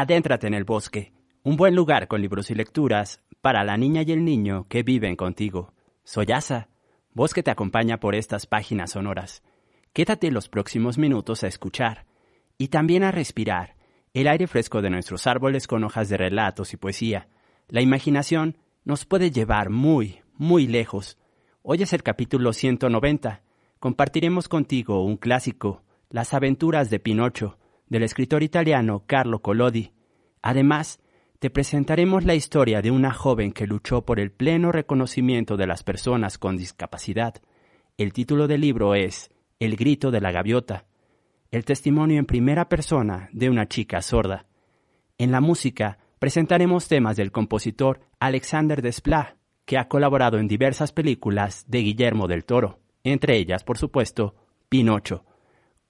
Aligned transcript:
Adéntrate 0.00 0.46
en 0.46 0.54
el 0.54 0.62
bosque, 0.62 1.12
un 1.42 1.56
buen 1.56 1.74
lugar 1.74 2.06
con 2.06 2.22
libros 2.22 2.52
y 2.52 2.54
lecturas 2.54 3.20
para 3.40 3.64
la 3.64 3.76
niña 3.76 4.02
y 4.02 4.12
el 4.12 4.24
niño 4.24 4.66
que 4.68 4.84
viven 4.84 5.16
contigo. 5.16 5.72
Soy 6.04 6.26
Asa, 6.32 6.68
que 7.34 7.42
te 7.42 7.50
acompaña 7.50 7.98
por 7.98 8.14
estas 8.14 8.46
páginas 8.46 8.92
sonoras. 8.92 9.42
Quédate 9.92 10.30
los 10.30 10.48
próximos 10.48 10.98
minutos 10.98 11.42
a 11.42 11.48
escuchar 11.48 12.06
y 12.58 12.68
también 12.68 13.02
a 13.02 13.10
respirar 13.10 13.74
el 14.14 14.28
aire 14.28 14.46
fresco 14.46 14.82
de 14.82 14.90
nuestros 14.90 15.26
árboles 15.26 15.66
con 15.66 15.82
hojas 15.82 16.08
de 16.08 16.16
relatos 16.16 16.72
y 16.74 16.76
poesía. 16.76 17.26
La 17.66 17.80
imaginación 17.80 18.56
nos 18.84 19.04
puede 19.04 19.32
llevar 19.32 19.68
muy, 19.68 20.20
muy 20.34 20.68
lejos. 20.68 21.18
Hoy 21.62 21.82
es 21.82 21.92
el 21.92 22.04
capítulo 22.04 22.52
190. 22.52 23.42
Compartiremos 23.80 24.46
contigo 24.48 25.02
un 25.02 25.16
clásico, 25.16 25.82
Las 26.08 26.34
aventuras 26.34 26.88
de 26.88 27.00
Pinocho, 27.00 27.58
del 27.88 28.02
escritor 28.02 28.42
italiano 28.42 29.04
Carlo 29.06 29.40
Collodi. 29.40 29.92
Además, 30.42 31.00
te 31.38 31.50
presentaremos 31.50 32.24
la 32.24 32.34
historia 32.34 32.82
de 32.82 32.90
una 32.90 33.12
joven 33.12 33.52
que 33.52 33.66
luchó 33.66 34.04
por 34.04 34.18
el 34.18 34.32
pleno 34.32 34.72
reconocimiento 34.72 35.56
de 35.56 35.66
las 35.66 35.82
personas 35.82 36.38
con 36.38 36.56
discapacidad. 36.56 37.34
El 37.96 38.12
título 38.12 38.48
del 38.48 38.62
libro 38.62 38.94
es 38.94 39.30
El 39.60 39.76
grito 39.76 40.10
de 40.10 40.20
la 40.20 40.32
gaviota, 40.32 40.86
el 41.50 41.64
testimonio 41.64 42.18
en 42.18 42.26
primera 42.26 42.68
persona 42.68 43.28
de 43.32 43.48
una 43.48 43.68
chica 43.68 44.02
sorda. 44.02 44.46
En 45.16 45.30
la 45.30 45.40
música 45.40 45.98
presentaremos 46.18 46.88
temas 46.88 47.16
del 47.16 47.32
compositor 47.32 48.00
Alexander 48.20 48.82
Desplat, 48.82 49.36
que 49.64 49.78
ha 49.78 49.88
colaborado 49.88 50.38
en 50.38 50.48
diversas 50.48 50.92
películas 50.92 51.64
de 51.68 51.80
Guillermo 51.80 52.26
del 52.26 52.44
Toro, 52.44 52.80
entre 53.04 53.36
ellas, 53.36 53.64
por 53.64 53.78
supuesto, 53.78 54.34
Pinocho. 54.68 55.24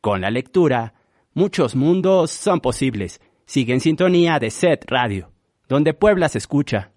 Con 0.01 0.21
la 0.21 0.31
lectura 0.31 0.95
Muchos 1.39 1.77
mundos 1.77 2.33
son 2.33 2.59
posibles. 2.59 3.21
Sigue 3.47 3.73
en 3.73 3.79
sintonía 3.79 4.41
de 4.41 4.51
Set 4.51 4.85
Radio, 4.89 5.31
donde 5.69 5.95
Puebla 5.95 6.29
se 6.29 6.39
escucha. 6.39 6.91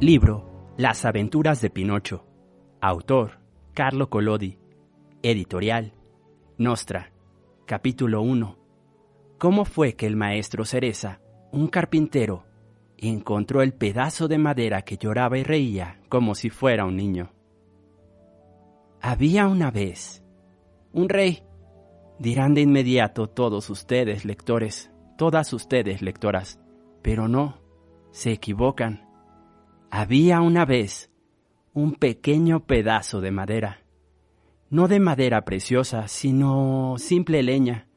Libro 0.00 0.74
Las 0.76 1.06
aventuras 1.06 1.62
de 1.62 1.70
Pinocho. 1.70 2.26
Autor 2.82 3.38
Carlo 3.72 4.10
Collodi. 4.10 4.65
Editorial. 5.22 5.92
Nostra. 6.58 7.10
Capítulo 7.64 8.20
1. 8.20 8.58
¿Cómo 9.38 9.64
fue 9.64 9.94
que 9.94 10.06
el 10.06 10.14
maestro 10.14 10.64
Cereza, 10.64 11.20
un 11.52 11.68
carpintero, 11.68 12.44
encontró 12.98 13.62
el 13.62 13.72
pedazo 13.72 14.28
de 14.28 14.38
madera 14.38 14.82
que 14.82 14.98
lloraba 14.98 15.38
y 15.38 15.42
reía 15.42 16.00
como 16.08 16.34
si 16.34 16.50
fuera 16.50 16.84
un 16.84 16.96
niño? 16.96 17.32
Había 19.00 19.48
una 19.48 19.70
vez 19.70 20.22
un 20.92 21.08
rey. 21.08 21.42
Dirán 22.18 22.54
de 22.54 22.60
inmediato 22.62 23.28
todos 23.28 23.68
ustedes, 23.70 24.24
lectores, 24.24 24.90
todas 25.18 25.52
ustedes, 25.52 26.02
lectoras, 26.02 26.60
pero 27.02 27.26
no, 27.26 27.58
se 28.10 28.32
equivocan. 28.32 29.08
Había 29.90 30.40
una 30.40 30.64
vez 30.64 31.10
un 31.72 31.94
pequeño 31.94 32.64
pedazo 32.66 33.20
de 33.20 33.30
madera 33.30 33.85
no 34.76 34.88
de 34.88 35.00
madera 35.00 35.42
preciosa, 35.46 36.06
sino 36.06 36.96
simple 36.98 37.42
leña, 37.42 37.88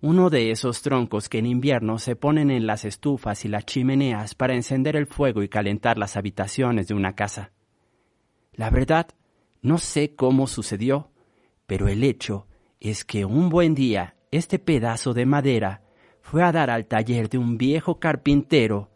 uno 0.00 0.30
de 0.30 0.50
esos 0.50 0.80
troncos 0.80 1.28
que 1.28 1.36
en 1.36 1.44
invierno 1.44 1.98
se 1.98 2.16
ponen 2.16 2.50
en 2.50 2.66
las 2.66 2.86
estufas 2.86 3.44
y 3.44 3.48
las 3.48 3.66
chimeneas 3.66 4.34
para 4.34 4.54
encender 4.54 4.96
el 4.96 5.06
fuego 5.06 5.42
y 5.42 5.50
calentar 5.50 5.98
las 5.98 6.16
habitaciones 6.16 6.88
de 6.88 6.94
una 6.94 7.14
casa. 7.14 7.52
La 8.54 8.70
verdad, 8.70 9.08
no 9.60 9.76
sé 9.76 10.14
cómo 10.14 10.46
sucedió, 10.46 11.10
pero 11.66 11.88
el 11.88 12.02
hecho 12.02 12.46
es 12.80 13.04
que 13.04 13.26
un 13.26 13.50
buen 13.50 13.74
día 13.74 14.16
este 14.30 14.58
pedazo 14.58 15.12
de 15.12 15.26
madera 15.26 15.82
fue 16.22 16.42
a 16.42 16.52
dar 16.52 16.70
al 16.70 16.86
taller 16.86 17.28
de 17.28 17.36
un 17.36 17.58
viejo 17.58 18.00
carpintero 18.00 18.90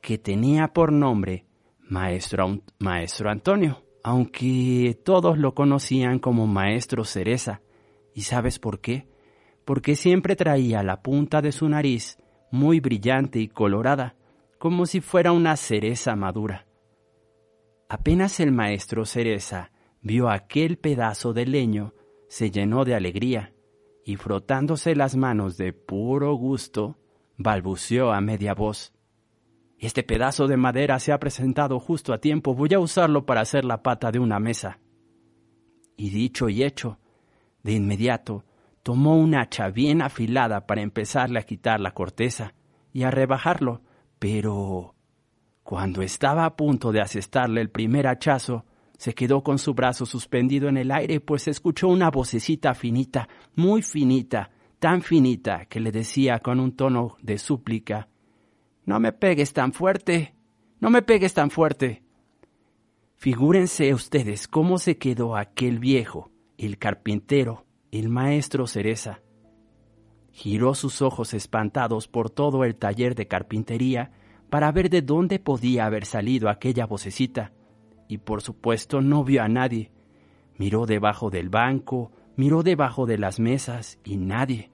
que 0.00 0.18
tenía 0.18 0.72
por 0.72 0.90
nombre 0.90 1.46
Maestro, 1.78 2.60
Maestro 2.80 3.30
Antonio 3.30 3.81
aunque 4.02 4.98
todos 5.04 5.38
lo 5.38 5.54
conocían 5.54 6.18
como 6.18 6.46
Maestro 6.46 7.04
Cereza. 7.04 7.62
¿Y 8.14 8.22
sabes 8.22 8.58
por 8.58 8.80
qué? 8.80 9.06
Porque 9.64 9.94
siempre 9.94 10.36
traía 10.36 10.82
la 10.82 11.02
punta 11.02 11.40
de 11.40 11.52
su 11.52 11.68
nariz 11.68 12.18
muy 12.50 12.80
brillante 12.80 13.38
y 13.38 13.48
colorada, 13.48 14.14
como 14.58 14.86
si 14.86 15.00
fuera 15.00 15.32
una 15.32 15.56
cereza 15.56 16.14
madura. 16.14 16.66
Apenas 17.88 18.40
el 18.40 18.52
maestro 18.52 19.04
Cereza 19.04 19.72
vio 20.02 20.28
aquel 20.28 20.78
pedazo 20.78 21.32
de 21.32 21.46
leño, 21.46 21.94
se 22.28 22.50
llenó 22.50 22.84
de 22.84 22.94
alegría 22.94 23.52
y 24.04 24.16
frotándose 24.16 24.94
las 24.94 25.16
manos 25.16 25.56
de 25.56 25.72
puro 25.72 26.34
gusto, 26.34 26.98
balbuceó 27.36 28.12
a 28.12 28.20
media 28.20 28.54
voz. 28.54 28.92
Este 29.82 30.04
pedazo 30.04 30.46
de 30.46 30.56
madera 30.56 31.00
se 31.00 31.10
ha 31.10 31.18
presentado 31.18 31.80
justo 31.80 32.12
a 32.14 32.18
tiempo, 32.18 32.54
voy 32.54 32.72
a 32.72 32.78
usarlo 32.78 33.26
para 33.26 33.40
hacer 33.40 33.64
la 33.64 33.82
pata 33.82 34.12
de 34.12 34.20
una 34.20 34.38
mesa. 34.38 34.78
Y 35.96 36.10
dicho 36.10 36.48
y 36.48 36.62
hecho, 36.62 37.00
de 37.64 37.72
inmediato 37.72 38.44
tomó 38.84 39.16
un 39.16 39.34
hacha 39.34 39.70
bien 39.70 40.00
afilada 40.00 40.68
para 40.68 40.82
empezarle 40.82 41.40
a 41.40 41.42
quitar 41.42 41.80
la 41.80 41.94
corteza 41.94 42.54
y 42.92 43.02
a 43.02 43.10
rebajarlo, 43.10 43.82
pero 44.20 44.94
cuando 45.64 46.00
estaba 46.02 46.44
a 46.44 46.54
punto 46.54 46.92
de 46.92 47.00
asestarle 47.00 47.60
el 47.60 47.70
primer 47.70 48.06
hachazo, 48.06 48.64
se 48.96 49.14
quedó 49.14 49.42
con 49.42 49.58
su 49.58 49.74
brazo 49.74 50.06
suspendido 50.06 50.68
en 50.68 50.76
el 50.76 50.92
aire, 50.92 51.18
pues 51.18 51.48
escuchó 51.48 51.88
una 51.88 52.08
vocecita 52.08 52.72
finita, 52.74 53.28
muy 53.56 53.82
finita, 53.82 54.52
tan 54.78 55.02
finita, 55.02 55.66
que 55.66 55.80
le 55.80 55.90
decía 55.90 56.38
con 56.38 56.60
un 56.60 56.76
tono 56.76 57.16
de 57.20 57.36
súplica 57.36 58.06
No 58.84 58.98
me 58.98 59.12
pegues 59.12 59.52
tan 59.52 59.72
fuerte, 59.72 60.34
no 60.80 60.90
me 60.90 61.02
pegues 61.02 61.34
tan 61.34 61.50
fuerte. 61.50 62.02
Figúrense 63.14 63.94
ustedes 63.94 64.48
cómo 64.48 64.78
se 64.78 64.98
quedó 64.98 65.36
aquel 65.36 65.78
viejo, 65.78 66.32
el 66.58 66.78
carpintero, 66.78 67.64
el 67.92 68.08
maestro 68.08 68.66
Cereza. 68.66 69.20
Giró 70.32 70.74
sus 70.74 71.02
ojos 71.02 71.34
espantados 71.34 72.08
por 72.08 72.30
todo 72.30 72.64
el 72.64 72.74
taller 72.74 73.14
de 73.14 73.28
carpintería 73.28 74.10
para 74.50 74.72
ver 74.72 74.90
de 74.90 75.02
dónde 75.02 75.38
podía 75.38 75.86
haber 75.86 76.04
salido 76.04 76.48
aquella 76.48 76.84
vocecita 76.84 77.52
y 78.08 78.18
por 78.18 78.42
supuesto 78.42 79.00
no 79.00 79.22
vio 79.22 79.44
a 79.44 79.48
nadie. 79.48 79.92
Miró 80.58 80.86
debajo 80.86 81.30
del 81.30 81.48
banco, 81.48 82.10
miró 82.34 82.64
debajo 82.64 83.06
de 83.06 83.18
las 83.18 83.38
mesas 83.38 84.00
y 84.04 84.16
nadie. 84.16 84.71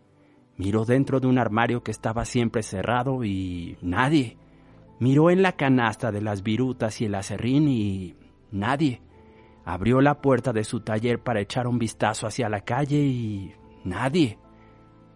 Miró 0.59 0.85
dentro 0.85 1.21
de 1.21 1.29
un 1.29 1.39
armario 1.39 1.83
que 1.83 1.93
estaba 1.93 2.25
siempre 2.25 2.63
cerrado 2.63 3.25
y 3.25 3.79
nadie. 3.81 4.37
Miró 4.99 5.31
en 5.31 5.41
la 5.41 5.53
canasta 5.53 6.11
de 6.11 6.21
las 6.21 6.43
virutas 6.43 7.01
y 7.01 7.05
el 7.05 7.15
acerrín 7.15 7.69
y 7.69 8.17
nadie. 8.51 9.01
Abrió 9.65 10.01
la 10.01 10.21
puerta 10.21 10.53
de 10.53 10.65
su 10.65 10.81
taller 10.81 11.21
para 11.23 11.41
echar 11.41 11.69
un 11.69 11.79
vistazo 11.79 12.27
hacia 12.27 12.49
la 12.49 12.63
calle 12.63 12.99
y 12.99 13.55
nadie. 13.85 14.39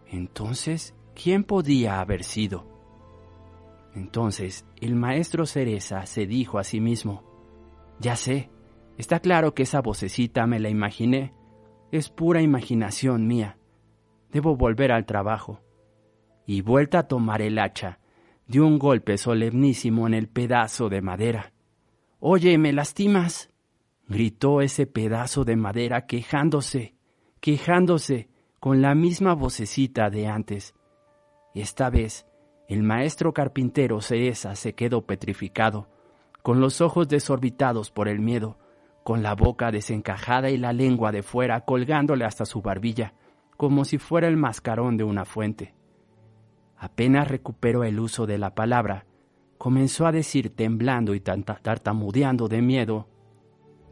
Entonces, 0.06 0.94
¿quién 1.14 1.42
podía 1.42 2.00
haber 2.00 2.22
sido? 2.22 2.72
Entonces 3.94 4.64
el 4.80 4.94
maestro 4.94 5.44
Cereza 5.44 6.06
se 6.06 6.26
dijo 6.26 6.58
a 6.58 6.64
sí 6.64 6.80
mismo, 6.80 7.24
ya 7.98 8.16
sé, 8.16 8.50
está 8.96 9.20
claro 9.20 9.54
que 9.54 9.64
esa 9.64 9.80
vocecita 9.80 10.46
me 10.46 10.60
la 10.60 10.68
imaginé. 10.68 11.34
Es 11.90 12.08
pura 12.08 12.40
imaginación 12.40 13.26
mía. 13.26 13.58
Debo 14.32 14.56
volver 14.56 14.90
al 14.90 15.06
trabajo. 15.06 15.60
Y 16.46 16.62
vuelta 16.62 17.00
a 17.00 17.08
tomar 17.08 17.42
el 17.42 17.58
hacha, 17.58 18.00
dio 18.48 18.66
un 18.66 18.78
golpe 18.78 19.16
solemnísimo 19.18 20.06
en 20.08 20.14
el 20.14 20.28
pedazo 20.28 20.88
de 20.88 21.00
madera. 21.00 21.52
Oye, 22.18 22.58
¿me 22.58 22.72
lastimas? 22.72 23.50
gritó 24.08 24.60
ese 24.60 24.86
pedazo 24.86 25.44
de 25.44 25.56
madera 25.56 26.06
quejándose, 26.06 26.94
quejándose 27.40 28.28
con 28.58 28.82
la 28.82 28.94
misma 28.94 29.34
vocecita 29.34 30.10
de 30.10 30.26
antes. 30.26 30.74
Esta 31.54 31.90
vez 31.90 32.26
el 32.68 32.82
maestro 32.82 33.32
carpintero 33.32 34.00
Ceesa 34.00 34.54
se 34.56 34.74
quedó 34.74 35.06
petrificado 35.06 35.88
con 36.42 36.60
los 36.60 36.80
ojos 36.80 37.08
desorbitados 37.08 37.90
por 37.90 38.08
el 38.08 38.20
miedo, 38.20 38.58
con 39.04 39.22
la 39.22 39.34
boca 39.34 39.70
desencajada 39.70 40.50
y 40.50 40.56
la 40.56 40.72
lengua 40.72 41.12
de 41.12 41.22
fuera 41.22 41.60
colgándole 41.60 42.24
hasta 42.24 42.44
su 42.44 42.62
barbilla, 42.62 43.14
como 43.62 43.84
si 43.84 43.98
fuera 43.98 44.26
el 44.26 44.36
mascarón 44.36 44.96
de 44.96 45.04
una 45.04 45.24
fuente. 45.24 45.72
Apenas 46.76 47.28
recuperó 47.28 47.84
el 47.84 48.00
uso 48.00 48.26
de 48.26 48.36
la 48.36 48.56
palabra, 48.56 49.06
comenzó 49.56 50.04
a 50.04 50.10
decir 50.10 50.50
temblando 50.50 51.14
y 51.14 51.20
tartamudeando 51.20 52.48
de 52.48 52.60
miedo, 52.60 53.06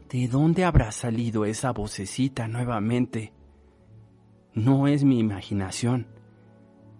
¿De 0.09 0.27
dónde 0.27 0.65
habrá 0.65 0.91
salido 0.91 1.45
esa 1.45 1.71
vocecita 1.71 2.49
nuevamente? 2.49 3.31
No 4.53 4.89
es 4.89 5.05
mi 5.05 5.19
imaginación. 5.19 6.07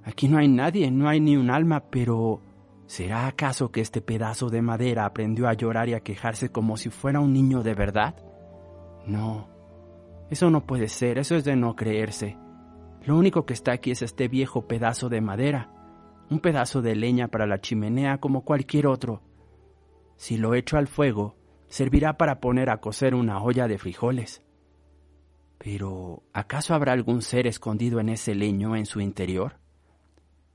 Aquí 0.05 0.29
no 0.29 0.37
hay 0.37 0.47
nadie, 0.47 0.89
no 0.91 1.09
hay 1.09 1.19
ni 1.19 1.35
un 1.35 1.49
alma, 1.49 1.89
pero 1.89 2.39
¿Será 2.85 3.27
acaso 3.27 3.69
que 3.69 3.81
este 3.81 3.99
pedazo 3.99 4.47
de 4.47 4.61
madera 4.61 5.03
aprendió 5.03 5.49
a 5.49 5.53
llorar 5.55 5.89
y 5.89 5.93
a 5.93 5.99
quejarse 5.99 6.53
como 6.53 6.77
si 6.77 6.89
fuera 6.89 7.19
un 7.19 7.33
niño 7.33 7.63
de 7.63 7.73
verdad? 7.73 8.15
No, 9.05 9.49
eso 10.29 10.49
no 10.49 10.65
puede 10.65 10.87
ser, 10.87 11.17
eso 11.17 11.35
es 11.35 11.43
de 11.43 11.57
no 11.57 11.75
creerse. 11.75 12.37
Lo 13.03 13.17
único 13.17 13.45
que 13.45 13.53
está 13.53 13.71
aquí 13.71 13.91
es 13.91 14.01
este 14.01 14.27
viejo 14.27 14.67
pedazo 14.67 15.09
de 15.09 15.21
madera, 15.21 15.71
un 16.29 16.39
pedazo 16.39 16.81
de 16.81 16.95
leña 16.95 17.27
para 17.27 17.47
la 17.47 17.59
chimenea 17.59 18.19
como 18.19 18.45
cualquier 18.45 18.87
otro. 18.87 19.21
Si 20.17 20.37
lo 20.37 20.53
echo 20.53 20.77
al 20.77 20.87
fuego, 20.87 21.35
servirá 21.67 22.17
para 22.17 22.39
poner 22.39 22.69
a 22.69 22.77
cocer 22.77 23.15
una 23.15 23.41
olla 23.41 23.67
de 23.67 23.79
frijoles. 23.79 24.43
Pero, 25.57 26.23
¿acaso 26.33 26.73
habrá 26.73 26.93
algún 26.93 27.21
ser 27.21 27.47
escondido 27.47 27.99
en 27.99 28.09
ese 28.09 28.35
leño 28.35 28.75
en 28.75 28.85
su 28.85 28.99
interior? 28.99 29.59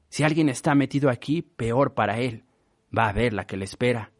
Si 0.08 0.22
alguien 0.22 0.48
está 0.48 0.74
metido 0.74 1.10
aquí, 1.10 1.42
peor 1.42 1.94
para 1.94 2.18
él. 2.18 2.44
Va 2.96 3.08
a 3.08 3.12
ver 3.12 3.32
la 3.32 3.46
que 3.46 3.56
le 3.56 3.64
espera. 3.64 4.12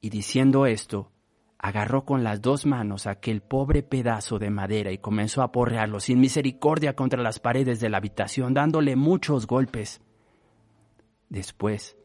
Y 0.00 0.10
diciendo 0.10 0.66
esto, 0.66 1.12
agarró 1.58 2.04
con 2.04 2.22
las 2.22 2.42
dos 2.42 2.66
manos 2.66 3.06
aquel 3.06 3.40
pobre 3.40 3.82
pedazo 3.82 4.38
de 4.38 4.50
madera 4.50 4.92
y 4.92 4.98
comenzó 4.98 5.42
a 5.42 5.52
porrearlo 5.52 6.00
sin 6.00 6.20
misericordia 6.20 6.94
contra 6.94 7.22
las 7.22 7.38
paredes 7.38 7.80
de 7.80 7.88
la 7.88 7.98
habitación, 7.98 8.54
dándole 8.54 8.96
muchos 8.96 9.46
golpes. 9.46 10.00
Después 11.28 11.96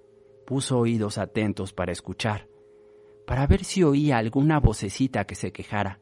puso 0.45 0.79
oídos 0.79 1.17
atentos 1.17 1.73
para 1.73 1.91
escuchar, 1.91 2.47
para 3.27 3.45
ver 3.47 3.63
si 3.63 3.83
oía 3.83 4.17
alguna 4.17 4.59
vocecita 4.59 5.25
que 5.25 5.35
se 5.35 5.51
quejara. 5.51 5.99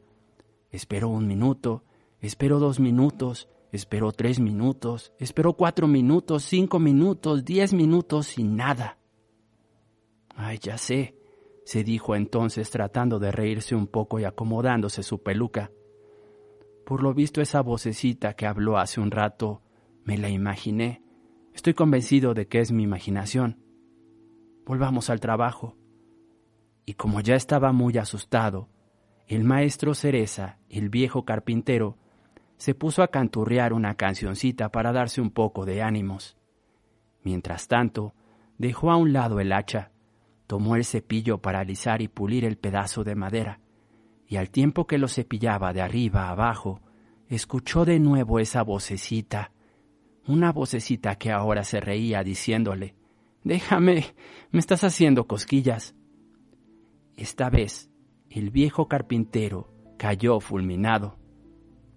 Esperó 0.70 1.08
un 1.08 1.26
minuto, 1.26 1.84
esperó 2.20 2.58
dos 2.58 2.80
minutos, 2.80 3.48
Esperó 3.72 4.10
tres 4.10 4.40
minutos, 4.40 5.12
esperó 5.18 5.52
cuatro 5.54 5.86
minutos, 5.86 6.42
cinco 6.44 6.80
minutos, 6.80 7.44
diez 7.44 7.72
minutos 7.72 8.36
y 8.36 8.42
nada. 8.42 8.98
Ay, 10.34 10.58
ya 10.58 10.76
sé, 10.76 11.14
se 11.64 11.84
dijo 11.84 12.16
entonces 12.16 12.70
tratando 12.70 13.18
de 13.18 13.32
reírse 13.32 13.74
un 13.74 13.86
poco 13.86 14.18
y 14.18 14.24
acomodándose 14.24 15.02
su 15.02 15.22
peluca. 15.22 15.70
Por 16.84 17.02
lo 17.02 17.14
visto 17.14 17.40
esa 17.40 17.60
vocecita 17.60 18.34
que 18.34 18.46
habló 18.46 18.78
hace 18.78 19.00
un 19.00 19.10
rato, 19.10 19.62
me 20.04 20.18
la 20.18 20.28
imaginé. 20.28 21.02
Estoy 21.54 21.74
convencido 21.74 22.34
de 22.34 22.48
que 22.48 22.60
es 22.60 22.72
mi 22.72 22.82
imaginación. 22.82 23.62
Volvamos 24.66 25.10
al 25.10 25.20
trabajo. 25.20 25.76
Y 26.86 26.94
como 26.94 27.20
ya 27.20 27.36
estaba 27.36 27.72
muy 27.72 27.96
asustado, 27.98 28.68
el 29.26 29.44
maestro 29.44 29.94
Cereza, 29.94 30.58
el 30.68 30.88
viejo 30.88 31.24
carpintero, 31.24 31.96
se 32.56 32.74
puso 32.74 33.02
a 33.02 33.08
canturrear 33.08 33.72
una 33.72 33.94
cancioncita 33.94 34.70
para 34.70 34.92
darse 34.92 35.20
un 35.20 35.30
poco 35.30 35.64
de 35.64 35.82
ánimos. 35.82 36.36
Mientras 37.22 37.68
tanto, 37.68 38.14
dejó 38.58 38.90
a 38.90 38.96
un 38.96 39.12
lado 39.12 39.40
el 39.40 39.52
hacha, 39.52 39.92
tomó 40.50 40.74
el 40.74 40.84
cepillo 40.84 41.38
para 41.38 41.60
alisar 41.60 42.02
y 42.02 42.08
pulir 42.08 42.44
el 42.44 42.58
pedazo 42.58 43.04
de 43.04 43.14
madera, 43.14 43.60
y 44.26 44.34
al 44.34 44.50
tiempo 44.50 44.84
que 44.84 44.98
lo 44.98 45.06
cepillaba 45.06 45.72
de 45.72 45.80
arriba 45.80 46.24
a 46.24 46.30
abajo, 46.30 46.80
escuchó 47.28 47.84
de 47.84 48.00
nuevo 48.00 48.40
esa 48.40 48.64
vocecita, 48.64 49.52
una 50.26 50.50
vocecita 50.50 51.14
que 51.14 51.30
ahora 51.30 51.62
se 51.62 51.78
reía 51.78 52.24
diciéndole, 52.24 52.96
Déjame, 53.44 54.06
me 54.50 54.58
estás 54.58 54.82
haciendo 54.82 55.28
cosquillas. 55.28 55.94
Esta 57.16 57.48
vez, 57.48 57.88
el 58.28 58.50
viejo 58.50 58.88
carpintero 58.88 59.72
cayó 59.98 60.40
fulminado. 60.40 61.16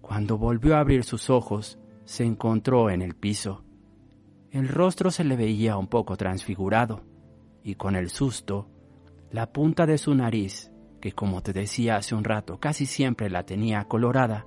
Cuando 0.00 0.38
volvió 0.38 0.76
a 0.76 0.78
abrir 0.78 1.02
sus 1.02 1.28
ojos, 1.28 1.80
se 2.04 2.22
encontró 2.22 2.88
en 2.88 3.02
el 3.02 3.16
piso. 3.16 3.64
El 4.52 4.68
rostro 4.68 5.10
se 5.10 5.24
le 5.24 5.34
veía 5.34 5.76
un 5.76 5.88
poco 5.88 6.16
transfigurado, 6.16 7.02
y 7.64 7.74
con 7.76 7.96
el 7.96 8.10
susto, 8.10 8.68
la 9.32 9.50
punta 9.50 9.86
de 9.86 9.96
su 9.96 10.14
nariz, 10.14 10.70
que 11.00 11.12
como 11.12 11.42
te 11.42 11.52
decía 11.52 11.96
hace 11.96 12.14
un 12.14 12.22
rato 12.22 12.60
casi 12.60 12.86
siempre 12.86 13.30
la 13.30 13.44
tenía 13.44 13.84
colorada, 13.84 14.46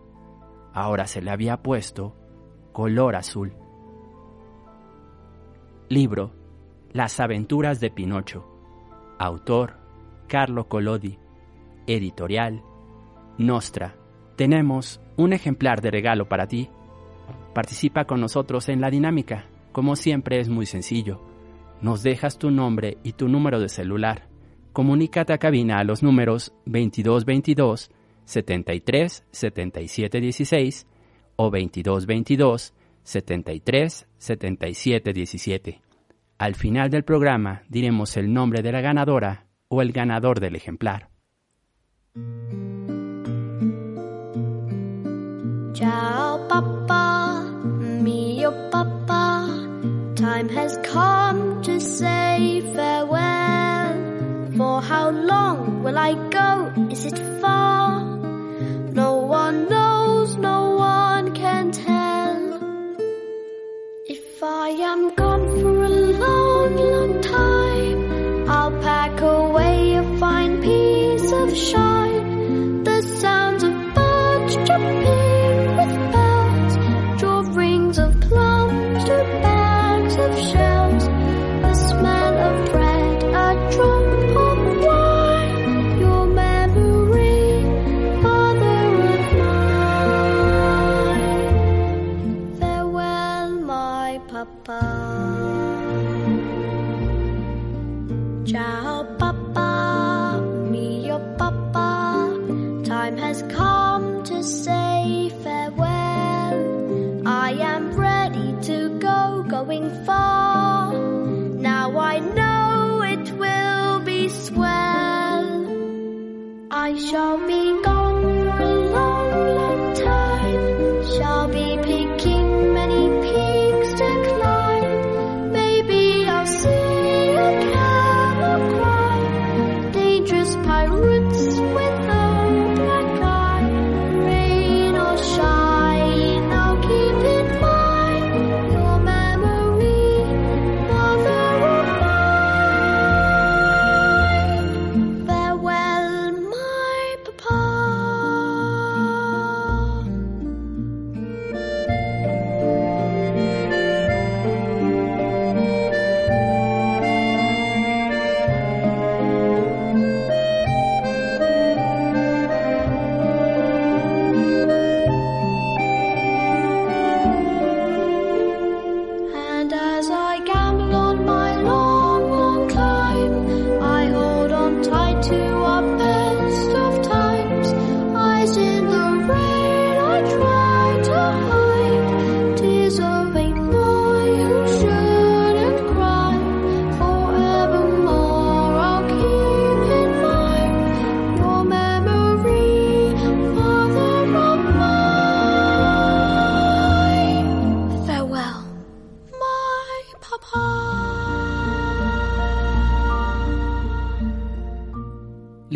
ahora 0.71 1.07
se 1.07 1.21
le 1.21 1.31
había 1.31 1.63
puesto 1.63 2.15
color 2.71 3.15
azul. 3.15 3.53
Libro 5.89 6.31
Las 6.91 7.19
aventuras 7.19 7.79
de 7.79 7.89
Pinocho. 7.89 8.45
Autor 9.17 9.77
Carlo 10.27 10.67
Collodi. 10.67 11.17
Editorial 11.87 12.61
Nostra. 13.37 13.95
Tenemos 14.35 15.01
un 15.15 15.33
ejemplar 15.33 15.81
de 15.81 15.89
regalo 15.89 16.27
para 16.27 16.47
ti. 16.47 16.69
Participa 17.55 18.05
con 18.05 18.21
nosotros 18.21 18.69
en 18.69 18.81
la 18.81 18.91
dinámica. 18.91 19.45
Como 19.71 19.95
siempre 19.95 20.39
es 20.39 20.49
muy 20.49 20.65
sencillo. 20.65 21.36
Nos 21.81 22.03
dejas 22.03 22.37
tu 22.37 22.51
nombre 22.51 22.97
y 23.03 23.13
tu 23.13 23.27
número 23.27 23.59
de 23.59 23.69
celular. 23.69 24.27
comunícate 24.73 25.33
a 25.33 25.39
cabina 25.39 25.79
a 25.79 25.83
los 25.83 26.03
números 26.03 26.53
2222 26.65 27.89
73 28.25 29.25
77 29.31 30.21
16 30.21 30.87
o 31.35 31.45
2222 31.45 32.73
73 33.03 34.07
77 34.17 35.13
17. 35.13 35.81
Al 36.37 36.53
final 36.53 36.91
del 36.91 37.03
programa 37.03 37.63
diremos 37.69 38.17
el 38.17 38.31
nombre 38.31 38.61
de 38.61 38.71
la 38.71 38.81
ganadora 38.81 39.47
o 39.67 39.81
el 39.81 39.91
ganador 39.91 40.39
del 40.39 40.55
ejemplar. 40.55 41.09
Ciao, 45.73 46.47
Papa, 46.47 47.06
Time 50.27 50.49
has 50.49 50.77
come 50.83 51.61
to 51.61 51.79
say 51.79 52.59
farewell. 52.73 53.93
For 54.57 54.81
how 54.81 55.09
long 55.09 55.83
will 55.83 55.97
I 55.97 56.15
go? 56.37 56.73
Is 56.91 57.05
it 57.05 57.17
far? 57.39 58.03
No 58.91 59.11
one 59.19 59.69
knows, 59.69 60.35
no 60.35 60.75
one 60.75 61.33
can 61.33 61.71
tell. 61.71 62.39
If 64.05 64.43
I 64.43 64.69
am 64.91 65.15
gone 65.15 65.47
for 65.61 65.83
a 65.85 65.93
long, 66.25 66.75
long 66.75 67.21
time, 67.21 68.49
I'll 68.49 68.75
pack 68.81 69.21
away 69.21 69.93
a 69.93 70.03
fine 70.17 70.61
piece 70.61 71.31
of 71.31 71.55
shine. 71.55 72.06
option. 80.29 80.66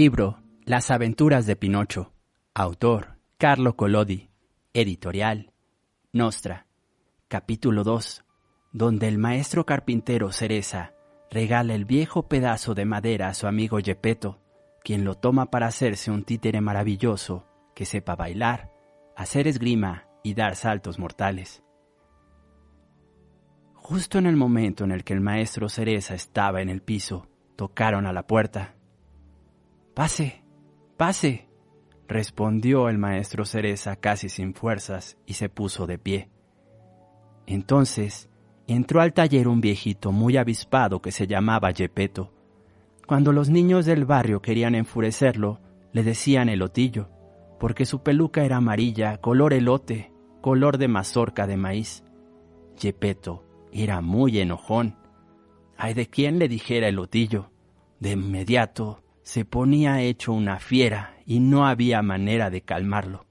Libro 0.03 0.39
Las 0.65 0.89
aventuras 0.89 1.45
de 1.45 1.55
Pinocho. 1.55 2.11
Autor 2.55 3.19
Carlo 3.37 3.75
Collodi. 3.75 4.31
Editorial 4.73 5.53
Nostra. 6.11 6.65
Capítulo 7.27 7.83
2. 7.83 8.25
Donde 8.71 9.07
el 9.07 9.19
maestro 9.19 9.67
carpintero 9.67 10.31
Cereza 10.31 10.95
regala 11.29 11.75
el 11.75 11.85
viejo 11.85 12.27
pedazo 12.27 12.73
de 12.73 12.85
madera 12.85 13.27
a 13.27 13.35
su 13.35 13.45
amigo 13.45 13.77
Gepetto, 13.77 14.41
quien 14.83 15.05
lo 15.05 15.13
toma 15.13 15.51
para 15.51 15.67
hacerse 15.67 16.09
un 16.09 16.23
títere 16.23 16.61
maravilloso 16.61 17.45
que 17.75 17.85
sepa 17.85 18.15
bailar, 18.15 18.71
hacer 19.15 19.47
esgrima 19.47 20.07
y 20.23 20.33
dar 20.33 20.55
saltos 20.55 20.97
mortales. 20.97 21.61
Justo 23.75 24.17
en 24.17 24.25
el 24.25 24.35
momento 24.35 24.83
en 24.83 24.93
el 24.93 25.03
que 25.03 25.13
el 25.13 25.21
maestro 25.21 25.69
Cereza 25.69 26.15
estaba 26.15 26.63
en 26.63 26.69
el 26.69 26.81
piso, 26.81 27.27
tocaron 27.55 28.07
a 28.07 28.13
la 28.13 28.25
puerta. 28.25 28.80
Pase, 29.93 30.43
pase, 30.95 31.49
respondió 32.07 32.87
el 32.87 32.97
maestro 32.97 33.43
Cereza 33.43 33.97
casi 33.97 34.29
sin 34.29 34.53
fuerzas 34.53 35.17
y 35.25 35.33
se 35.33 35.49
puso 35.49 35.85
de 35.85 35.97
pie. 35.97 36.29
Entonces 37.45 38.29
entró 38.67 39.01
al 39.01 39.13
taller 39.13 39.49
un 39.49 39.59
viejito 39.59 40.13
muy 40.13 40.37
avispado 40.37 41.01
que 41.01 41.11
se 41.11 41.27
llamaba 41.27 41.73
Gepetto. 41.73 42.31
Cuando 43.05 43.33
los 43.33 43.49
niños 43.49 43.85
del 43.85 44.05
barrio 44.05 44.41
querían 44.41 44.75
enfurecerlo, 44.75 45.59
le 45.91 46.03
decían 46.03 46.47
elotillo, 46.47 47.09
porque 47.59 47.85
su 47.85 48.01
peluca 48.01 48.45
era 48.45 48.57
amarilla, 48.57 49.17
color 49.17 49.51
elote, 49.51 50.13
color 50.39 50.77
de 50.77 50.87
mazorca 50.87 51.47
de 51.47 51.57
maíz. 51.57 52.05
Gepetto 52.77 53.43
era 53.73 53.99
muy 53.99 54.39
enojón. 54.39 54.95
Ay 55.77 55.93
de 55.93 56.07
quien 56.07 56.39
le 56.39 56.47
dijera 56.47 56.87
elotillo. 56.87 57.51
De 57.99 58.11
inmediato 58.11 59.03
se 59.23 59.45
ponía 59.45 60.01
hecho 60.01 60.33
una 60.33 60.59
fiera 60.59 61.15
y 61.25 61.39
no 61.39 61.67
había 61.67 62.01
manera 62.01 62.49
de 62.49 62.61
calmarlo. 62.61 63.25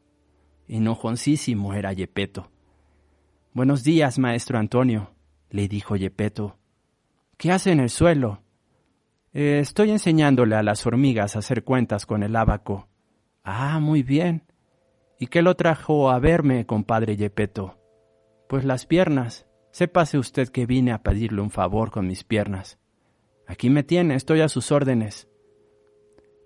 Enojoncísimo 0.68 1.74
era 1.74 1.92
Yepeto. 1.92 2.50
Buenos 3.52 3.82
días, 3.82 4.18
maestro 4.18 4.58
Antonio, 4.58 5.14
le 5.50 5.66
dijo 5.68 5.96
Yepeto. 5.96 6.58
¿Qué 7.36 7.50
hace 7.50 7.72
en 7.72 7.80
el 7.80 7.90
suelo? 7.90 8.42
"Eh, 9.32 9.58
estoy 9.60 9.90
enseñándole 9.90 10.54
a 10.56 10.62
las 10.62 10.86
hormigas 10.86 11.34
a 11.34 11.40
hacer 11.40 11.64
cuentas 11.64 12.06
con 12.06 12.22
el 12.22 12.36
abaco. 12.36 12.88
Ah, 13.42 13.80
muy 13.80 14.02
bien. 14.02 14.44
¿Y 15.18 15.26
qué 15.26 15.42
lo 15.42 15.54
trajo 15.56 16.10
a 16.10 16.18
verme, 16.18 16.66
compadre 16.66 17.16
Yepeto? 17.16 17.78
Pues 18.48 18.64
las 18.64 18.86
piernas. 18.86 19.46
Sépase 19.72 20.18
usted 20.18 20.48
que 20.48 20.66
vine 20.66 20.92
a 20.92 21.02
pedirle 21.02 21.40
un 21.40 21.50
favor 21.50 21.90
con 21.90 22.06
mis 22.06 22.24
piernas. 22.24 22.78
Aquí 23.46 23.70
me 23.70 23.82
tiene, 23.82 24.14
estoy 24.16 24.40
a 24.40 24.48
sus 24.48 24.72
órdenes. 24.72 25.29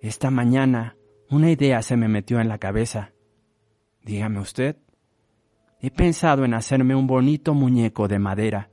Esta 0.04 0.30
mañana 0.30 0.98
una 1.30 1.50
idea 1.50 1.80
se 1.80 1.96
me 1.96 2.08
metió 2.08 2.38
en 2.38 2.46
la 2.46 2.58
cabeza. 2.58 3.14
Dígame 4.02 4.38
usted. 4.38 4.76
He 5.80 5.90
pensado 5.90 6.44
en 6.44 6.52
hacerme 6.52 6.94
un 6.94 7.06
bonito 7.06 7.54
muñeco 7.54 8.06
de 8.06 8.18
madera, 8.18 8.68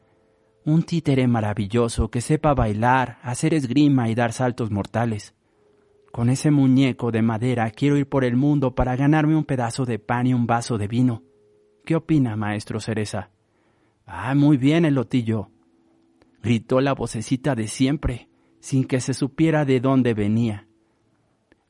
un 0.65 0.83
títere 0.83 1.29
maravilloso 1.29 2.09
que 2.09 2.19
sepa 2.19 2.53
bailar, 2.53 3.17
hacer 3.23 3.53
esgrima 3.53 4.09
y 4.09 4.13
dar 4.13 4.33
saltos 4.33 4.71
mortales. 4.71 5.33
Con 6.11 6.29
ese 6.29 6.51
muñeco 6.51 7.11
de 7.11 7.21
madera 7.21 7.71
quiero 7.71 7.95
ir 7.95 8.09
por 8.09 8.25
el 8.25 8.35
mundo 8.35 8.75
para 8.75 8.97
ganarme 8.97 9.37
un 9.37 9.45
pedazo 9.45 9.85
de 9.85 9.99
pan 9.99 10.27
y 10.27 10.33
un 10.33 10.45
vaso 10.45 10.77
de 10.77 10.89
vino. 10.89 11.23
¿Qué 11.85 11.95
opina, 11.95 12.35
maestro 12.35 12.81
Cereza? 12.81 13.29
Ah, 14.05 14.35
muy 14.35 14.57
bien, 14.57 14.83
Elotillo. 14.83 15.49
Gritó 16.43 16.81
la 16.81 16.91
vocecita 16.91 17.55
de 17.55 17.69
siempre, 17.69 18.27
sin 18.59 18.83
que 18.83 18.99
se 18.99 19.13
supiera 19.13 19.63
de 19.63 19.79
dónde 19.79 20.13
venía. 20.13 20.67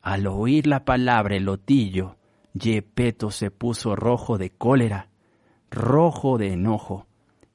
Al 0.02 0.28
oír 0.28 0.68
la 0.68 0.86
palabra 0.86 1.36
elotillo, 1.36 2.18
Yepeto 2.54 3.32
se 3.32 3.52
puso 3.52 3.96
rojo 3.96 4.38
de 4.38 4.50
cólera, 4.50 5.10
rojo 5.70 6.38
de 6.38 6.54
enojo, 6.54 7.08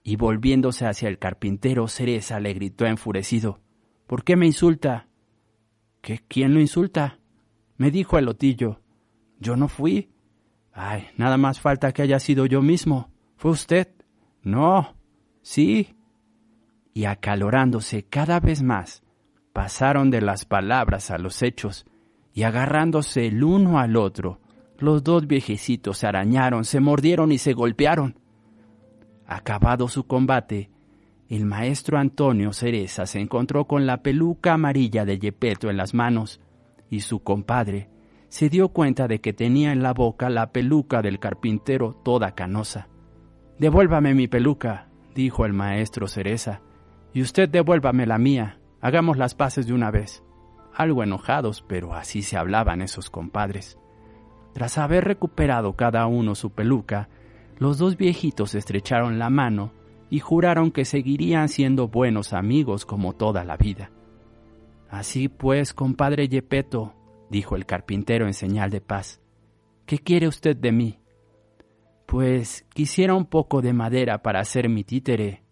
y 0.03 0.17
volviéndose 0.17 0.87
hacia 0.87 1.09
el 1.09 1.19
carpintero, 1.19 1.89
Cereza 1.89 2.39
le 2.41 2.55
gritó 2.55 2.87
enfurecido, 2.87 3.61
¿Por 4.07 4.23
qué 4.23 4.37
me 4.37 4.47
insulta? 4.47 5.09
¿Qué? 6.01 6.21
¿Quién 6.29 6.55
lo 6.55 6.61
insulta? 6.61 7.19
Me 7.77 7.91
dijo 7.91 8.19
Elotillo. 8.19 8.81
Yo 9.41 9.57
no 9.57 9.69
fui. 9.69 10.11
Ay, 10.73 11.09
nada 11.17 11.37
más 11.37 11.61
falta 11.61 11.93
que 11.93 12.03
haya 12.03 12.21
sido 12.21 12.47
yo 12.47 12.63
mismo. 12.63 13.11
¿Fue 13.37 13.51
usted? 13.51 13.89
No. 14.43 14.95
Sí. 15.43 15.97
Y 16.95 17.05
acalorándose 17.05 18.05
cada 18.05 18.39
vez 18.41 18.63
más, 18.63 19.03
pasaron 19.53 20.11
de 20.11 20.21
las 20.21 20.45
palabras 20.45 21.11
a 21.11 21.19
los 21.19 21.43
hechos, 21.43 21.85
y 22.37 22.43
agarrándose 22.43 23.27
el 23.27 23.43
uno 23.43 23.79
al 23.79 23.97
otro, 23.97 24.41
los 24.79 25.03
dos 25.03 25.27
viejecitos 25.27 25.97
se 25.97 26.07
arañaron, 26.07 26.67
se 26.67 26.81
mordieron 26.81 27.33
y 27.33 27.39
se 27.39 27.55
golpearon. 27.55 28.19
Acabado 29.27 29.89
su 29.89 30.07
combate, 30.07 30.69
el 31.31 31.47
maestro 31.47 31.97
Antonio 31.97 32.53
Cereza 32.53 33.07
se 33.07 33.21
encontró 33.21 33.65
con 33.65 33.87
la 33.87 34.03
peluca 34.03 34.53
amarilla 34.53 35.07
de 35.07 35.19
Yepeto 35.19 35.71
en 35.71 35.79
las 35.79 35.95
manos, 35.95 36.43
y 36.91 37.01
su 37.01 37.21
compadre 37.21 37.89
se 38.29 38.51
dio 38.51 38.69
cuenta 38.69 39.09
de 39.09 39.23
que 39.23 39.33
tenía 39.33 39.73
en 39.73 39.83
la 39.83 39.95
boca 39.95 40.29
la 40.29 40.53
peluca 40.53 41.01
del 41.01 41.19
carpintero 41.19 41.95
toda 42.05 42.35
canosa. 42.35 42.89
Devuélvame 43.59 44.13
mi 44.13 44.29
peluca, 44.29 44.89
dijo 45.15 45.47
el 45.47 45.55
maestro 45.55 46.07
Cereza, 46.07 46.61
y 47.15 47.23
usted 47.23 47.49
devuélvame 47.49 48.05
la 48.05 48.19
mía. 48.19 48.59
Hagamos 48.83 49.17
las 49.17 49.35
paces 49.35 49.67
de 49.67 49.73
una 49.73 49.91
vez. 49.91 50.23
Algo 50.77 51.03
enojados, 51.03 51.65
pero 51.67 51.95
así 51.95 52.21
se 52.21 52.37
hablaban 52.37 52.83
esos 52.83 53.09
compadres. 53.09 53.79
Tras 54.53 54.77
haber 54.77 55.05
recuperado 55.05 55.75
cada 55.75 56.07
uno 56.07 56.35
su 56.35 56.51
peluca, 56.51 57.09
los 57.59 57.79
dos 57.79 57.97
viejitos 57.97 58.55
estrecharon 58.55 59.19
la 59.19 59.31
mano 59.31 59.73
y 60.11 60.21
juraron 60.21 60.71
que 60.71 60.85
seguirían 60.85 61.49
siendo 61.49 61.89
buenos 61.89 62.35
amigos 62.35 62.85
como 62.85 63.15
toda 63.15 63.43
la 63.43 63.57
vida. 63.57 63.91
Así 64.91 65.29
pues, 65.29 65.73
compadre 65.73 66.29
Yepeto, 66.29 66.95
dijo 67.31 67.57
el 67.57 67.65
carpintero 67.65 68.27
en 68.27 68.35
señal 68.35 68.71
de 68.71 68.83
paz, 68.83 69.23
¿qué 69.87 69.99
quiere 69.99 70.29
usted 70.29 70.55
de 70.57 70.73
mí? 70.73 70.99
Pues 72.05 72.67
quisiera 72.75 73.15
un 73.15 73.25
poco 73.25 73.63
de 73.63 73.73
madera 73.73 74.23
para 74.23 74.41
hacer 74.41 74.69
mi 74.69 74.85
títere. 74.85 75.43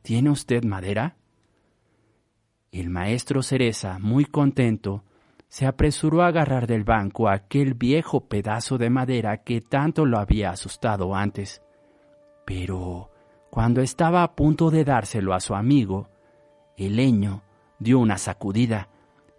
¿Tiene 0.00 0.30
usted 0.30 0.64
madera? 0.64 1.18
El 2.74 2.90
maestro 2.90 3.40
Cereza, 3.44 4.00
muy 4.00 4.24
contento, 4.24 5.04
se 5.46 5.64
apresuró 5.64 6.22
a 6.22 6.26
agarrar 6.26 6.66
del 6.66 6.82
banco 6.82 7.28
aquel 7.28 7.74
viejo 7.74 8.26
pedazo 8.26 8.78
de 8.78 8.90
madera 8.90 9.44
que 9.44 9.60
tanto 9.60 10.04
lo 10.04 10.18
había 10.18 10.50
asustado 10.50 11.14
antes. 11.14 11.62
Pero 12.44 13.12
cuando 13.48 13.80
estaba 13.80 14.24
a 14.24 14.34
punto 14.34 14.72
de 14.72 14.82
dárselo 14.82 15.34
a 15.34 15.38
su 15.38 15.54
amigo, 15.54 16.08
el 16.76 16.96
leño 16.96 17.44
dio 17.78 18.00
una 18.00 18.18
sacudida 18.18 18.88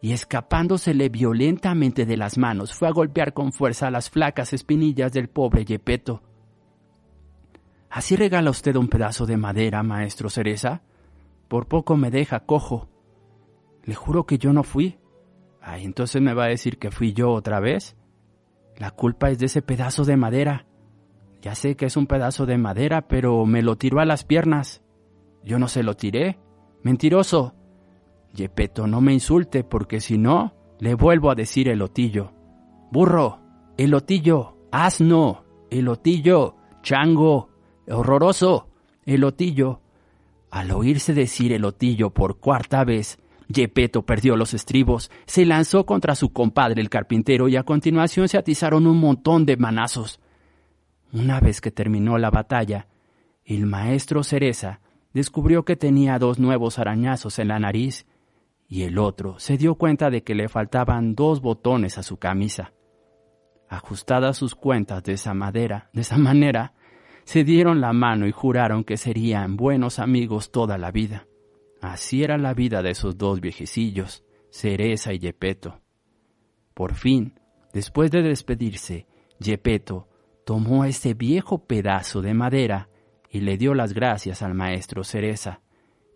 y 0.01 0.13
escapándosele 0.13 1.09
violentamente 1.09 2.05
de 2.05 2.15
las 2.15 2.37
manos 2.37 2.73
fue 2.73 2.87
a 2.87 2.91
golpear 2.91 3.33
con 3.33 3.51
fuerza 3.51 3.91
las 3.91 4.09
flacas 4.09 4.53
espinillas 4.53 5.11
del 5.11 5.27
pobre 5.27 5.65
Yepeto. 5.65 6.23
¿Así 7.89 8.15
regala 8.15 8.49
usted 8.49 8.77
un 8.77 8.87
pedazo 8.87 9.25
de 9.25 9.35
madera, 9.35 9.83
maestro 9.83 10.29
Cereza? 10.29 10.83
Por 11.49 11.67
poco 11.67 11.97
me 11.97 12.11
deja 12.11 12.39
cojo. 12.39 12.94
Le 13.85 13.95
juro 13.95 14.25
que 14.25 14.37
yo 14.37 14.51
no 14.51 14.63
fui. 14.63 14.97
Ay, 15.61 15.85
entonces 15.85 16.21
me 16.21 16.33
va 16.33 16.45
a 16.45 16.49
decir 16.49 16.77
que 16.77 16.91
fui 16.91 17.13
yo 17.13 17.31
otra 17.31 17.59
vez. 17.59 17.95
La 18.77 18.91
culpa 18.91 19.29
es 19.29 19.39
de 19.39 19.45
ese 19.45 19.61
pedazo 19.61 20.03
de 20.03 20.17
madera. 20.17 20.65
Ya 21.41 21.55
sé 21.55 21.75
que 21.75 21.85
es 21.85 21.95
un 21.95 22.07
pedazo 22.07 22.45
de 22.45 22.57
madera, 22.57 23.07
pero 23.07 23.45
me 23.45 23.61
lo 23.61 23.77
tiró 23.77 23.99
a 23.99 24.05
las 24.05 24.23
piernas. 24.23 24.83
Yo 25.43 25.59
no 25.59 25.67
se 25.67 25.83
lo 25.83 25.95
tiré. 25.95 26.39
Mentiroso. 26.81 27.53
Yepeto, 28.33 28.87
no 28.87 28.99
me 28.99 29.13
insulte, 29.13 29.63
porque 29.63 30.01
si 30.01 30.17
no, 30.17 30.53
le 30.79 30.95
vuelvo 30.95 31.29
a 31.29 31.35
decir 31.35 31.69
elotillo. 31.69 32.33
Burro, 32.91 33.39
elotillo, 33.77 34.57
asno, 34.71 35.45
elotillo, 35.69 36.55
chango, 36.81 37.49
horroroso, 37.87 38.67
elotillo. 39.05 39.81
Al 40.49 40.71
oírse 40.71 41.13
decir 41.13 41.53
elotillo 41.53 42.09
por 42.09 42.39
cuarta 42.39 42.83
vez, 42.83 43.19
Yepeto 43.47 44.05
perdió 44.05 44.35
los 44.35 44.53
estribos, 44.53 45.11
se 45.25 45.45
lanzó 45.45 45.85
contra 45.85 46.15
su 46.15 46.33
compadre 46.33 46.81
el 46.81 46.89
carpintero 46.89 47.47
y 47.47 47.55
a 47.55 47.63
continuación 47.63 48.27
se 48.27 48.37
atizaron 48.37 48.87
un 48.87 48.99
montón 48.99 49.45
de 49.45 49.57
manazos. 49.57 50.19
Una 51.13 51.39
vez 51.39 51.61
que 51.61 51.71
terminó 51.71 52.17
la 52.17 52.31
batalla, 52.31 52.87
el 53.43 53.65
maestro 53.65 54.23
Cereza 54.23 54.81
descubrió 55.13 55.63
que 55.63 55.75
tenía 55.75 56.19
dos 56.19 56.39
nuevos 56.39 56.79
arañazos 56.79 57.39
en 57.39 57.49
la 57.49 57.59
nariz 57.59 58.05
y 58.67 58.83
el 58.83 58.97
otro 58.97 59.39
se 59.39 59.57
dio 59.57 59.75
cuenta 59.75 60.09
de 60.09 60.23
que 60.23 60.35
le 60.35 60.49
faltaban 60.49 61.15
dos 61.15 61.41
botones 61.41 61.97
a 61.97 62.03
su 62.03 62.17
camisa. 62.17 62.73
Ajustadas 63.69 64.37
sus 64.37 64.55
cuentas 64.55 65.03
de 65.03 65.13
esa 65.13 65.33
madera, 65.33 65.89
de 65.93 66.01
esa 66.01 66.17
manera, 66.17 66.73
se 67.23 67.43
dieron 67.43 67.81
la 67.81 67.93
mano 67.93 68.27
y 68.27 68.31
juraron 68.31 68.83
que 68.83 68.97
serían 68.97 69.57
buenos 69.57 69.99
amigos 69.99 70.51
toda 70.51 70.77
la 70.77 70.91
vida. 70.91 71.25
Así 71.85 72.23
era 72.23 72.39
la 72.39 72.55
vida 72.55 72.81
de 72.81 72.89
esos 72.89 73.15
dos 73.15 73.39
viejecillos, 73.39 74.23
Cereza 74.49 75.13
y 75.13 75.19
Yepeto. 75.19 75.81
Por 76.73 76.95
fin, 76.95 77.39
después 77.73 78.09
de 78.09 78.23
despedirse, 78.23 79.05
Yepeto 79.39 80.09
tomó 80.47 80.85
ese 80.85 81.13
viejo 81.13 81.67
pedazo 81.67 82.23
de 82.23 82.33
madera 82.33 82.89
y 83.29 83.41
le 83.41 83.57
dio 83.57 83.75
las 83.75 83.93
gracias 83.93 84.41
al 84.41 84.55
maestro 84.55 85.03
Cereza, 85.03 85.61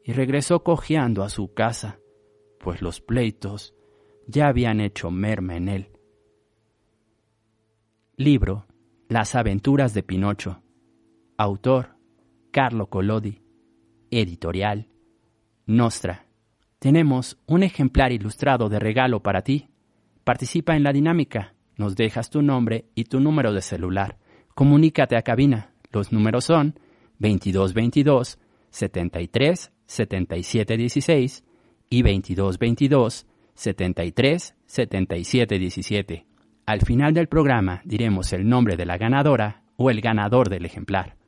y 0.04 0.14
regresó 0.14 0.64
cojeando 0.64 1.22
a 1.22 1.30
su 1.30 1.54
casa, 1.54 2.00
pues 2.60 2.82
los 2.82 3.00
pleitos 3.00 3.76
ya 4.26 4.48
habían 4.48 4.82
hecho 4.82 5.12
merma 5.12 5.56
en 5.56 5.70
él. 5.70 5.92
Libro 8.18 8.66
Las 9.08 9.36
aventuras 9.36 9.94
de 9.94 10.02
Pinocho. 10.02 10.64
Autor 11.38 11.96
Carlo 12.52 12.90
Collodi. 12.90 13.44
Editorial 14.10 14.90
Nostra. 15.70 16.26
Tenemos 16.80 17.38
un 17.46 17.62
ejemplar 17.62 18.12
ilustrado 18.12 18.70
de 18.70 18.80
regalo 18.80 19.22
para 19.22 19.44
ti. 19.44 19.68
Participa 20.24 20.76
en 20.76 20.82
la 20.82 20.92
dinámica. 20.92 21.54
Nos 21.78 21.96
dejas 21.96 22.32
tu 22.32 22.42
nombre 22.42 22.86
y 22.96 23.04
tu 23.04 23.20
número 23.20 23.54
de 23.54 23.62
celular. 23.62 24.18
Comunícate 24.56 25.16
a 25.16 25.22
cabina. 25.22 25.70
Los 25.92 26.12
números 26.12 26.46
son 26.46 26.80
2222 27.20 28.40
73 28.72 29.72
77 29.86 30.76
16 30.76 31.44
y 31.92 32.02
2222 32.02 33.28
73 33.54 34.56
77 34.66 35.60
17. 35.60 36.26
Al 36.66 36.82
final 36.82 37.14
del 37.14 37.28
programa 37.28 37.82
diremos 37.86 38.34
el 38.34 38.50
nombre 38.50 38.76
de 38.76 38.88
la 38.88 38.98
ganadora 38.98 39.62
o 39.76 39.92
el 39.92 40.02
ganador 40.02 40.50
del 40.50 40.66
ejemplar. 40.66 41.19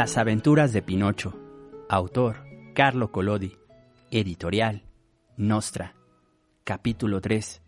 Las 0.00 0.16
aventuras 0.16 0.72
de 0.72 0.80
Pinocho. 0.80 1.38
Autor 1.90 2.46
Carlo 2.74 3.12
Collodi. 3.12 3.58
Editorial 4.10 4.82
Nostra. 5.36 5.94
Capítulo 6.64 7.20
3. 7.20 7.60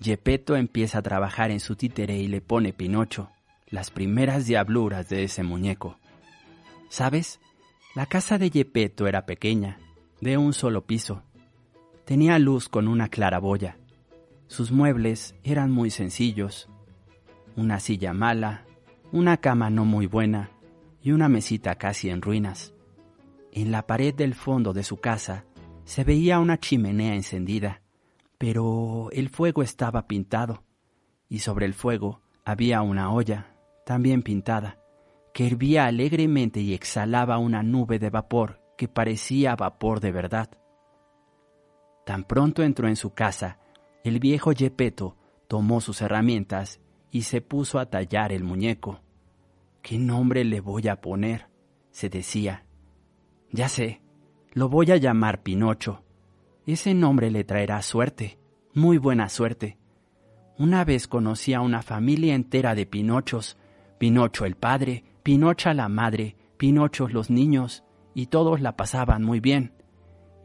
Gepetto 0.00 0.56
empieza 0.56 0.98
a 0.98 1.02
trabajar 1.02 1.52
en 1.52 1.60
su 1.60 1.76
títere 1.76 2.18
y 2.18 2.26
le 2.26 2.40
pone 2.40 2.72
Pinocho. 2.72 3.30
Las 3.68 3.92
primeras 3.92 4.46
diabluras 4.46 5.08
de 5.08 5.22
ese 5.22 5.44
muñeco. 5.44 5.96
¿Sabes? 6.88 7.38
La 7.94 8.06
casa 8.06 8.36
de 8.36 8.50
Gepetto 8.50 9.06
era 9.06 9.24
pequeña, 9.24 9.78
de 10.20 10.38
un 10.38 10.54
solo 10.54 10.86
piso. 10.86 11.22
Tenía 12.04 12.40
luz 12.40 12.68
con 12.68 12.88
una 12.88 13.10
claraboya. 13.10 13.78
Sus 14.48 14.72
muebles 14.72 15.36
eran 15.44 15.70
muy 15.70 15.90
sencillos. 15.90 16.68
Una 17.54 17.78
silla 17.78 18.12
mala, 18.12 18.64
una 19.12 19.36
cama 19.36 19.70
no 19.70 19.84
muy 19.84 20.08
buena 20.08 20.50
y 21.06 21.12
una 21.12 21.28
mesita 21.28 21.76
casi 21.76 22.10
en 22.10 22.20
ruinas. 22.20 22.74
En 23.52 23.70
la 23.70 23.86
pared 23.86 24.12
del 24.12 24.34
fondo 24.34 24.72
de 24.72 24.82
su 24.82 24.96
casa 24.96 25.44
se 25.84 26.02
veía 26.02 26.40
una 26.40 26.58
chimenea 26.58 27.14
encendida, 27.14 27.80
pero 28.38 29.08
el 29.12 29.28
fuego 29.28 29.62
estaba 29.62 30.08
pintado, 30.08 30.64
y 31.28 31.38
sobre 31.38 31.64
el 31.64 31.74
fuego 31.74 32.22
había 32.44 32.82
una 32.82 33.12
olla, 33.12 33.54
también 33.84 34.22
pintada, 34.22 34.80
que 35.32 35.46
hervía 35.46 35.84
alegremente 35.84 36.58
y 36.58 36.74
exhalaba 36.74 37.38
una 37.38 37.62
nube 37.62 38.00
de 38.00 38.10
vapor 38.10 38.60
que 38.76 38.88
parecía 38.88 39.54
vapor 39.54 40.00
de 40.00 40.10
verdad. 40.10 40.50
Tan 42.04 42.24
pronto 42.24 42.64
entró 42.64 42.88
en 42.88 42.96
su 42.96 43.14
casa, 43.14 43.60
el 44.02 44.18
viejo 44.18 44.50
Yepeto 44.50 45.16
tomó 45.46 45.80
sus 45.80 46.02
herramientas 46.02 46.80
y 47.12 47.22
se 47.22 47.42
puso 47.42 47.78
a 47.78 47.90
tallar 47.90 48.32
el 48.32 48.42
muñeco. 48.42 49.05
¿Qué 49.86 49.98
nombre 49.98 50.44
le 50.44 50.60
voy 50.60 50.88
a 50.88 51.00
poner? 51.00 51.46
se 51.92 52.08
decía. 52.08 52.66
Ya 53.52 53.68
sé, 53.68 54.02
lo 54.52 54.68
voy 54.68 54.90
a 54.90 54.96
llamar 54.96 55.44
Pinocho. 55.44 56.02
Ese 56.66 56.92
nombre 56.92 57.30
le 57.30 57.44
traerá 57.44 57.80
suerte, 57.82 58.40
muy 58.74 58.98
buena 58.98 59.28
suerte. 59.28 59.78
Una 60.58 60.84
vez 60.84 61.06
conocí 61.06 61.54
a 61.54 61.60
una 61.60 61.82
familia 61.82 62.34
entera 62.34 62.74
de 62.74 62.84
Pinochos, 62.84 63.58
Pinocho 63.96 64.44
el 64.44 64.56
padre, 64.56 65.04
Pinocha 65.22 65.72
la 65.72 65.88
madre, 65.88 66.34
Pinochos 66.56 67.12
los 67.12 67.30
niños, 67.30 67.84
y 68.12 68.26
todos 68.26 68.60
la 68.60 68.76
pasaban 68.76 69.22
muy 69.22 69.38
bien. 69.38 69.72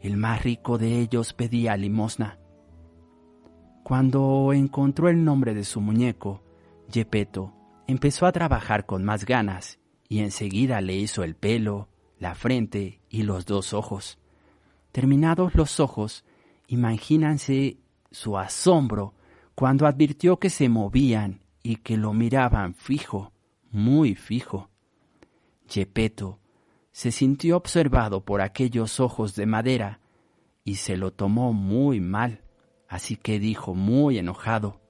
El 0.00 0.18
más 0.18 0.44
rico 0.44 0.78
de 0.78 1.00
ellos 1.00 1.32
pedía 1.32 1.76
limosna. 1.76 2.38
Cuando 3.82 4.52
encontró 4.52 5.08
el 5.08 5.24
nombre 5.24 5.52
de 5.52 5.64
su 5.64 5.80
muñeco, 5.80 6.44
Gepetto 6.88 7.54
empezó 7.86 8.26
a 8.26 8.32
trabajar 8.32 8.86
con 8.86 9.04
más 9.04 9.24
ganas 9.24 9.78
y 10.08 10.20
enseguida 10.20 10.80
le 10.80 10.96
hizo 10.96 11.24
el 11.24 11.34
pelo, 11.34 11.88
la 12.18 12.34
frente 12.34 13.00
y 13.08 13.22
los 13.22 13.46
dos 13.46 13.72
ojos. 13.72 14.18
Terminados 14.92 15.54
los 15.54 15.80
ojos, 15.80 16.24
imagínanse 16.66 17.78
su 18.10 18.38
asombro 18.38 19.14
cuando 19.54 19.86
advirtió 19.86 20.38
que 20.38 20.50
se 20.50 20.68
movían 20.68 21.40
y 21.62 21.76
que 21.76 21.96
lo 21.96 22.12
miraban 22.12 22.74
fijo, 22.74 23.32
muy 23.70 24.14
fijo. 24.14 24.68
Gepetto 25.68 26.40
se 26.92 27.10
sintió 27.10 27.56
observado 27.56 28.24
por 28.24 28.42
aquellos 28.42 29.00
ojos 29.00 29.34
de 29.34 29.46
madera 29.46 30.00
y 30.64 30.76
se 30.76 30.96
lo 30.96 31.12
tomó 31.12 31.52
muy 31.52 32.00
mal, 32.00 32.42
así 32.88 33.16
que 33.16 33.38
dijo 33.38 33.74
muy 33.74 34.18
enojado, 34.18 34.80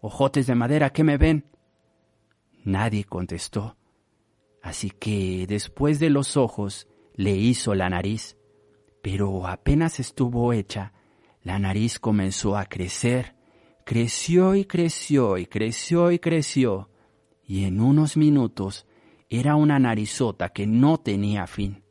Ojotes 0.00 0.46
de 0.46 0.54
madera, 0.54 0.90
¿qué 0.90 1.02
me 1.02 1.16
ven? 1.16 1.44
Nadie 2.68 3.04
contestó, 3.04 3.78
así 4.62 4.90
que 4.90 5.46
después 5.48 5.98
de 6.00 6.10
los 6.10 6.36
ojos 6.36 6.86
le 7.14 7.34
hizo 7.34 7.74
la 7.74 7.88
nariz, 7.88 8.36
pero 9.02 9.46
apenas 9.46 10.00
estuvo 10.00 10.52
hecha, 10.52 10.92
la 11.42 11.58
nariz 11.58 11.98
comenzó 11.98 12.58
a 12.58 12.66
crecer, 12.66 13.36
creció 13.86 14.54
y 14.54 14.66
creció 14.66 15.38
y 15.38 15.46
creció 15.46 16.12
y 16.12 16.18
creció, 16.18 16.90
y 17.42 17.64
en 17.64 17.80
unos 17.80 18.18
minutos 18.18 18.86
era 19.30 19.56
una 19.56 19.78
narizota 19.78 20.50
que 20.50 20.66
no 20.66 20.98
tenía 20.98 21.46
fin. 21.46 21.82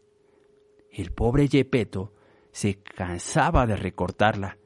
El 0.91 1.11
pobre 1.11 1.47
Yepeto 1.47 2.13
se 2.51 2.83
cansaba 2.83 3.65
de 3.65 3.77
recortarla. 3.77 4.59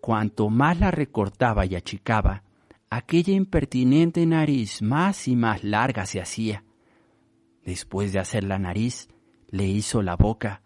Cuanto 0.00 0.48
más 0.48 0.80
la 0.80 0.90
recortaba 0.90 1.66
y 1.66 1.74
achicaba, 1.74 2.44
aquella 2.90 3.32
impertinente 3.32 4.26
nariz 4.26 4.82
más 4.82 5.28
y 5.28 5.36
más 5.36 5.64
larga 5.64 6.04
se 6.04 6.20
hacía. 6.20 6.64
Después 7.64 8.12
de 8.12 8.18
hacer 8.18 8.44
la 8.44 8.58
nariz, 8.58 9.08
le 9.48 9.66
hizo 9.66 10.02
la 10.02 10.16
boca. 10.16 10.62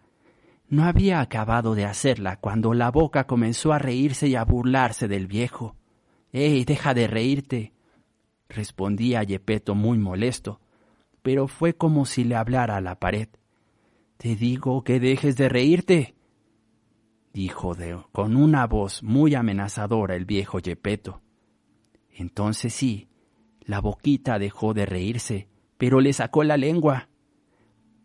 No 0.67 0.83
había 0.83 1.21
acabado 1.21 1.75
de 1.75 1.85
hacerla 1.85 2.37
cuando 2.37 2.73
la 2.73 2.91
boca 2.91 3.25
comenzó 3.27 3.71
a 3.71 3.79
reírse 3.79 4.27
y 4.27 4.35
a 4.35 4.43
burlarse 4.43 5.07
del 5.07 5.27
viejo. 5.27 5.75
¡Ey, 6.31 6.65
deja 6.65 6.93
de 6.93 7.07
reírte! 7.07 7.73
respondía 8.49 9.23
Yepeto 9.23 9.73
muy 9.73 9.97
molesto 9.97 10.59
pero 11.25 11.47
fue 11.47 11.73
como 11.73 12.05
si 12.05 12.23
le 12.23 12.35
hablara 12.35 12.77
a 12.77 12.81
la 12.81 12.99
pared. 12.99 13.29
Te 14.17 14.35
digo 14.35 14.83
que 14.83 14.99
dejes 14.99 15.35
de 15.35 15.49
reírte, 15.49 16.13
dijo 17.33 17.75
con 18.11 18.35
una 18.35 18.67
voz 18.67 19.01
muy 19.01 19.33
amenazadora 19.33 20.15
el 20.15 20.25
viejo 20.25 20.59
Yepeto. 20.59 21.23
Entonces 22.17 22.73
sí, 22.73 23.09
la 23.59 23.81
boquita 23.81 24.39
dejó 24.39 24.73
de 24.73 24.85
reírse, 24.85 25.49
pero 25.77 25.99
le 25.99 26.13
sacó 26.13 26.43
la 26.43 26.55
lengua. 26.55 27.09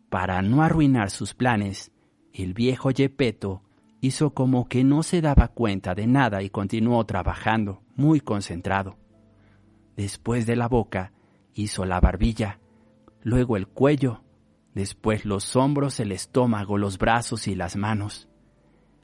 Para 0.09 0.43
no 0.43 0.63
arruinar 0.63 1.11
sus 1.11 1.33
planes, 1.33 1.93
el 2.33 2.53
viejo 2.53 2.91
Yepeto 2.91 3.63
hizo 4.01 4.35
como 4.35 4.69
que 4.69 4.83
no 4.83 5.05
se 5.05 5.21
daba 5.21 5.49
cuenta 5.49 5.95
de 5.95 6.09
nada 6.09 6.43
y 6.43 6.51
continuó 6.51 7.05
trabajando, 7.07 7.83
muy 7.95 8.21
concentrado. 8.21 8.99
Después 9.97 10.45
de 10.45 10.57
la 10.57 10.67
boca, 10.67 11.13
hizo 11.55 11.85
la 11.85 12.01
barbilla, 12.01 12.59
luego 13.23 13.57
el 13.57 13.69
cuello, 13.69 14.25
después 14.75 15.25
los 15.25 15.55
hombros, 15.55 16.01
el 16.01 16.11
estómago, 16.11 16.79
los 16.79 16.99
brazos 16.99 17.47
y 17.47 17.55
las 17.55 17.77
manos. 17.77 18.29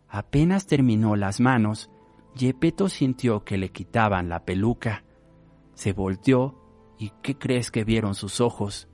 Apenas 0.09 0.67
terminó 0.67 1.15
las 1.15 1.39
manos, 1.39 1.91
Yepeto 2.37 2.91
sintió 2.91 3.45
que 3.45 3.57
le 3.57 3.71
quitaban 3.71 4.29
la 4.29 4.45
peluca. 4.45 5.05
Se 5.73 5.95
volteó 5.95 6.55
y 6.99 7.13
¿qué 7.23 7.39
crees 7.39 7.71
que 7.71 7.83
vieron 7.83 8.15
sus 8.15 8.43
ojos? 8.43 8.89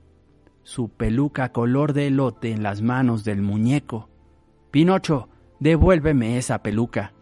Su 0.63 0.91
peluca 0.91 1.51
color 1.51 1.93
de 1.93 2.07
elote 2.07 2.53
en 2.53 2.63
las 2.63 2.83
manos 2.83 3.25
del 3.25 3.43
muñeco. 3.43 4.09
Pinocho, 4.71 5.29
devuélveme 5.59 6.39
esa 6.39 6.63
peluca. 6.63 7.15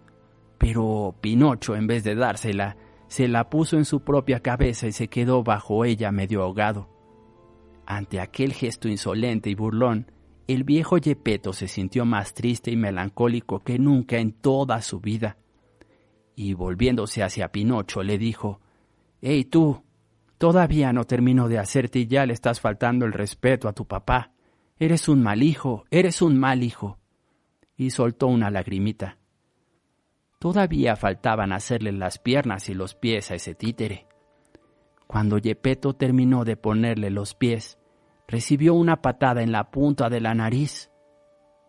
Pero 0.58 1.16
Pinocho, 1.22 1.74
en 1.74 1.86
vez 1.86 2.04
de 2.04 2.14
dársela, 2.14 2.76
se 3.08 3.26
la 3.26 3.48
puso 3.48 3.78
en 3.78 3.86
su 3.86 4.00
propia 4.00 4.40
cabeza 4.40 4.86
y 4.86 4.92
se 4.92 5.08
quedó 5.08 5.42
bajo 5.42 5.86
ella 5.86 6.12
medio 6.12 6.42
ahogado. 6.42 6.90
Ante 7.86 8.20
aquel 8.20 8.52
gesto 8.52 8.88
insolente 8.88 9.48
y 9.48 9.54
burlón, 9.54 10.12
el 10.46 10.64
viejo 10.64 10.98
Yepeto 10.98 11.54
se 11.54 11.66
sintió 11.66 12.04
más 12.04 12.34
triste 12.34 12.70
y 12.70 12.76
melancólico 12.76 13.60
que 13.60 13.78
nunca 13.78 14.18
en 14.18 14.32
toda 14.32 14.82
su 14.82 15.00
vida. 15.00 15.38
Y 16.34 16.54
volviéndose 16.54 17.22
hacia 17.22 17.52
Pinocho 17.52 18.02
le 18.02 18.18
dijo, 18.18 18.60
¡Ey 19.20 19.44
tú! 19.44 19.82
Todavía 20.38 20.92
no 20.92 21.04
termino 21.04 21.48
de 21.48 21.58
hacerte 21.58 21.98
y 21.98 22.06
ya 22.06 22.24
le 22.24 22.32
estás 22.32 22.60
faltando 22.60 23.04
el 23.04 23.12
respeto 23.12 23.68
a 23.68 23.74
tu 23.74 23.86
papá. 23.86 24.32
Eres 24.78 25.08
un 25.08 25.22
mal 25.22 25.42
hijo, 25.42 25.84
eres 25.90 26.22
un 26.22 26.38
mal 26.38 26.62
hijo. 26.62 26.98
Y 27.76 27.90
soltó 27.90 28.26
una 28.28 28.50
lagrimita. 28.50 29.18
Todavía 30.38 30.96
faltaban 30.96 31.52
hacerle 31.52 31.92
las 31.92 32.18
piernas 32.18 32.70
y 32.70 32.74
los 32.74 32.94
pies 32.94 33.30
a 33.30 33.34
ese 33.34 33.54
títere. 33.54 34.06
Cuando 35.06 35.36
Yepeto 35.36 35.92
terminó 35.92 36.46
de 36.46 36.56
ponerle 36.56 37.10
los 37.10 37.34
pies, 37.34 37.78
recibió 38.26 38.72
una 38.72 39.02
patada 39.02 39.42
en 39.42 39.52
la 39.52 39.70
punta 39.70 40.08
de 40.08 40.20
la 40.20 40.34
nariz. 40.34 40.90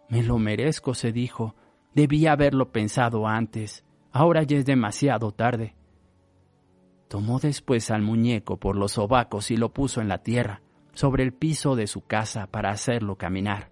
Me 0.07 0.23
lo 0.23 0.37
merezco, 0.37 0.93
se 0.93 1.11
dijo. 1.11 1.55
Debía 1.93 2.31
haberlo 2.31 2.71
pensado 2.71 3.27
antes. 3.27 3.83
Ahora 4.11 4.43
ya 4.43 4.57
es 4.57 4.65
demasiado 4.65 5.31
tarde. 5.31 5.75
Tomó 7.07 7.39
después 7.39 7.91
al 7.91 8.01
muñeco 8.01 8.57
por 8.57 8.75
los 8.75 8.93
sobacos 8.93 9.51
y 9.51 9.57
lo 9.57 9.73
puso 9.73 10.01
en 10.01 10.07
la 10.07 10.19
tierra, 10.19 10.61
sobre 10.93 11.23
el 11.23 11.33
piso 11.33 11.75
de 11.75 11.87
su 11.87 12.01
casa, 12.01 12.47
para 12.47 12.71
hacerlo 12.71 13.17
caminar. 13.17 13.71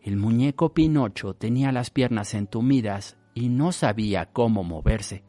El 0.00 0.16
muñeco 0.16 0.74
Pinocho 0.74 1.34
tenía 1.34 1.72
las 1.72 1.90
piernas 1.90 2.34
entumidas 2.34 3.16
y 3.34 3.48
no 3.48 3.72
sabía 3.72 4.26
cómo 4.26 4.62
moverse. 4.62 5.24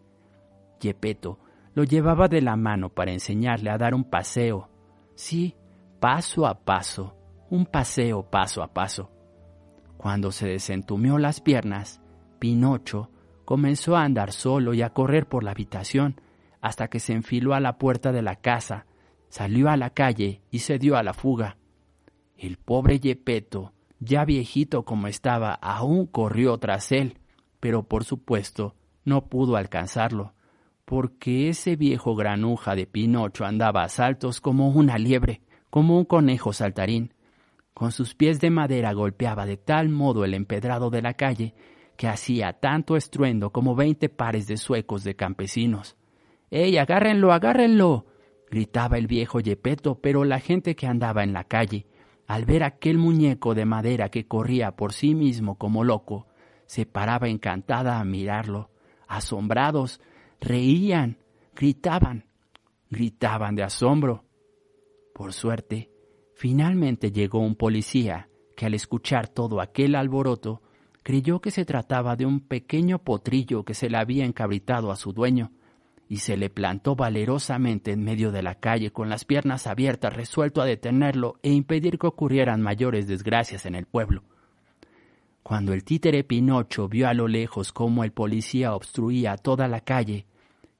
Yepeto 0.79 1.39
lo 1.73 1.83
llevaba 1.83 2.27
de 2.27 2.41
la 2.41 2.55
mano 2.55 2.89
para 2.89 3.11
enseñarle 3.11 3.69
a 3.69 3.77
dar 3.77 3.93
un 3.93 4.03
paseo. 4.03 4.69
Sí, 5.15 5.55
paso 5.99 6.45
a 6.45 6.59
paso, 6.59 7.15
un 7.49 7.65
paseo 7.65 8.29
paso 8.29 8.61
a 8.61 8.73
paso. 8.73 9.11
Cuando 9.97 10.31
se 10.31 10.47
desentumió 10.47 11.17
las 11.17 11.41
piernas, 11.41 12.01
Pinocho 12.39 13.09
comenzó 13.45 13.95
a 13.95 14.03
andar 14.03 14.31
solo 14.31 14.73
y 14.73 14.81
a 14.81 14.89
correr 14.89 15.27
por 15.27 15.43
la 15.43 15.51
habitación 15.51 16.19
hasta 16.65 16.87
que 16.87 16.99
se 16.99 17.13
enfiló 17.13 17.53
a 17.53 17.59
la 17.59 17.77
puerta 17.77 18.11
de 18.11 18.23
la 18.23 18.37
casa, 18.37 18.87
salió 19.29 19.69
a 19.69 19.77
la 19.77 19.91
calle 19.91 20.41
y 20.49 20.59
se 20.59 20.79
dio 20.79 20.97
a 20.97 21.03
la 21.03 21.13
fuga. 21.13 21.57
El 22.37 22.57
pobre 22.57 22.99
Yepeto, 22.99 23.71
ya 23.99 24.25
viejito 24.25 24.83
como 24.83 25.07
estaba, 25.07 25.53
aún 25.53 26.07
corrió 26.07 26.57
tras 26.57 26.91
él, 26.91 27.19
pero 27.59 27.83
por 27.83 28.03
supuesto 28.03 28.75
no 29.03 29.25
pudo 29.27 29.57
alcanzarlo, 29.57 30.33
porque 30.85 31.49
ese 31.49 31.75
viejo 31.75 32.15
granuja 32.15 32.75
de 32.75 32.87
Pinocho 32.87 33.45
andaba 33.45 33.83
a 33.83 33.89
saltos 33.89 34.41
como 34.41 34.69
una 34.69 34.97
liebre, 34.97 35.41
como 35.69 35.97
un 35.97 36.05
conejo 36.05 36.51
saltarín. 36.51 37.13
Con 37.75 37.91
sus 37.91 38.15
pies 38.15 38.39
de 38.39 38.49
madera 38.49 38.93
golpeaba 38.93 39.45
de 39.45 39.57
tal 39.57 39.89
modo 39.89 40.25
el 40.25 40.33
empedrado 40.33 40.89
de 40.89 41.01
la 41.03 41.13
calle 41.13 41.53
que 41.97 42.07
hacía 42.07 42.53
tanto 42.53 42.95
estruendo 42.97 43.51
como 43.51 43.75
veinte 43.75 44.09
pares 44.09 44.47
de 44.47 44.57
suecos 44.57 45.03
de 45.03 45.15
campesinos. 45.15 45.95
¡Ey, 46.51 46.77
agárrenlo, 46.77 47.31
agárrenlo! 47.31 48.05
gritaba 48.49 48.97
el 48.97 49.07
viejo 49.07 49.39
Yepeto, 49.39 49.99
pero 49.99 50.23
la 50.23 50.39
gente 50.39 50.75
que 50.75 50.87
andaba 50.87 51.23
en 51.23 51.33
la 51.33 51.43
calle, 51.43 51.87
al 52.27 52.45
ver 52.45 52.63
aquel 52.63 52.97
muñeco 52.97 53.53
de 53.53 53.65
madera 53.65 54.09
que 54.09 54.27
corría 54.27 54.75
por 54.75 54.93
sí 54.93 55.15
mismo 55.15 55.57
como 55.57 55.83
loco, 55.83 56.27
se 56.65 56.85
paraba 56.85 57.27
encantada 57.27 57.99
a 57.99 58.05
mirarlo. 58.05 58.69
Asombrados, 59.07 60.01
reían, 60.39 61.17
gritaban, 61.55 62.25
gritaban 62.89 63.55
de 63.55 63.63
asombro. 63.63 64.25
Por 65.13 65.33
suerte, 65.33 65.91
finalmente 66.33 67.11
llegó 67.11 67.39
un 67.39 67.55
policía 67.55 68.29
que 68.55 68.65
al 68.65 68.73
escuchar 68.73 69.27
todo 69.27 69.61
aquel 69.61 69.95
alboroto 69.95 70.61
creyó 71.05 71.39
que 71.39 71.51
se 71.51 71.65
trataba 71.65 72.15
de 72.15 72.25
un 72.25 72.39
pequeño 72.39 72.97
potrillo 72.97 73.63
que 73.63 73.75
se 73.75 73.91
le 73.91 73.97
había 73.99 74.25
encabritado 74.25 74.91
a 74.91 74.95
su 74.95 75.13
dueño, 75.13 75.51
y 76.09 76.17
se 76.17 76.35
le 76.35 76.49
plantó 76.49 76.95
valerosamente 76.95 77.91
en 77.91 78.03
medio 78.03 78.31
de 78.31 78.41
la 78.41 78.55
calle 78.55 78.91
con 78.91 79.07
las 79.07 79.23
piernas 79.23 79.67
abiertas, 79.67 80.15
resuelto 80.15 80.63
a 80.63 80.65
detenerlo 80.65 81.35
e 81.43 81.51
impedir 81.51 81.99
que 81.99 82.07
ocurrieran 82.07 82.59
mayores 82.59 83.07
desgracias 83.07 83.67
en 83.67 83.75
el 83.75 83.85
pueblo. 83.85 84.23
Cuando 85.43 85.73
el 85.73 85.83
títere 85.83 86.23
Pinocho 86.23 86.89
vio 86.89 87.07
a 87.07 87.13
lo 87.13 87.27
lejos 87.27 87.71
cómo 87.71 88.03
el 88.03 88.11
policía 88.11 88.73
obstruía 88.73 89.37
toda 89.37 89.67
la 89.67 89.81
calle, 89.81 90.25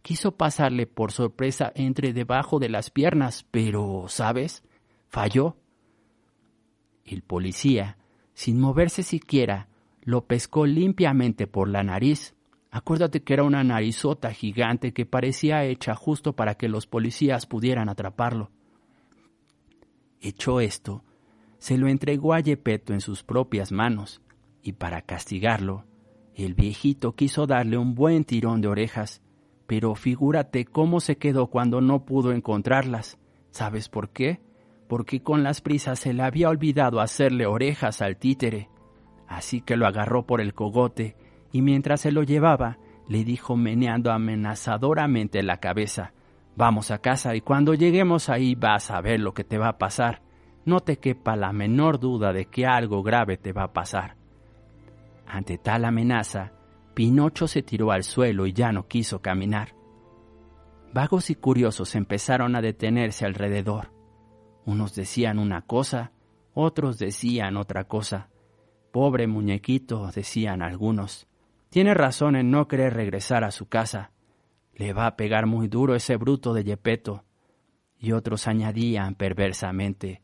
quiso 0.01 0.31
pasarle 0.31 0.88
por 0.88 1.11
sorpresa 1.11 1.71
entre 1.75 2.13
debajo 2.13 2.57
de 2.57 2.69
las 2.69 2.89
piernas, 2.89 3.45
pero, 3.51 4.05
¿sabes? 4.07 4.63
falló. 5.07 5.55
El 7.05 7.21
policía, 7.21 7.99
sin 8.33 8.59
moverse 8.59 9.03
siquiera, 9.03 9.67
lo 10.05 10.25
pescó 10.25 10.65
limpiamente 10.65 11.47
por 11.47 11.67
la 11.67 11.83
nariz. 11.83 12.35
Acuérdate 12.71 13.23
que 13.23 13.33
era 13.33 13.43
una 13.43 13.63
narizota 13.63 14.31
gigante 14.31 14.93
que 14.93 15.05
parecía 15.05 15.65
hecha 15.65 15.95
justo 15.95 16.33
para 16.33 16.55
que 16.55 16.69
los 16.69 16.87
policías 16.87 17.45
pudieran 17.45 17.89
atraparlo. 17.89 18.51
Hecho 20.21 20.61
esto, 20.61 21.03
se 21.57 21.77
lo 21.77 21.87
entregó 21.87 22.33
a 22.33 22.39
Yepeto 22.39 22.93
en 22.93 23.01
sus 23.01 23.23
propias 23.23 23.71
manos, 23.71 24.21
y 24.61 24.73
para 24.73 25.01
castigarlo, 25.01 25.85
el 26.35 26.53
viejito 26.53 27.15
quiso 27.15 27.47
darle 27.47 27.77
un 27.77 27.95
buen 27.95 28.25
tirón 28.25 28.61
de 28.61 28.67
orejas, 28.67 29.21
pero 29.67 29.95
figúrate 29.95 30.65
cómo 30.65 30.99
se 30.99 31.17
quedó 31.17 31.47
cuando 31.47 31.81
no 31.81 32.05
pudo 32.05 32.31
encontrarlas. 32.31 33.17
¿Sabes 33.51 33.89
por 33.89 34.09
qué? 34.09 34.41
Porque 34.87 35.23
con 35.23 35.43
las 35.43 35.61
prisas 35.61 35.97
se 35.99 36.13
le 36.13 36.23
había 36.23 36.49
olvidado 36.49 36.99
hacerle 36.99 37.45
orejas 37.45 38.01
al 38.01 38.17
títere. 38.17 38.69
Así 39.27 39.61
que 39.61 39.77
lo 39.77 39.88
agarró 39.88 40.25
por 40.25 40.41
el 40.41 40.53
cogote 40.53 41.15
y 41.51 41.61
mientras 41.61 42.01
se 42.01 42.11
lo 42.11 42.23
llevaba, 42.23 42.77
le 43.07 43.23
dijo 43.23 43.55
meneando 43.55 44.11
amenazadoramente 44.11 45.43
la 45.43 45.57
cabeza, 45.57 46.13
Vamos 46.55 46.89
a 46.89 46.99
casa 46.99 47.35
y 47.35 47.41
cuando 47.41 47.73
lleguemos 47.73 48.29
ahí 48.29 48.55
vas 48.55 48.89
a 48.89 49.01
ver 49.01 49.19
lo 49.19 49.33
que 49.33 49.43
te 49.43 49.57
va 49.57 49.69
a 49.69 49.77
pasar. 49.77 50.21
No 50.63 50.79
te 50.79 50.97
quepa 50.97 51.35
la 51.35 51.51
menor 51.51 51.99
duda 51.99 52.31
de 52.31 52.45
que 52.45 52.65
algo 52.65 53.03
grave 53.03 53.38
te 53.38 53.51
va 53.51 53.63
a 53.63 53.73
pasar. 53.73 54.15
Ante 55.27 55.57
tal 55.57 55.83
amenaza, 55.83 56.53
Pinocho 56.93 57.47
se 57.47 57.61
tiró 57.61 57.91
al 57.91 58.03
suelo 58.03 58.47
y 58.47 58.53
ya 58.53 58.71
no 58.71 58.88
quiso 58.88 59.21
caminar. 59.21 59.75
Vagos 60.93 61.29
y 61.29 61.35
curiosos 61.35 61.93
empezaron 61.95 62.55
a 62.55 62.61
detenerse 62.61 63.25
alrededor. 63.25 63.91
Unos 64.65 64.95
decían 64.95 65.39
una 65.39 65.61
cosa, 65.61 66.13
otros 66.53 66.97
decían 66.97 67.57
otra 67.57 67.83
cosa. 67.83 68.29
Pobre 68.95 69.27
muñequito, 69.27 70.10
decían 70.15 70.62
algunos. 70.62 71.27
Tiene 71.67 71.93
razón 71.93 72.38
en 72.38 72.49
no 72.49 72.69
querer 72.69 72.93
regresar 72.93 73.43
a 73.43 73.51
su 73.51 73.67
casa. 73.67 74.13
Le 74.73 74.93
va 74.93 75.05
a 75.05 75.17
pegar 75.17 75.47
muy 75.47 75.67
duro 75.67 75.95
ese 75.95 76.15
bruto 76.15 76.53
de 76.53 76.63
Yepeto. 76.63 77.25
Y 77.99 78.13
otros 78.13 78.47
añadían 78.47 79.15
perversamente, 79.15 80.21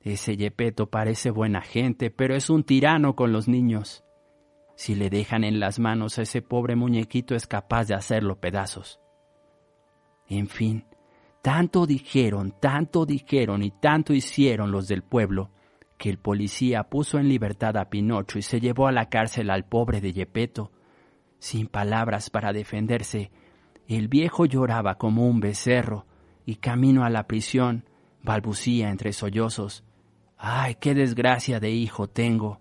ese 0.00 0.36
Yepeto 0.36 0.90
parece 0.90 1.30
buena 1.30 1.60
gente, 1.60 2.10
pero 2.10 2.34
es 2.34 2.50
un 2.50 2.64
tirano 2.64 3.14
con 3.14 3.30
los 3.30 3.46
niños. 3.46 4.02
Si 4.74 4.96
le 4.96 5.08
dejan 5.08 5.44
en 5.44 5.60
las 5.60 5.78
manos 5.78 6.18
a 6.18 6.22
ese 6.22 6.42
pobre 6.42 6.74
muñequito 6.74 7.36
es 7.36 7.46
capaz 7.46 7.84
de 7.84 7.94
hacerlo 7.94 8.40
pedazos. 8.40 8.98
En 10.26 10.48
fin, 10.48 10.84
tanto 11.42 11.86
dijeron, 11.86 12.56
tanto 12.58 13.06
dijeron 13.06 13.62
y 13.62 13.70
tanto 13.70 14.12
hicieron 14.12 14.72
los 14.72 14.88
del 14.88 15.04
pueblo, 15.04 15.52
que 16.00 16.08
el 16.08 16.16
policía 16.16 16.84
puso 16.84 17.18
en 17.18 17.28
libertad 17.28 17.76
a 17.76 17.90
Pinocho 17.90 18.38
y 18.38 18.42
se 18.42 18.58
llevó 18.58 18.86
a 18.86 18.92
la 18.92 19.10
cárcel 19.10 19.50
al 19.50 19.66
pobre 19.66 20.00
de 20.00 20.14
Yepeto. 20.14 20.72
Sin 21.38 21.66
palabras 21.66 22.30
para 22.30 22.54
defenderse, 22.54 23.30
el 23.86 24.08
viejo 24.08 24.46
lloraba 24.46 24.94
como 24.94 25.28
un 25.28 25.40
becerro 25.40 26.06
y 26.46 26.54
camino 26.56 27.04
a 27.04 27.10
la 27.10 27.26
prisión 27.26 27.84
balbucía 28.22 28.88
entre 28.88 29.12
sollozos. 29.12 29.84
¡Ay, 30.38 30.76
qué 30.80 30.94
desgracia 30.94 31.60
de 31.60 31.70
hijo 31.70 32.08
tengo! 32.08 32.60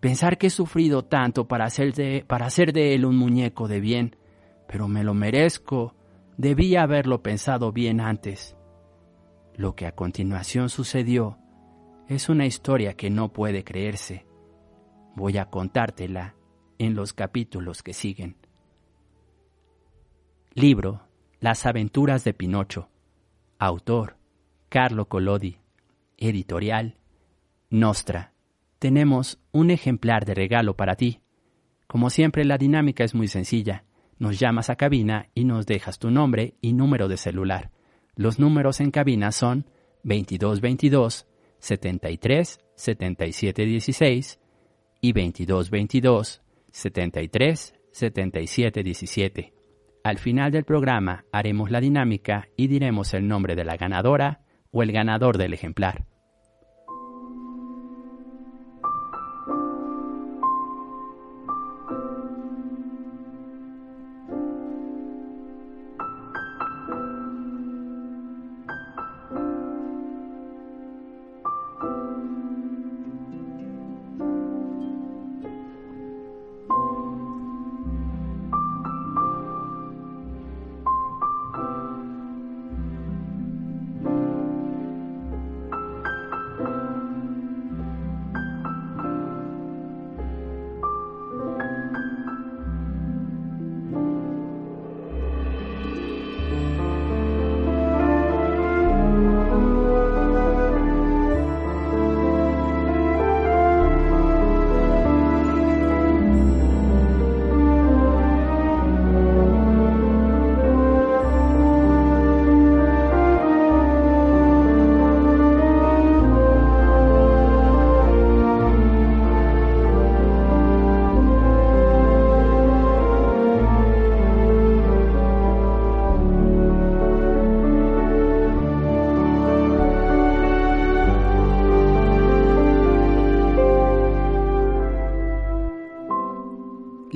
Pensar 0.00 0.36
que 0.36 0.48
he 0.48 0.50
sufrido 0.50 1.04
tanto 1.04 1.46
para 1.46 1.66
hacer, 1.66 1.94
de, 1.94 2.24
para 2.26 2.46
hacer 2.46 2.72
de 2.72 2.96
él 2.96 3.04
un 3.04 3.16
muñeco 3.16 3.68
de 3.68 3.78
bien, 3.78 4.16
pero 4.66 4.88
me 4.88 5.04
lo 5.04 5.14
merezco. 5.14 5.94
Debía 6.36 6.82
haberlo 6.82 7.22
pensado 7.22 7.70
bien 7.70 8.00
antes. 8.00 8.56
Lo 9.54 9.76
que 9.76 9.86
a 9.86 9.92
continuación 9.92 10.70
sucedió 10.70 11.39
es 12.10 12.28
una 12.28 12.44
historia 12.44 12.94
que 12.94 13.08
no 13.08 13.32
puede 13.32 13.62
creerse. 13.62 14.26
Voy 15.14 15.38
a 15.38 15.44
contártela 15.44 16.34
en 16.76 16.96
los 16.96 17.12
capítulos 17.12 17.84
que 17.84 17.92
siguen. 17.92 18.36
Libro 20.52 21.02
Las 21.38 21.66
aventuras 21.66 22.24
de 22.24 22.34
Pinocho. 22.34 22.88
Autor 23.60 24.16
Carlo 24.68 25.08
Collodi. 25.08 25.58
Editorial 26.18 26.98
Nostra 27.70 28.32
tenemos 28.80 29.38
un 29.52 29.70
ejemplar 29.70 30.24
de 30.24 30.34
regalo 30.34 30.74
para 30.74 30.96
ti. 30.96 31.20
Como 31.86 32.10
siempre, 32.10 32.44
la 32.44 32.58
dinámica 32.58 33.04
es 33.04 33.14
muy 33.14 33.28
sencilla. 33.28 33.84
Nos 34.18 34.40
llamas 34.40 34.68
a 34.68 34.74
cabina 34.74 35.28
y 35.32 35.44
nos 35.44 35.64
dejas 35.64 36.00
tu 36.00 36.10
nombre 36.10 36.54
y 36.60 36.72
número 36.72 37.06
de 37.06 37.18
celular. 37.18 37.70
Los 38.16 38.40
números 38.40 38.80
en 38.80 38.90
cabina 38.90 39.30
son 39.30 39.66
2222 40.02 41.29
73 41.60 42.60
77 42.74 43.64
16 43.64 44.40
y 45.00 45.12
2222 45.12 46.42
73 46.70 47.74
77 47.92 48.82
17. 48.82 49.54
Al 50.02 50.18
final 50.18 50.50
del 50.50 50.64
programa 50.64 51.24
haremos 51.32 51.70
la 51.70 51.80
dinámica 51.80 52.48
y 52.56 52.68
diremos 52.68 53.12
el 53.14 53.28
nombre 53.28 53.54
de 53.54 53.64
la 53.64 53.76
ganadora 53.76 54.40
o 54.70 54.82
el 54.82 54.92
ganador 54.92 55.36
del 55.38 55.52
ejemplar. 55.52 56.09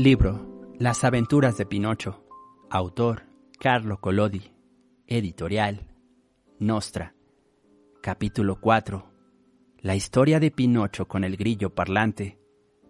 Libro 0.05 0.75
Las 0.79 1.03
aventuras 1.03 1.57
de 1.57 1.65
Pinocho. 1.65 2.27
Autor 2.69 3.23
Carlo 3.59 4.03
Collodi. 4.03 4.53
Editorial 5.07 5.87
Nostra. 6.59 7.15
Capítulo 8.03 8.61
4. 8.61 9.11
La 9.79 9.97
historia 9.97 10.41
de 10.41 10.51
Pinocho 10.51 11.09
con 11.09 11.25
el 11.25 11.39
grillo 11.39 11.75
parlante, 11.75 12.39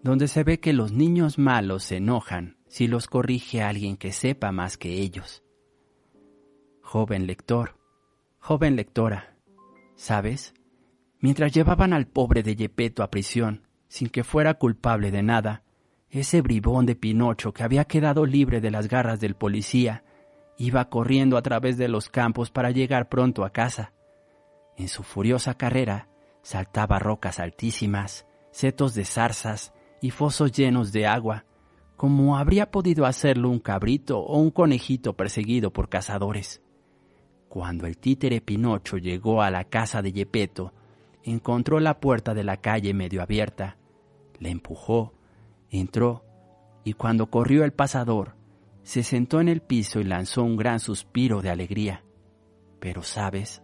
donde 0.02 0.26
se 0.26 0.42
ve 0.42 0.58
que 0.58 0.72
los 0.72 0.90
niños 0.90 1.38
malos 1.38 1.84
se 1.84 1.98
enojan 1.98 2.56
si 2.66 2.88
los 2.88 3.06
corrige 3.06 3.62
alguien 3.62 3.96
que 3.96 4.10
sepa 4.10 4.50
más 4.50 4.76
que 4.76 4.94
ellos. 4.94 5.44
Joven 6.82 7.28
lector, 7.28 7.78
joven 8.40 8.74
lectora, 8.74 9.38
¿sabes? 9.94 10.52
Mientras 11.20 11.52
llevaban 11.52 11.92
al 11.92 12.08
pobre 12.08 12.42
de 12.42 12.56
Yepeto 12.56 13.04
a 13.04 13.10
prisión, 13.12 13.68
sin 13.86 14.08
que 14.08 14.24
fuera 14.24 14.54
culpable 14.54 15.12
de 15.12 15.22
nada, 15.22 15.64
ese 16.20 16.42
bribón 16.42 16.86
de 16.86 16.94
Pinocho 16.94 17.52
que 17.52 17.64
había 17.64 17.84
quedado 17.84 18.24
libre 18.24 18.60
de 18.60 18.70
las 18.70 18.88
garras 18.88 19.20
del 19.20 19.34
policía 19.34 20.04
iba 20.56 20.88
corriendo 20.88 21.36
a 21.36 21.42
través 21.42 21.76
de 21.76 21.88
los 21.88 22.08
campos 22.08 22.50
para 22.50 22.70
llegar 22.70 23.08
pronto 23.08 23.44
a 23.44 23.50
casa. 23.50 23.92
En 24.76 24.88
su 24.88 25.02
furiosa 25.02 25.54
carrera 25.54 26.08
saltaba 26.42 26.98
rocas 27.00 27.40
altísimas, 27.40 28.26
setos 28.52 28.94
de 28.94 29.04
zarzas 29.04 29.72
y 30.00 30.10
fosos 30.10 30.52
llenos 30.52 30.92
de 30.92 31.06
agua, 31.06 31.44
como 31.96 32.36
habría 32.36 32.70
podido 32.70 33.06
hacerlo 33.06 33.50
un 33.50 33.58
cabrito 33.58 34.20
o 34.20 34.38
un 34.38 34.50
conejito 34.50 35.14
perseguido 35.14 35.72
por 35.72 35.88
cazadores. 35.88 36.62
Cuando 37.48 37.86
el 37.86 37.98
títere 37.98 38.40
Pinocho 38.40 38.98
llegó 38.98 39.42
a 39.42 39.50
la 39.50 39.64
casa 39.64 40.02
de 40.02 40.12
Yepeto, 40.12 40.72
encontró 41.24 41.80
la 41.80 41.98
puerta 41.98 42.34
de 42.34 42.44
la 42.44 42.58
calle 42.58 42.94
medio 42.94 43.22
abierta, 43.22 43.78
le 44.38 44.50
empujó 44.50 45.12
Entró 45.74 46.24
y 46.84 46.92
cuando 46.92 47.30
corrió 47.30 47.64
el 47.64 47.72
pasador, 47.72 48.36
se 48.84 49.02
sentó 49.02 49.40
en 49.40 49.48
el 49.48 49.60
piso 49.60 49.98
y 49.98 50.04
lanzó 50.04 50.44
un 50.44 50.56
gran 50.56 50.78
suspiro 50.78 51.42
de 51.42 51.50
alegría. 51.50 52.04
Pero, 52.78 53.02
¿sabes? 53.02 53.60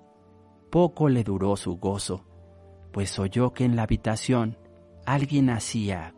Poco 0.71 1.09
le 1.09 1.23
duró 1.23 1.57
su 1.57 1.77
gozo, 1.77 2.25
pues 2.93 3.17
oyó 3.21 3.53
que 3.53 3.65
en 3.65 3.77
la 3.77 3.85
habitación 3.85 4.59
alguien 5.07 5.51
hacía... 5.51 6.17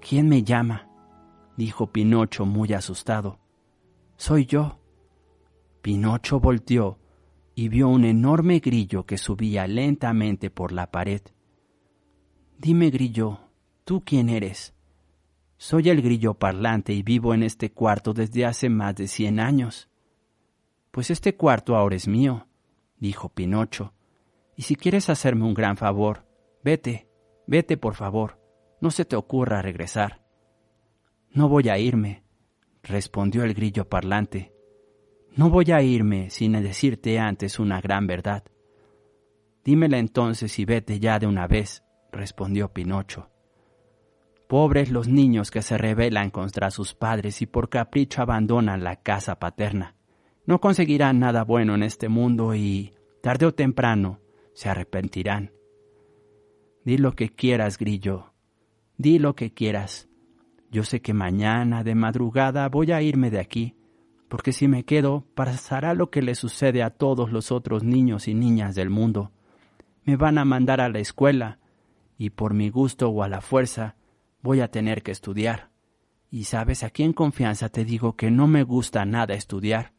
¿Quién 0.00 0.28
me 0.28 0.44
llama? 0.44 0.88
dijo 1.56 1.90
Pinocho 1.90 2.46
muy 2.46 2.72
asustado. 2.74 3.40
Soy 4.16 4.46
yo. 4.46 4.78
Pinocho 5.80 6.38
volteó 6.38 7.00
y 7.56 7.68
vio 7.68 7.88
un 7.88 8.04
enorme 8.04 8.60
grillo 8.60 9.04
que 9.04 9.18
subía 9.18 9.66
lentamente 9.66 10.48
por 10.48 10.70
la 10.70 10.92
pared. 10.92 11.22
Dime, 12.64 12.90
grillo, 12.90 13.40
¿tú 13.82 14.04
quién 14.04 14.28
eres? 14.28 14.72
Soy 15.56 15.88
el 15.88 16.00
grillo 16.00 16.34
parlante 16.34 16.92
y 16.92 17.02
vivo 17.02 17.34
en 17.34 17.42
este 17.42 17.72
cuarto 17.72 18.12
desde 18.12 18.46
hace 18.46 18.68
más 18.68 18.94
de 18.94 19.08
cien 19.08 19.40
años. 19.40 19.88
Pues 20.92 21.10
este 21.10 21.34
cuarto 21.34 21.74
ahora 21.74 21.96
es 21.96 22.06
mío, 22.06 22.46
dijo 22.98 23.30
Pinocho, 23.30 23.94
y 24.54 24.62
si 24.62 24.76
quieres 24.76 25.10
hacerme 25.10 25.44
un 25.44 25.54
gran 25.54 25.76
favor, 25.76 26.24
vete, 26.62 27.08
vete 27.48 27.76
por 27.76 27.96
favor, 27.96 28.40
no 28.80 28.92
se 28.92 29.04
te 29.04 29.16
ocurra 29.16 29.60
regresar. 29.60 30.22
No 31.32 31.48
voy 31.48 31.68
a 31.68 31.78
irme, 31.78 32.22
respondió 32.84 33.42
el 33.42 33.54
grillo 33.54 33.88
parlante. 33.88 34.52
No 35.34 35.50
voy 35.50 35.72
a 35.72 35.82
irme 35.82 36.30
sin 36.30 36.52
decirte 36.52 37.18
antes 37.18 37.58
una 37.58 37.80
gran 37.80 38.06
verdad. 38.06 38.44
Dímela 39.64 39.98
entonces 39.98 40.56
y 40.60 40.64
vete 40.64 41.00
ya 41.00 41.18
de 41.18 41.26
una 41.26 41.48
vez, 41.48 41.82
respondió 42.12 42.72
Pinocho. 42.72 43.30
Pobres 44.46 44.90
los 44.90 45.08
niños 45.08 45.50
que 45.50 45.62
se 45.62 45.78
rebelan 45.78 46.30
contra 46.30 46.70
sus 46.70 46.94
padres 46.94 47.40
y 47.40 47.46
por 47.46 47.70
capricho 47.70 48.20
abandonan 48.20 48.84
la 48.84 48.96
casa 48.96 49.38
paterna. 49.38 49.96
No 50.44 50.60
conseguirán 50.60 51.18
nada 51.18 51.42
bueno 51.42 51.74
en 51.74 51.82
este 51.82 52.08
mundo 52.08 52.54
y, 52.54 52.92
tarde 53.22 53.46
o 53.46 53.54
temprano, 53.54 54.20
se 54.52 54.68
arrepentirán. 54.68 55.52
Di 56.84 56.98
lo 56.98 57.12
que 57.12 57.30
quieras, 57.30 57.78
grillo. 57.78 58.34
Di 58.98 59.18
lo 59.18 59.34
que 59.34 59.54
quieras. 59.54 60.08
Yo 60.70 60.84
sé 60.84 61.00
que 61.00 61.14
mañana 61.14 61.84
de 61.84 61.94
madrugada 61.94 62.68
voy 62.68 62.92
a 62.92 63.00
irme 63.02 63.30
de 63.30 63.38
aquí, 63.38 63.76
porque 64.28 64.52
si 64.52 64.68
me 64.68 64.84
quedo 64.84 65.26
pasará 65.34 65.94
lo 65.94 66.10
que 66.10 66.22
le 66.22 66.34
sucede 66.34 66.82
a 66.82 66.90
todos 66.90 67.30
los 67.30 67.52
otros 67.52 67.84
niños 67.84 68.26
y 68.28 68.34
niñas 68.34 68.74
del 68.74 68.90
mundo. 68.90 69.30
Me 70.04 70.16
van 70.16 70.38
a 70.38 70.44
mandar 70.44 70.80
a 70.80 70.88
la 70.88 70.98
escuela, 70.98 71.58
y 72.22 72.30
por 72.30 72.54
mi 72.54 72.70
gusto 72.70 73.08
o 73.08 73.24
a 73.24 73.28
la 73.28 73.40
fuerza 73.40 73.96
voy 74.42 74.60
a 74.60 74.68
tener 74.68 75.02
que 75.02 75.10
estudiar. 75.10 75.70
Y 76.30 76.44
sabes, 76.44 76.84
aquí 76.84 77.02
en 77.02 77.12
confianza 77.12 77.68
te 77.68 77.84
digo 77.84 78.14
que 78.14 78.30
no 78.30 78.46
me 78.46 78.62
gusta 78.62 79.04
nada 79.04 79.34
estudiar. 79.34 79.92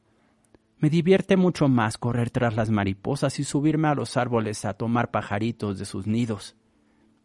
Me 0.78 0.90
divierte 0.90 1.36
mucho 1.36 1.68
más 1.68 1.98
correr 1.98 2.30
tras 2.30 2.56
las 2.56 2.70
mariposas 2.70 3.40
y 3.40 3.44
subirme 3.44 3.90
a 3.90 3.96
los 3.96 4.16
árboles 4.16 4.64
a 4.64 4.74
tomar 4.74 5.12
pajaritos 5.12 5.78
de 5.78 5.84
sus 5.84 6.08
nidos. 6.08 6.56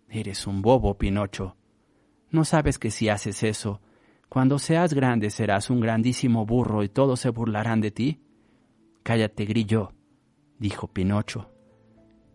Eres 0.08 0.48
un 0.48 0.62
bobo, 0.62 0.98
Pinocho. 0.98 1.56
¿No 2.32 2.44
sabes 2.44 2.80
que 2.80 2.90
si 2.90 3.08
haces 3.08 3.44
eso, 3.44 3.80
cuando 4.28 4.58
seas 4.58 4.94
grande 4.94 5.30
serás 5.30 5.70
un 5.70 5.78
grandísimo 5.78 6.44
burro 6.44 6.82
y 6.82 6.88
todos 6.88 7.20
se 7.20 7.30
burlarán 7.30 7.80
de 7.80 7.92
ti? 7.92 8.20
Cállate, 9.04 9.44
grillo, 9.44 9.92
dijo 10.58 10.88
Pinocho. 10.88 11.52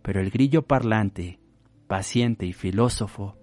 Pero 0.02 0.21
el 0.21 0.32
grillo 0.32 0.62
parlante, 0.62 1.43
paciente 1.88 2.46
y 2.46 2.54
filósofo, 2.54 3.38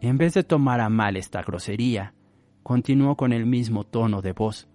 en 0.00 0.18
vez 0.18 0.34
de 0.34 0.42
tomar 0.42 0.80
a 0.80 0.88
mal 0.88 1.16
esta 1.16 1.42
grosería, 1.42 2.14
continuó 2.62 3.16
con 3.16 3.32
el 3.32 3.46
mismo 3.46 3.84
tono 3.84 4.22
de 4.22 4.32
voz. 4.32 4.68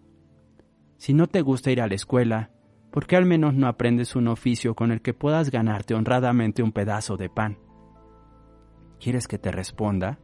Si 0.98 1.14
no 1.14 1.28
te 1.28 1.42
gusta 1.42 1.72
ir 1.72 1.82
a 1.82 1.88
la 1.88 1.96
escuela, 1.96 2.52
¿por 2.92 3.08
qué 3.08 3.16
al 3.16 3.26
menos 3.26 3.54
no 3.54 3.68
aprendes 3.68 4.16
un 4.16 4.28
oficio 4.28 4.76
con 4.76 4.92
el 4.92 5.02
que 5.02 5.14
puedas 5.14 5.52
ganarte 5.52 5.94
honradamente 5.94 6.64
un 6.64 6.72
pedazo 6.72 7.18
de 7.18 7.30
pan? 7.30 7.60
¿Quieres 9.00 9.28
que 9.28 9.38
te 9.38 9.52
responda? 9.52 10.20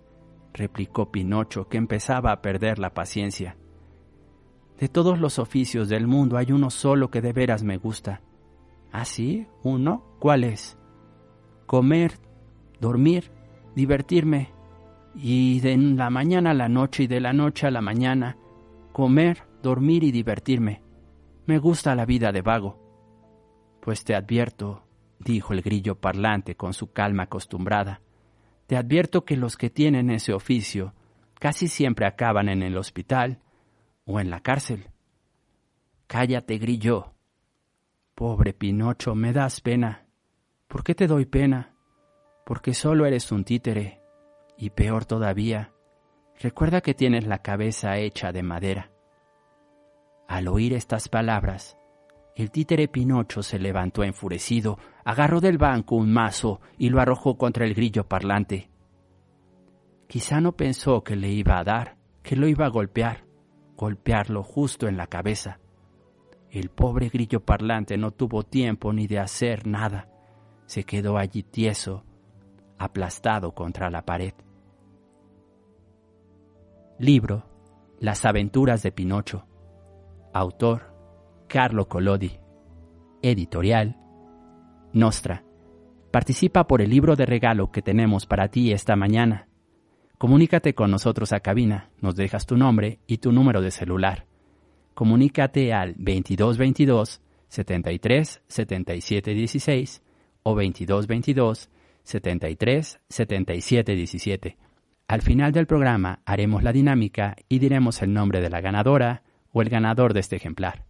replicó 0.54 1.12
Pinocho, 1.12 1.68
que 1.68 1.78
empezaba 1.78 2.32
a 2.32 2.42
perder 2.42 2.80
la 2.80 2.94
paciencia. 2.94 3.58
De 4.80 4.88
todos 4.88 5.20
los 5.20 5.40
oficios 5.40 5.90
del 5.90 6.08
mundo 6.08 6.38
hay 6.38 6.52
uno 6.52 6.70
solo 6.70 7.10
que 7.10 7.22
de 7.22 7.34
veras 7.34 7.64
me 7.64 7.78
gusta. 7.78 8.22
¿Ah, 8.92 9.06
sí? 9.06 9.48
¿Uno? 9.64 10.16
¿Cuál 10.20 10.44
es? 10.44 10.78
Comer 11.66 12.14
dormir, 12.84 13.32
divertirme, 13.76 14.52
y 15.16 15.62
de 15.62 15.78
la 15.78 16.10
mañana 16.10 16.52
a 16.52 16.54
la 16.54 16.68
noche 16.68 17.04
y 17.04 17.08
de 17.08 17.22
la 17.22 17.32
noche 17.32 17.66
a 17.66 17.72
la 17.72 17.80
mañana, 17.80 18.36
comer, 18.92 19.44
dormir 19.62 20.04
y 20.04 20.12
divertirme. 20.12 20.82
Me 21.46 21.60
gusta 21.60 21.96
la 21.96 22.06
vida 22.06 22.34
de 22.34 22.42
vago. 22.42 22.78
Pues 23.82 24.04
te 24.04 24.16
advierto, 24.16 24.84
dijo 25.20 25.54
el 25.54 25.62
grillo 25.62 25.96
parlante 25.96 26.56
con 26.56 26.74
su 26.74 26.92
calma 26.92 27.24
acostumbrada, 27.24 28.02
te 28.68 28.76
advierto 28.76 29.24
que 29.24 29.38
los 29.38 29.56
que 29.56 29.70
tienen 29.70 30.10
ese 30.10 30.34
oficio 30.34 30.94
casi 31.40 31.70
siempre 31.70 32.06
acaban 32.06 32.50
en 32.50 32.64
el 32.64 32.76
hospital 32.78 33.40
o 34.04 34.20
en 34.20 34.30
la 34.30 34.42
cárcel. 34.42 34.90
Cállate, 36.08 36.58
grillo. 36.58 37.14
Pobre 38.14 38.54
Pinocho, 38.54 39.16
me 39.16 39.32
das 39.32 39.62
pena. 39.62 40.06
¿Por 40.68 40.84
qué 40.84 40.96
te 40.96 41.08
doy 41.08 41.26
pena? 41.26 41.73
Porque 42.46 42.74
solo 42.74 43.06
eres 43.06 43.32
un 43.32 43.44
títere, 43.44 44.02
y 44.58 44.70
peor 44.72 45.06
todavía, 45.06 45.72
recuerda 46.40 46.82
que 46.82 46.94
tienes 46.94 47.26
la 47.26 47.40
cabeza 47.40 47.98
hecha 47.98 48.32
de 48.32 48.44
madera. 48.44 48.92
Al 50.28 50.48
oír 50.48 50.74
estas 50.74 51.10
palabras, 51.10 51.78
el 52.36 52.50
títere 52.50 52.88
Pinocho 52.88 53.44
se 53.44 53.60
levantó 53.60 54.04
enfurecido, 54.04 54.80
agarró 55.04 55.40
del 55.40 55.58
banco 55.58 55.96
un 55.96 56.12
mazo 56.12 56.62
y 56.78 56.90
lo 56.90 57.00
arrojó 57.00 57.38
contra 57.38 57.66
el 57.66 57.76
grillo 57.76 58.08
parlante. 58.08 58.70
Quizá 60.08 60.42
no 60.42 60.54
pensó 60.54 61.04
que 61.04 61.16
le 61.16 61.30
iba 61.30 61.60
a 61.60 61.64
dar, 61.64 61.98
que 62.24 62.36
lo 62.36 62.48
iba 62.48 62.66
a 62.66 62.70
golpear, 62.70 63.26
golpearlo 63.76 64.44
justo 64.44 64.88
en 64.88 64.98
la 64.98 65.08
cabeza. 65.08 65.60
El 66.50 66.70
pobre 66.70 67.10
grillo 67.10 67.40
parlante 67.40 67.98
no 67.98 68.12
tuvo 68.12 68.44
tiempo 68.44 68.94
ni 68.94 69.08
de 69.08 69.20
hacer 69.20 69.68
nada. 69.68 70.10
Se 70.66 70.84
quedó 70.84 71.18
allí 71.18 71.44
tieso, 71.44 72.04
aplastado 72.78 73.54
contra 73.54 73.90
la 73.90 74.04
pared. 74.04 74.34
Libro 77.00 77.46
Las 78.00 78.26
aventuras 78.26 78.84
de 78.84 78.92
Pinocho. 78.92 79.46
Autor 80.34 80.94
Carlo 81.48 81.88
Collodi. 81.88 82.40
Editorial 83.22 83.98
Nostra. 84.94 85.44
Participa 86.12 86.68
por 86.68 86.82
el 86.82 86.90
libro 86.90 87.16
de 87.16 87.26
regalo 87.26 87.72
que 87.72 87.82
tenemos 87.82 88.26
para 88.26 88.50
ti 88.50 88.72
esta 88.72 88.96
mañana. 88.96 89.48
Comunícate 90.20 90.76
con 90.76 90.92
nosotros 90.92 91.34
a 91.34 91.40
cabina, 91.40 91.90
nos 92.00 92.16
dejas 92.16 92.46
tu 92.46 92.56
nombre 92.56 93.00
y 93.08 93.18
tu 93.18 93.32
número 93.32 93.62
de 93.62 93.72
celular. 93.72 94.28
Comunícate 94.94 95.74
al 95.74 95.96
2222 95.96 97.22
73 97.48 98.42
77 98.48 99.34
16 99.34 100.02
o 100.44 100.52
2222 100.52 101.70
73 102.04 103.00
77 103.10 103.96
17. 103.96 104.58
Al 105.08 105.22
final 105.22 105.52
del 105.52 105.68
programa 105.68 106.22
haremos 106.26 106.64
la 106.64 106.72
dinámica 106.72 107.36
y 107.50 107.60
diremos 107.60 108.02
el 108.02 108.14
nombre 108.14 108.42
de 108.42 108.50
la 108.50 108.62
ganadora 108.62 109.24
o 109.52 109.62
el 109.62 109.70
ganador 109.70 110.14
de 110.14 110.22
este 110.22 110.36
ejemplar. 110.36 110.86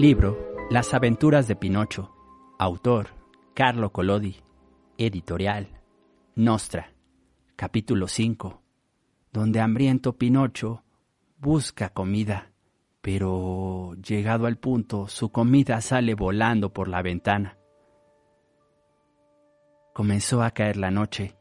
Libro 0.00 0.56
Las 0.70 0.94
aventuras 0.94 1.46
de 1.46 1.56
Pinocho. 1.56 2.16
Autor 2.58 3.08
Carlo 3.52 3.92
Collodi. 3.92 4.36
Editorial 4.96 5.78
Nostra. 6.34 6.94
Capítulo 7.54 8.08
5. 8.08 8.62
Donde 9.30 9.60
hambriento 9.60 10.16
Pinocho 10.16 10.84
busca 11.36 11.90
comida, 11.90 12.50
pero 13.02 13.94
llegado 13.96 14.46
al 14.46 14.56
punto 14.56 15.06
su 15.06 15.30
comida 15.30 15.82
sale 15.82 16.14
volando 16.14 16.72
por 16.72 16.88
la 16.88 17.02
ventana. 17.02 17.58
Comenzó 19.92 20.42
a 20.42 20.52
caer 20.52 20.78
la 20.78 20.90
noche 20.90 21.36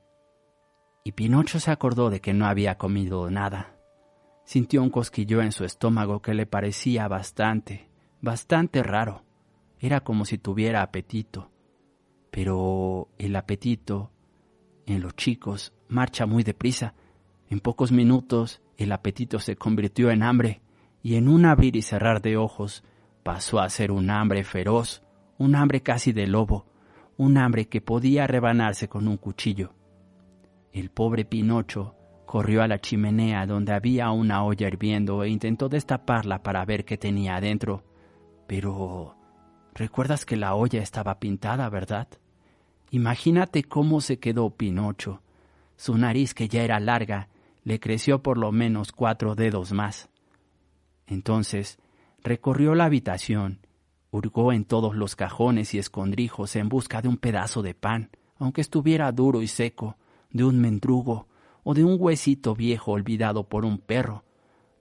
y 1.05 1.13
Pinocho 1.13 1.61
se 1.61 1.71
acordó 1.71 2.09
de 2.09 2.19
que 2.19 2.33
no 2.33 2.45
había 2.45 2.77
comido 2.77 3.31
nada. 3.31 3.77
Sintió 4.43 4.83
un 4.83 4.89
cosquillo 4.89 5.41
en 5.41 5.53
su 5.53 5.63
estómago 5.63 6.21
que 6.21 6.33
le 6.33 6.45
parecía 6.45 7.07
bastante 7.07 7.88
bastante 8.21 8.83
raro. 8.83 9.23
Era 9.79 10.01
como 10.01 10.25
si 10.25 10.37
tuviera 10.37 10.81
apetito. 10.81 11.51
Pero 12.31 13.09
el 13.17 13.35
apetito 13.35 14.11
en 14.85 15.01
los 15.01 15.15
chicos 15.15 15.73
marcha 15.87 16.25
muy 16.25 16.43
deprisa. 16.43 16.93
En 17.49 17.59
pocos 17.59 17.91
minutos 17.91 18.61
el 18.77 18.91
apetito 18.91 19.39
se 19.39 19.55
convirtió 19.55 20.11
en 20.11 20.23
hambre 20.23 20.61
y 21.01 21.15
en 21.15 21.27
un 21.27 21.45
abrir 21.45 21.75
y 21.75 21.81
cerrar 21.81 22.21
de 22.21 22.37
ojos 22.37 22.83
pasó 23.23 23.59
a 23.59 23.69
ser 23.69 23.91
un 23.91 24.09
hambre 24.09 24.43
feroz, 24.43 25.03
un 25.37 25.55
hambre 25.55 25.81
casi 25.81 26.11
de 26.13 26.27
lobo, 26.27 26.65
un 27.17 27.37
hambre 27.37 27.67
que 27.67 27.81
podía 27.81 28.27
rebanarse 28.27 28.87
con 28.87 29.07
un 29.07 29.17
cuchillo. 29.17 29.73
El 30.71 30.89
pobre 30.89 31.25
Pinocho 31.25 31.95
corrió 32.25 32.61
a 32.61 32.67
la 32.67 32.79
chimenea 32.79 33.45
donde 33.45 33.73
había 33.73 34.11
una 34.11 34.43
olla 34.43 34.67
hirviendo 34.67 35.23
e 35.23 35.29
intentó 35.29 35.67
destaparla 35.67 36.43
para 36.43 36.63
ver 36.63 36.85
qué 36.85 36.97
tenía 36.97 37.35
adentro. 37.37 37.83
Pero... 38.49 39.15
¿Recuerdas 39.75 40.25
que 40.25 40.35
la 40.35 40.55
olla 40.55 40.81
estaba 40.81 41.19
pintada, 41.19 41.69
verdad? 41.69 42.07
Imagínate 42.89 43.63
cómo 43.63 44.01
se 44.01 44.17
quedó 44.17 44.49
Pinocho. 44.49 45.21
Su 45.77 45.95
nariz, 45.99 46.33
que 46.33 46.47
ya 46.49 46.63
era 46.63 46.79
larga, 46.79 47.29
le 47.63 47.79
creció 47.79 48.23
por 48.23 48.39
lo 48.39 48.51
menos 48.51 48.91
cuatro 48.91 49.35
dedos 49.35 49.71
más. 49.71 50.09
Entonces 51.05 51.77
recorrió 52.23 52.73
la 52.73 52.85
habitación, 52.85 53.59
hurgó 54.09 54.51
en 54.51 54.65
todos 54.65 54.95
los 54.95 55.15
cajones 55.15 55.75
y 55.75 55.77
escondrijos 55.77 56.55
en 56.55 56.69
busca 56.69 57.03
de 57.03 57.07
un 57.07 57.17
pedazo 57.17 57.61
de 57.61 57.75
pan, 57.75 58.09
aunque 58.39 58.61
estuviera 58.61 59.11
duro 59.11 59.43
y 59.43 59.47
seco, 59.47 59.95
de 60.31 60.43
un 60.43 60.59
mendrugo 60.59 61.27
o 61.63 61.75
de 61.75 61.83
un 61.83 61.97
huesito 61.99 62.55
viejo 62.55 62.93
olvidado 62.93 63.47
por 63.47 63.63
un 63.63 63.77
perro, 63.77 64.23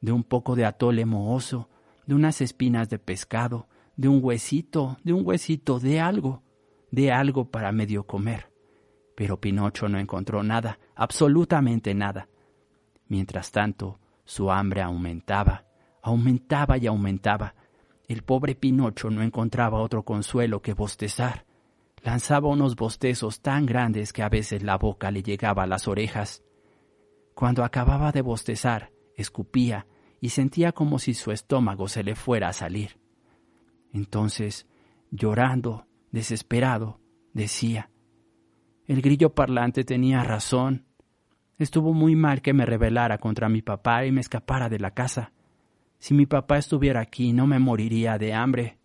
de 0.00 0.10
un 0.10 0.24
poco 0.24 0.56
de 0.56 0.64
atole 0.64 1.04
mohoso 1.04 1.68
de 2.08 2.14
unas 2.14 2.40
espinas 2.40 2.88
de 2.88 2.98
pescado, 2.98 3.68
de 3.94 4.08
un 4.08 4.20
huesito, 4.24 4.96
de 5.04 5.12
un 5.12 5.26
huesito, 5.26 5.78
de 5.78 6.00
algo, 6.00 6.42
de 6.90 7.12
algo 7.12 7.50
para 7.50 7.70
medio 7.70 8.04
comer. 8.04 8.50
Pero 9.14 9.38
Pinocho 9.38 9.90
no 9.90 9.98
encontró 9.98 10.42
nada, 10.42 10.78
absolutamente 10.96 11.92
nada. 11.92 12.26
Mientras 13.08 13.52
tanto, 13.52 14.00
su 14.24 14.50
hambre 14.50 14.80
aumentaba, 14.80 15.66
aumentaba 16.00 16.78
y 16.78 16.86
aumentaba. 16.86 17.54
El 18.06 18.22
pobre 18.22 18.54
Pinocho 18.54 19.10
no 19.10 19.20
encontraba 19.20 19.78
otro 19.78 20.02
consuelo 20.02 20.62
que 20.62 20.72
bostezar. 20.72 21.44
Lanzaba 22.02 22.48
unos 22.48 22.74
bostezos 22.74 23.42
tan 23.42 23.66
grandes 23.66 24.14
que 24.14 24.22
a 24.22 24.30
veces 24.30 24.62
la 24.62 24.78
boca 24.78 25.10
le 25.10 25.22
llegaba 25.22 25.64
a 25.64 25.66
las 25.66 25.86
orejas. 25.86 26.42
Cuando 27.34 27.64
acababa 27.64 28.12
de 28.12 28.22
bostezar, 28.22 28.92
escupía 29.14 29.86
y 30.20 30.30
sentía 30.30 30.72
como 30.72 30.98
si 30.98 31.14
su 31.14 31.30
estómago 31.30 31.88
se 31.88 32.02
le 32.02 32.14
fuera 32.14 32.48
a 32.48 32.52
salir. 32.52 32.98
Entonces, 33.92 34.66
llorando, 35.10 35.86
desesperado, 36.10 37.00
decía, 37.32 37.90
el 38.86 39.02
grillo 39.02 39.34
parlante 39.34 39.84
tenía 39.84 40.24
razón. 40.24 40.86
Estuvo 41.58 41.92
muy 41.92 42.16
mal 42.16 42.40
que 42.40 42.54
me 42.54 42.64
rebelara 42.64 43.18
contra 43.18 43.48
mi 43.48 43.60
papá 43.60 44.06
y 44.06 44.12
me 44.12 44.22
escapara 44.22 44.68
de 44.68 44.78
la 44.78 44.92
casa. 44.92 45.32
Si 45.98 46.14
mi 46.14 46.26
papá 46.26 46.56
estuviera 46.56 47.00
aquí 47.00 47.32
no 47.32 47.46
me 47.46 47.58
moriría 47.58 48.16
de 48.16 48.32
hambre. 48.32 48.78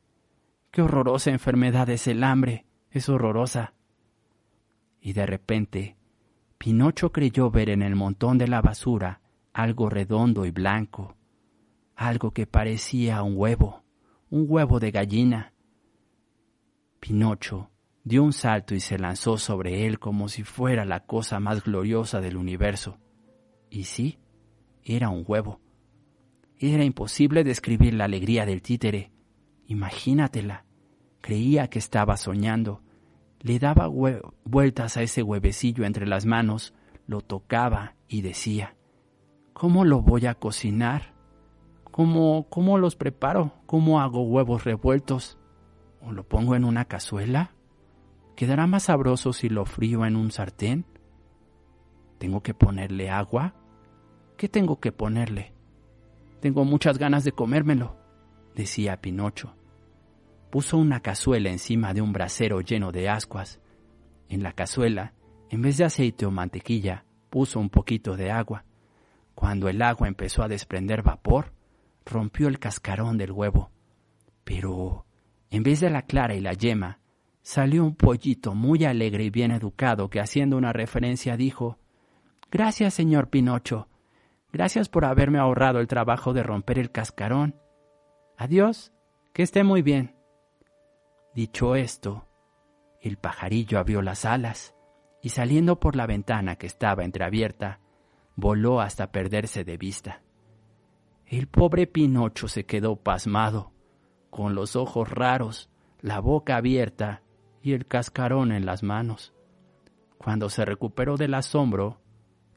Qué 0.72 0.82
horrorosa 0.82 1.32
enfermedad 1.32 1.90
es 1.90 2.08
el 2.08 2.24
hambre, 2.24 2.66
es 2.92 3.08
horrorosa. 3.08 3.74
Y 5.00 5.14
de 5.14 5.26
repente, 5.26 5.96
Pinocho 6.58 7.12
creyó 7.12 7.50
ver 7.50 7.70
en 7.70 7.82
el 7.82 7.96
montón 7.96 8.38
de 8.38 8.48
la 8.48 8.62
basura 8.62 9.22
algo 9.54 9.90
redondo 9.90 10.46
y 10.46 10.52
blanco, 10.52 11.16
algo 11.96 12.32
que 12.32 12.48
parecía 12.48 13.22
un 13.24 13.34
huevo, 13.38 13.84
un 14.30 14.46
huevo 14.48 14.80
de 14.80 14.92
gallina. 14.92 15.54
Pinocho 17.00 17.70
dio 18.04 18.24
un 18.24 18.34
salto 18.34 18.76
y 18.76 18.80
se 18.80 18.98
lanzó 18.98 19.38
sobre 19.38 19.86
él 19.86 20.00
como 20.00 20.28
si 20.28 20.44
fuera 20.44 20.86
la 20.86 21.02
cosa 21.02 21.40
más 21.40 21.64
gloriosa 21.64 22.22
del 22.22 22.38
universo. 22.38 22.98
Y 23.70 23.86
sí, 23.86 24.20
era 24.84 25.10
un 25.10 25.24
huevo. 25.26 25.62
Era 26.60 26.84
imposible 26.84 27.44
describir 27.44 27.94
la 27.94 28.06
alegría 28.06 28.46
del 28.46 28.62
títere. 28.62 29.12
Imagínatela. 29.68 30.66
Creía 31.22 31.70
que 31.70 31.80
estaba 31.80 32.18
soñando. 32.18 32.82
Le 33.40 33.60
daba 33.60 33.88
vueltas 33.88 34.98
a 34.98 35.02
ese 35.02 35.24
huevecillo 35.24 35.86
entre 35.86 36.08
las 36.08 36.26
manos, 36.26 36.74
lo 37.08 37.22
tocaba 37.22 37.96
y 38.08 38.22
decía, 38.22 38.76
¿Cómo 39.54 39.86
lo 39.86 40.02
voy 40.02 40.26
a 40.26 40.36
cocinar? 40.36 41.13
¿Cómo, 41.94 42.48
¿Cómo 42.50 42.80
los 42.80 42.96
preparo? 42.96 43.54
¿Cómo 43.68 44.02
hago 44.02 44.24
huevos 44.24 44.64
revueltos? 44.64 45.38
¿O 46.02 46.12
lo 46.12 46.28
pongo 46.28 46.56
en 46.56 46.66
una 46.66 46.86
cazuela? 46.86 47.54
¿Quedará 48.36 48.66
más 48.66 48.86
sabroso 48.86 49.32
si 49.32 49.48
lo 49.48 49.64
frío 49.66 50.04
en 50.04 50.16
un 50.16 50.32
sartén? 50.32 50.88
¿Tengo 52.18 52.42
que 52.42 52.56
ponerle 52.56 53.12
agua? 53.12 53.54
¿Qué 54.38 54.50
tengo 54.50 54.80
que 54.80 54.92
ponerle? 54.92 55.54
Tengo 56.40 56.66
muchas 56.66 56.98
ganas 56.98 57.26
de 57.26 57.32
comérmelo, 57.32 57.96
decía 58.56 59.00
Pinocho. 59.00 59.54
Puso 60.50 60.80
una 60.80 61.00
cazuela 61.02 61.52
encima 61.52 61.94
de 61.94 62.02
un 62.02 62.12
brasero 62.12 62.62
lleno 62.62 62.92
de 62.92 63.08
ascuas. 63.08 63.62
En 64.30 64.42
la 64.42 64.54
cazuela, 64.54 65.14
en 65.52 65.62
vez 65.62 65.78
de 65.78 65.86
aceite 65.86 66.26
o 66.26 66.32
mantequilla, 66.32 67.06
puso 67.30 67.60
un 67.60 67.70
poquito 67.70 68.18
de 68.18 68.32
agua. 68.32 68.66
Cuando 69.36 69.70
el 69.70 69.80
agua 69.84 70.08
empezó 70.08 70.42
a 70.42 70.48
desprender 70.48 71.04
vapor, 71.04 71.54
rompió 72.06 72.48
el 72.48 72.60
cascarón 72.60 73.18
del 73.18 73.32
huevo, 73.32 73.72
pero 74.44 75.06
en 75.50 75.64
vez 75.64 75.80
de 75.80 75.90
la 75.90 76.04
clara 76.04 76.36
y 76.36 76.42
la 76.42 76.54
yema, 76.54 77.00
salió 77.42 77.84
un 77.84 77.96
pollito 77.96 78.56
muy 78.56 78.86
alegre 78.86 79.26
y 79.26 79.30
bien 79.30 79.52
educado 79.52 80.10
que 80.10 80.20
haciendo 80.20 80.58
una 80.58 80.74
referencia 80.74 81.38
dijo 81.38 81.78
Gracias, 82.52 82.94
señor 82.94 83.30
Pinocho. 83.30 83.88
Gracias 84.52 84.88
por 84.88 85.06
haberme 85.06 85.40
ahorrado 85.40 85.80
el 85.80 85.88
trabajo 85.88 86.34
de 86.34 86.44
romper 86.44 86.78
el 86.78 86.92
cascarón. 86.92 87.56
Adiós. 88.38 88.92
Que 89.34 89.42
esté 89.42 89.64
muy 89.64 89.82
bien. 89.82 90.16
Dicho 91.34 91.76
esto, 91.76 92.28
el 93.02 93.18
pajarillo 93.18 93.80
abrió 93.80 94.04
las 94.04 94.26
alas 94.26 94.76
y 95.24 95.30
saliendo 95.30 95.80
por 95.80 95.96
la 95.96 96.06
ventana 96.06 96.58
que 96.58 96.68
estaba 96.68 97.04
entreabierta, 97.04 97.80
voló 98.36 98.80
hasta 98.80 99.12
perderse 99.12 99.64
de 99.64 99.78
vista. 99.78 100.22
El 101.34 101.48
pobre 101.48 101.88
Pinocho 101.88 102.48
se 102.48 102.68
quedó 102.68 102.96
pasmado, 102.96 103.72
con 104.30 104.54
los 104.54 104.76
ojos 104.76 105.10
raros, 105.10 105.68
la 106.00 106.20
boca 106.20 106.58
abierta 106.58 107.24
y 107.60 107.74
el 107.74 107.88
cascarón 107.88 108.52
en 108.52 108.68
las 108.68 108.84
manos. 108.84 109.34
Cuando 110.20 110.52
se 110.52 110.64
recuperó 110.64 111.18
del 111.18 111.34
asombro, 111.34 112.00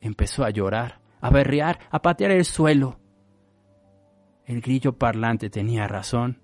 empezó 0.03 0.45
a 0.45 0.51
llorar, 0.51 1.01
a 1.23 1.31
berrear, 1.31 1.79
a 1.91 2.03
patear 2.03 2.33
el 2.33 2.45
suelo. 2.45 3.01
El 4.45 4.61
grillo 4.61 4.99
parlante 4.99 5.49
tenía 5.49 5.89
razón. 5.89 6.43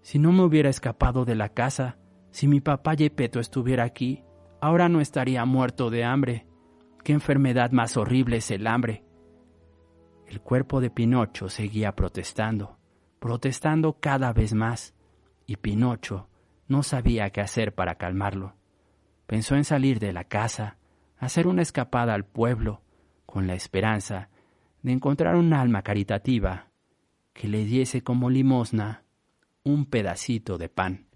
Si 0.00 0.18
no 0.18 0.32
me 0.32 0.44
hubiera 0.44 0.70
escapado 0.70 1.26
de 1.26 1.34
la 1.34 1.50
casa, 1.50 1.98
si 2.30 2.48
mi 2.48 2.62
papá 2.62 2.94
Yepeto 2.94 3.38
estuviera 3.38 3.84
aquí, 3.84 4.24
ahora 4.62 4.88
no 4.88 5.02
estaría 5.02 5.44
muerto 5.44 5.90
de 5.90 6.04
hambre. 6.04 6.46
¿Qué 7.04 7.12
enfermedad 7.12 7.70
más 7.72 7.98
horrible 7.98 8.38
es 8.38 8.50
el 8.50 8.66
hambre? 8.66 9.05
El 10.26 10.40
cuerpo 10.40 10.80
de 10.80 10.90
Pinocho 10.90 11.48
seguía 11.48 11.92
protestando, 11.94 12.78
protestando 13.20 14.00
cada 14.00 14.32
vez 14.32 14.54
más, 14.54 14.94
y 15.46 15.56
Pinocho 15.56 16.28
no 16.66 16.82
sabía 16.82 17.30
qué 17.30 17.40
hacer 17.40 17.74
para 17.74 17.94
calmarlo. 17.94 18.54
Pensó 19.26 19.54
en 19.54 19.64
salir 19.64 20.00
de 20.00 20.12
la 20.12 20.24
casa, 20.24 20.78
hacer 21.18 21.46
una 21.46 21.62
escapada 21.62 22.14
al 22.14 22.24
pueblo, 22.24 22.82
con 23.24 23.46
la 23.46 23.54
esperanza 23.54 24.30
de 24.82 24.92
encontrar 24.92 25.36
un 25.36 25.52
alma 25.52 25.82
caritativa 25.82 26.70
que 27.32 27.48
le 27.48 27.64
diese 27.64 28.02
como 28.02 28.30
limosna 28.30 29.04
un 29.62 29.86
pedacito 29.86 30.58
de 30.58 30.68
pan. 30.68 31.06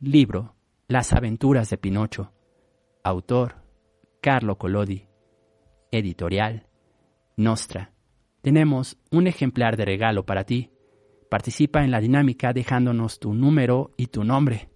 Libro 0.00 0.54
Las 0.86 1.12
aventuras 1.12 1.70
de 1.70 1.78
Pinocho. 1.78 2.32
Autor 3.04 3.56
Carlo 4.20 4.58
Collodi. 4.58 5.08
Editorial 5.90 6.66
Nostra. 7.36 7.92
Tenemos 8.42 8.98
un 9.10 9.26
ejemplar 9.26 9.76
de 9.76 9.84
regalo 9.84 10.26
para 10.26 10.44
ti. 10.44 10.70
Participa 11.30 11.84
en 11.84 11.90
la 11.90 12.00
dinámica 12.00 12.52
dejándonos 12.52 13.18
tu 13.18 13.34
número 13.34 13.92
y 13.96 14.08
tu 14.08 14.24
nombre. 14.24 14.68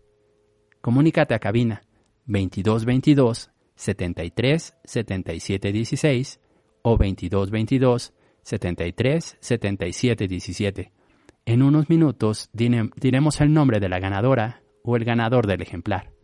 Comunícate 0.80 1.34
a 1.34 1.38
cabina 1.38 1.82
2222 2.26 3.50
73 3.74 4.76
77 4.84 5.72
16 5.72 6.40
o 6.82 6.90
2222 6.90 8.14
73 8.42 9.36
77 9.40 10.28
17. 10.28 10.92
En 11.44 11.62
unos 11.62 11.90
minutos 11.90 12.50
diremos 12.52 13.40
el 13.40 13.52
nombre 13.52 13.80
de 13.80 13.88
la 13.88 13.98
ganadora 13.98 14.62
o 14.82 14.96
el 14.96 15.04
ganador 15.04 15.46
del 15.46 15.62
ejemplar. 15.62 16.15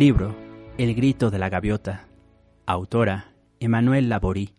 Libro 0.00 0.34
El 0.78 0.94
grito 0.94 1.30
de 1.30 1.38
la 1.38 1.50
gaviota. 1.50 2.08
Autora 2.64 3.34
Emanuel 3.60 4.08
Laborí. 4.08 4.54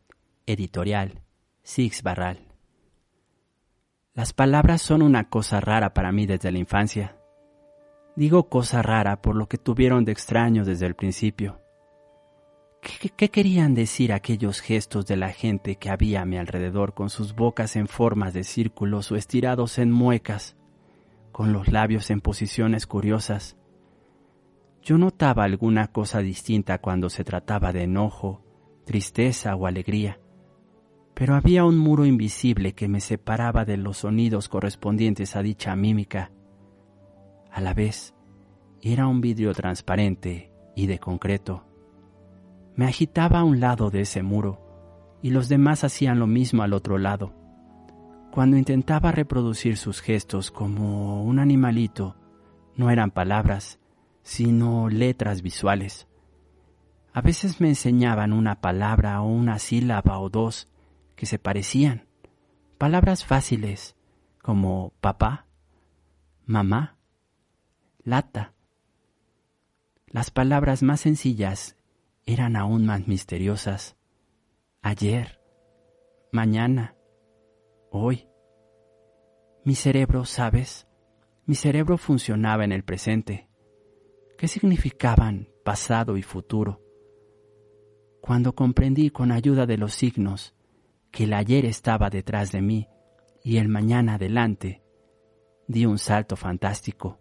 Editorial 0.45 1.23
Six 1.63 2.03
Barral. 2.03 2.45
Las 4.13 4.33
palabras 4.33 4.83
son 4.83 5.01
una 5.01 5.29
cosa 5.29 5.59
rara 5.59 5.95
para 5.95 6.11
mí 6.11 6.27
desde 6.27 6.51
la 6.51 6.59
infancia. 6.59 7.17
Digo 8.15 8.49
cosa 8.49 8.83
rara 8.83 9.23
por 9.23 9.35
lo 9.35 9.47
que 9.47 9.57
tuvieron 9.57 10.05
de 10.05 10.11
extraño 10.11 10.63
desde 10.63 10.85
el 10.85 10.93
principio. 10.93 11.59
¿Qué, 12.79 13.09
¿Qué, 13.09 13.29
querían 13.31 13.73
decir 13.73 14.13
aquellos 14.13 14.59
gestos 14.59 15.07
de 15.07 15.17
la 15.17 15.29
gente 15.29 15.77
que 15.77 15.89
había 15.89 16.21
a 16.21 16.25
mi 16.25 16.37
alrededor 16.37 16.93
con 16.93 17.09
sus 17.09 17.33
bocas 17.33 17.75
en 17.75 17.87
formas 17.87 18.35
de 18.35 18.43
círculos 18.43 19.11
o 19.11 19.15
estirados 19.15 19.79
en 19.79 19.89
muecas, 19.89 20.55
con 21.31 21.51
los 21.51 21.67
labios 21.67 22.11
en 22.11 22.21
posiciones 22.21 22.85
curiosas? 22.85 23.57
Yo 24.83 24.97
notaba 24.97 25.43
alguna 25.43 25.87
cosa 25.87 26.19
distinta 26.19 26.79
cuando 26.79 27.09
se 27.09 27.23
trataba 27.23 27.71
de 27.71 27.83
enojo, 27.83 28.43
tristeza 28.85 29.55
o 29.55 29.67
alegría, 29.67 30.19
pero 31.13 31.35
había 31.35 31.65
un 31.65 31.77
muro 31.77 32.05
invisible 32.05 32.73
que 32.73 32.87
me 32.87 32.99
separaba 32.99 33.63
de 33.63 33.77
los 33.77 33.97
sonidos 33.97 34.49
correspondientes 34.49 35.35
a 35.35 35.43
dicha 35.43 35.75
mímica. 35.75 36.31
A 37.51 37.61
la 37.61 37.73
vez, 37.73 38.15
era 38.81 39.05
un 39.07 39.21
vidrio 39.21 39.53
transparente 39.53 40.51
y 40.75 40.87
de 40.87 40.97
concreto. 40.97 41.65
Me 42.75 42.85
agitaba 42.85 43.39
a 43.39 43.43
un 43.43 43.59
lado 43.59 43.91
de 43.91 44.01
ese 44.01 44.23
muro 44.23 45.19
y 45.21 45.29
los 45.29 45.49
demás 45.49 45.83
hacían 45.83 46.17
lo 46.17 46.25
mismo 46.25 46.63
al 46.63 46.73
otro 46.73 46.97
lado. 46.97 47.35
Cuando 48.31 48.57
intentaba 48.57 49.11
reproducir 49.11 49.77
sus 49.77 50.01
gestos 50.01 50.49
como 50.49 51.23
un 51.23 51.37
animalito, 51.37 52.15
no 52.75 52.89
eran 52.89 53.11
palabras, 53.11 53.80
sino 54.23 54.89
letras 54.89 55.41
visuales. 55.41 56.07
A 57.13 57.21
veces 57.21 57.59
me 57.59 57.67
enseñaban 57.67 58.33
una 58.33 58.61
palabra 58.61 59.21
o 59.21 59.27
una 59.27 59.59
sílaba 59.59 60.19
o 60.19 60.29
dos 60.29 60.69
que 61.15 61.25
se 61.25 61.39
parecían, 61.39 62.07
palabras 62.77 63.25
fáciles 63.25 63.95
como 64.41 64.93
papá, 65.01 65.45
mamá, 66.45 66.97
lata. 68.03 68.53
Las 70.07 70.31
palabras 70.31 70.83
más 70.83 71.01
sencillas 71.01 71.75
eran 72.25 72.55
aún 72.55 72.85
más 72.85 73.07
misteriosas. 73.07 73.97
Ayer, 74.81 75.39
mañana, 76.31 76.95
hoy. 77.91 78.27
Mi 79.63 79.75
cerebro, 79.75 80.25
¿sabes? 80.25 80.87
Mi 81.45 81.55
cerebro 81.55 81.97
funcionaba 81.97 82.63
en 82.63 82.71
el 82.71 82.83
presente 82.83 83.50
qué 84.41 84.47
significaban 84.47 85.49
pasado 85.63 86.17
y 86.17 86.23
futuro. 86.23 86.81
Cuando 88.21 88.55
comprendí 88.55 89.11
con 89.11 89.31
ayuda 89.31 89.67
de 89.67 89.77
los 89.77 89.93
signos 89.93 90.55
que 91.11 91.25
el 91.25 91.33
ayer 91.33 91.63
estaba 91.63 92.09
detrás 92.09 92.51
de 92.51 92.63
mí 92.63 92.87
y 93.43 93.57
el 93.57 93.67
mañana 93.67 94.15
adelante, 94.15 94.81
di 95.67 95.85
un 95.85 95.99
salto 95.99 96.35
fantástico, 96.35 97.19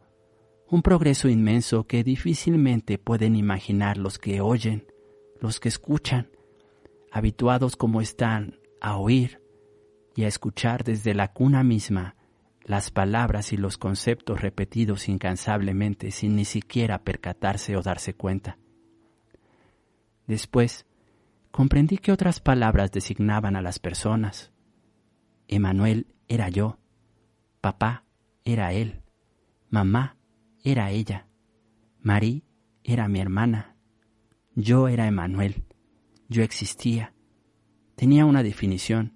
un 0.66 0.80
progreso 0.80 1.28
inmenso 1.28 1.86
que 1.86 2.02
difícilmente 2.04 2.96
pueden 2.96 3.36
imaginar 3.36 3.98
los 3.98 4.18
que 4.18 4.40
oyen, 4.40 4.86
los 5.42 5.60
que 5.60 5.68
escuchan, 5.68 6.30
habituados 7.12 7.76
como 7.76 8.00
están 8.00 8.58
a 8.80 8.96
oír 8.96 9.42
y 10.16 10.24
a 10.24 10.28
escuchar 10.28 10.84
desde 10.84 11.12
la 11.12 11.34
cuna 11.34 11.64
misma 11.64 12.16
las 12.70 12.92
palabras 12.92 13.52
y 13.52 13.56
los 13.56 13.78
conceptos 13.78 14.40
repetidos 14.40 15.08
incansablemente 15.08 16.12
sin 16.12 16.36
ni 16.36 16.44
siquiera 16.44 17.02
percatarse 17.02 17.76
o 17.76 17.82
darse 17.82 18.14
cuenta. 18.14 18.58
Después, 20.28 20.86
comprendí 21.50 21.98
que 21.98 22.12
otras 22.12 22.38
palabras 22.38 22.92
designaban 22.92 23.56
a 23.56 23.60
las 23.60 23.80
personas. 23.80 24.52
Emanuel 25.48 26.06
era 26.28 26.48
yo, 26.48 26.78
papá 27.60 28.04
era 28.44 28.72
él, 28.72 29.02
mamá 29.68 30.16
era 30.62 30.92
ella, 30.92 31.26
Marí 32.00 32.44
era 32.84 33.08
mi 33.08 33.18
hermana, 33.18 33.74
yo 34.54 34.86
era 34.86 35.08
Emanuel, 35.08 35.64
yo 36.28 36.44
existía, 36.44 37.14
tenía 37.96 38.26
una 38.26 38.44
definición 38.44 39.14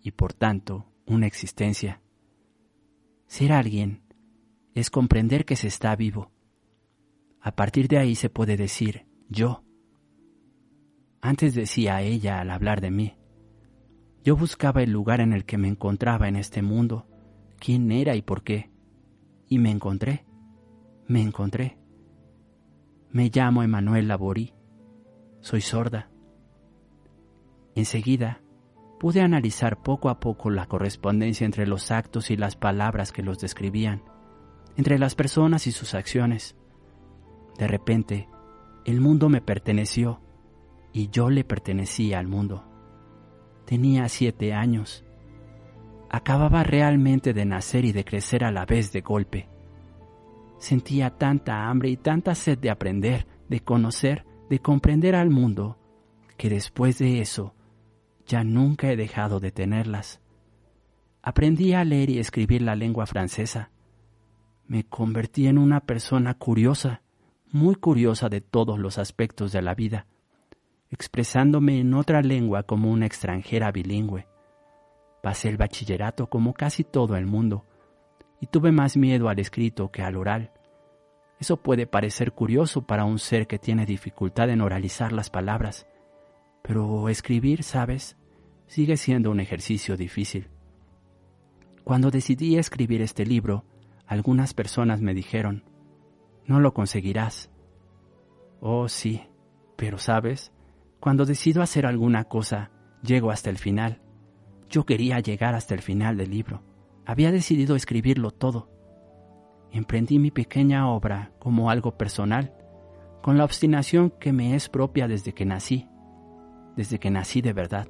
y 0.00 0.12
por 0.12 0.32
tanto 0.32 0.90
una 1.04 1.26
existencia. 1.26 2.00
Ser 3.26 3.52
alguien 3.52 4.02
es 4.74 4.90
comprender 4.90 5.44
que 5.44 5.56
se 5.56 5.68
está 5.68 5.94
vivo. 5.96 6.30
A 7.40 7.54
partir 7.54 7.88
de 7.88 7.98
ahí 7.98 8.14
se 8.14 8.30
puede 8.30 8.56
decir 8.56 9.06
yo. 9.28 9.64
Antes 11.20 11.54
decía 11.54 12.02
ella 12.02 12.40
al 12.40 12.50
hablar 12.50 12.80
de 12.80 12.90
mí. 12.90 13.16
Yo 14.24 14.36
buscaba 14.36 14.82
el 14.82 14.90
lugar 14.90 15.20
en 15.20 15.32
el 15.32 15.44
que 15.44 15.58
me 15.58 15.68
encontraba 15.68 16.28
en 16.28 16.36
este 16.36 16.62
mundo, 16.62 17.06
quién 17.58 17.90
era 17.92 18.16
y 18.16 18.22
por 18.22 18.42
qué. 18.42 18.70
Y 19.48 19.58
me 19.58 19.70
encontré, 19.70 20.24
me 21.06 21.22
encontré. 21.22 21.78
Me 23.10 23.30
llamo 23.32 23.62
Emanuel 23.62 24.08
Laborí, 24.08 24.52
soy 25.40 25.60
sorda. 25.60 26.10
Enseguida 27.74 28.40
pude 29.06 29.20
analizar 29.20 29.80
poco 29.84 30.08
a 30.08 30.18
poco 30.18 30.50
la 30.50 30.66
correspondencia 30.66 31.44
entre 31.44 31.64
los 31.64 31.92
actos 31.92 32.28
y 32.32 32.36
las 32.36 32.56
palabras 32.56 33.12
que 33.12 33.22
los 33.22 33.38
describían, 33.38 34.02
entre 34.76 34.98
las 34.98 35.14
personas 35.14 35.68
y 35.68 35.70
sus 35.70 35.94
acciones. 35.94 36.56
De 37.56 37.68
repente, 37.68 38.28
el 38.84 39.00
mundo 39.00 39.28
me 39.28 39.40
perteneció 39.40 40.20
y 40.92 41.08
yo 41.08 41.30
le 41.30 41.44
pertenecía 41.44 42.18
al 42.18 42.26
mundo. 42.26 42.64
Tenía 43.64 44.08
siete 44.08 44.52
años. 44.52 45.04
Acababa 46.10 46.64
realmente 46.64 47.32
de 47.32 47.44
nacer 47.44 47.84
y 47.84 47.92
de 47.92 48.04
crecer 48.04 48.42
a 48.42 48.50
la 48.50 48.66
vez 48.66 48.90
de 48.90 49.02
golpe. 49.02 49.48
Sentía 50.58 51.10
tanta 51.10 51.68
hambre 51.68 51.90
y 51.90 51.96
tanta 51.96 52.34
sed 52.34 52.58
de 52.58 52.70
aprender, 52.70 53.28
de 53.48 53.60
conocer, 53.60 54.26
de 54.50 54.58
comprender 54.58 55.14
al 55.14 55.30
mundo, 55.30 55.78
que 56.36 56.50
después 56.50 56.98
de 56.98 57.20
eso 57.20 57.54
ya 58.26 58.44
nunca 58.44 58.90
he 58.90 58.96
dejado 58.96 59.40
de 59.40 59.52
tenerlas. 59.52 60.20
Aprendí 61.22 61.72
a 61.72 61.84
leer 61.84 62.10
y 62.10 62.18
escribir 62.18 62.62
la 62.62 62.76
lengua 62.76 63.06
francesa. 63.06 63.70
Me 64.66 64.84
convertí 64.84 65.46
en 65.46 65.58
una 65.58 65.80
persona 65.80 66.34
curiosa, 66.34 67.02
muy 67.50 67.76
curiosa 67.76 68.28
de 68.28 68.40
todos 68.40 68.78
los 68.78 68.98
aspectos 68.98 69.52
de 69.52 69.62
la 69.62 69.74
vida, 69.74 70.06
expresándome 70.90 71.80
en 71.80 71.94
otra 71.94 72.20
lengua 72.22 72.64
como 72.64 72.90
una 72.90 73.06
extranjera 73.06 73.70
bilingüe. 73.70 74.26
Pasé 75.22 75.48
el 75.48 75.56
bachillerato 75.56 76.28
como 76.28 76.52
casi 76.52 76.84
todo 76.84 77.16
el 77.16 77.26
mundo, 77.26 77.64
y 78.40 78.46
tuve 78.46 78.72
más 78.72 78.96
miedo 78.96 79.28
al 79.28 79.38
escrito 79.38 79.90
que 79.90 80.02
al 80.02 80.16
oral. 80.16 80.52
Eso 81.38 81.56
puede 81.56 81.86
parecer 81.86 82.32
curioso 82.32 82.86
para 82.86 83.04
un 83.04 83.18
ser 83.18 83.46
que 83.46 83.58
tiene 83.58 83.86
dificultad 83.86 84.50
en 84.50 84.60
oralizar 84.60 85.12
las 85.12 85.30
palabras, 85.30 85.86
pero 86.66 87.08
escribir, 87.08 87.62
sabes, 87.62 88.16
sigue 88.66 88.96
siendo 88.96 89.30
un 89.30 89.38
ejercicio 89.38 89.96
difícil. 89.96 90.48
Cuando 91.84 92.10
decidí 92.10 92.58
escribir 92.58 93.02
este 93.02 93.24
libro, 93.24 93.64
algunas 94.04 94.52
personas 94.52 95.00
me 95.00 95.14
dijeron, 95.14 95.62
no 96.44 96.58
lo 96.58 96.74
conseguirás. 96.74 97.52
Oh, 98.58 98.88
sí, 98.88 99.22
pero 99.76 99.98
sabes, 99.98 100.50
cuando 100.98 101.24
decido 101.24 101.62
hacer 101.62 101.86
alguna 101.86 102.24
cosa, 102.24 102.72
llego 103.00 103.30
hasta 103.30 103.48
el 103.48 103.58
final. 103.58 104.02
Yo 104.68 104.84
quería 104.84 105.20
llegar 105.20 105.54
hasta 105.54 105.74
el 105.74 105.82
final 105.82 106.16
del 106.16 106.32
libro. 106.32 106.64
Había 107.04 107.30
decidido 107.30 107.76
escribirlo 107.76 108.32
todo. 108.32 108.72
Emprendí 109.70 110.18
mi 110.18 110.32
pequeña 110.32 110.90
obra 110.90 111.30
como 111.38 111.70
algo 111.70 111.96
personal, 111.96 112.56
con 113.22 113.38
la 113.38 113.44
obstinación 113.44 114.10
que 114.10 114.32
me 114.32 114.56
es 114.56 114.68
propia 114.68 115.06
desde 115.06 115.32
que 115.32 115.44
nací 115.44 115.88
desde 116.76 116.98
que 116.98 117.10
nací 117.10 117.40
de 117.40 117.52
verdad. 117.52 117.88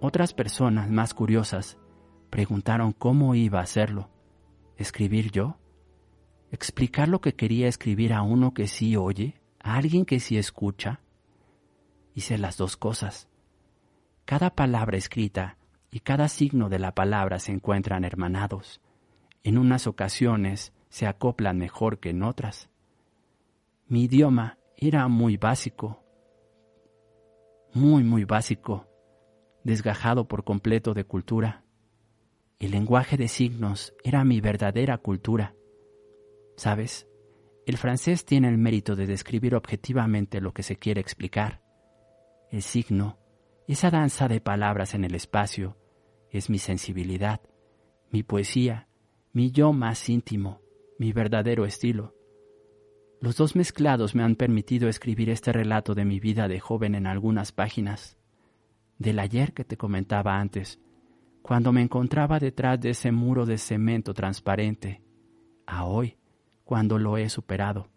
Otras 0.00 0.32
personas 0.32 0.88
más 0.90 1.14
curiosas 1.14 1.78
preguntaron 2.30 2.92
cómo 2.92 3.34
iba 3.34 3.60
a 3.60 3.64
hacerlo. 3.64 4.08
¿Escribir 4.76 5.30
yo? 5.30 5.58
¿Explicar 6.52 7.08
lo 7.08 7.20
que 7.20 7.34
quería 7.34 7.68
escribir 7.68 8.12
a 8.12 8.22
uno 8.22 8.54
que 8.54 8.66
sí 8.66 8.96
oye? 8.96 9.40
¿A 9.62 9.76
alguien 9.76 10.04
que 10.04 10.20
sí 10.20 10.38
escucha? 10.38 11.00
Hice 12.14 12.38
las 12.38 12.56
dos 12.56 12.76
cosas. 12.76 13.28
Cada 14.24 14.50
palabra 14.50 14.96
escrita 14.96 15.58
y 15.90 16.00
cada 16.00 16.28
signo 16.28 16.68
de 16.68 16.78
la 16.78 16.94
palabra 16.94 17.38
se 17.38 17.52
encuentran 17.52 18.04
hermanados. 18.04 18.80
En 19.42 19.58
unas 19.58 19.86
ocasiones 19.86 20.72
se 20.88 21.06
acoplan 21.06 21.58
mejor 21.58 21.98
que 21.98 22.10
en 22.10 22.22
otras. 22.22 22.68
Mi 23.86 24.04
idioma 24.04 24.58
era 24.76 25.08
muy 25.08 25.36
básico, 25.36 26.02
muy, 27.72 28.02
muy 28.02 28.24
básico, 28.24 28.88
desgajado 29.64 30.26
por 30.26 30.44
completo 30.44 30.94
de 30.94 31.04
cultura. 31.04 31.64
El 32.58 32.72
lenguaje 32.72 33.16
de 33.16 33.28
signos 33.28 33.94
era 34.04 34.24
mi 34.24 34.40
verdadera 34.40 34.98
cultura. 34.98 35.54
¿Sabes? 36.56 37.06
El 37.66 37.76
francés 37.76 38.24
tiene 38.24 38.48
el 38.48 38.58
mérito 38.58 38.96
de 38.96 39.06
describir 39.06 39.54
objetivamente 39.54 40.40
lo 40.40 40.52
que 40.52 40.62
se 40.62 40.76
quiere 40.76 41.00
explicar. 41.00 41.62
El 42.50 42.62
signo, 42.62 43.18
esa 43.68 43.90
danza 43.90 44.26
de 44.28 44.40
palabras 44.40 44.94
en 44.94 45.04
el 45.04 45.14
espacio, 45.14 45.76
es 46.30 46.50
mi 46.50 46.58
sensibilidad, 46.58 47.40
mi 48.10 48.22
poesía, 48.22 48.88
mi 49.32 49.52
yo 49.52 49.72
más 49.72 50.08
íntimo, 50.08 50.60
mi 50.98 51.12
verdadero 51.12 51.64
estilo. 51.64 52.14
Los 53.20 53.36
dos 53.36 53.54
mezclados 53.54 54.14
me 54.14 54.22
han 54.22 54.34
permitido 54.34 54.88
escribir 54.88 55.28
este 55.28 55.52
relato 55.52 55.94
de 55.94 56.06
mi 56.06 56.20
vida 56.20 56.48
de 56.48 56.58
joven 56.58 56.94
en 56.94 57.06
algunas 57.06 57.52
páginas. 57.52 58.16
Del 58.98 59.18
ayer 59.18 59.52
que 59.52 59.62
te 59.62 59.76
comentaba 59.76 60.40
antes, 60.40 60.80
cuando 61.42 61.70
me 61.70 61.82
encontraba 61.82 62.38
detrás 62.38 62.80
de 62.80 62.90
ese 62.90 63.12
muro 63.12 63.44
de 63.44 63.58
cemento 63.58 64.14
transparente, 64.14 65.02
a 65.66 65.84
hoy, 65.84 66.16
cuando 66.64 66.98
lo 66.98 67.18
he 67.18 67.28
superado. 67.28 67.90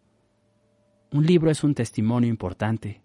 Un 1.10 1.26
libro 1.26 1.50
es 1.50 1.64
un 1.64 1.74
testimonio 1.74 2.30
importante. 2.30 3.02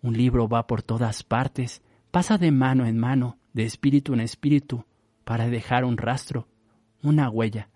Un 0.00 0.16
libro 0.16 0.48
va 0.48 0.68
por 0.68 0.82
todas 0.82 1.24
partes, 1.24 1.82
pasa 2.12 2.38
de 2.38 2.52
mano 2.52 2.86
en 2.86 2.98
mano, 2.98 3.36
de 3.52 3.64
espíritu 3.64 4.14
en 4.14 4.20
espíritu, 4.20 4.84
para 5.24 5.48
dejar 5.48 5.84
un 5.84 5.96
rastro, 5.96 6.46
una 7.02 7.28
huella. 7.28 7.68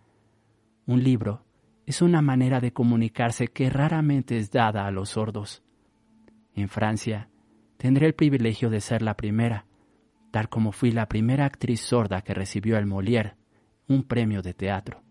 Un 0.87 1.03
libro 1.03 1.43
es 1.87 2.01
una 2.01 2.22
manera 2.22 2.61
de 2.61 2.72
comunicarse 2.72 3.49
que 3.49 3.68
raramente 3.68 4.39
es 4.39 4.51
dada 4.51 4.87
a 4.87 4.91
los 4.91 5.11
sordos. 5.11 5.62
En 6.55 6.68
Francia, 6.68 7.28
tendré 7.76 8.07
el 8.07 8.14
privilegio 8.14 8.70
de 8.70 8.80
ser 8.80 9.03
la 9.03 9.16
primera, 9.16 9.66
tal 10.30 10.49
como 10.49 10.72
fui 10.72 10.93
la 10.93 11.09
primera 11.09 11.45
actriz 11.45 11.80
sorda 11.80 12.22
que 12.22 12.35
recibió 12.35 12.78
el 12.78 12.87
Molière, 12.87 13.35
un 13.89 14.05
premio 14.05 14.43
de 14.43 14.55
teatro. 14.55 15.03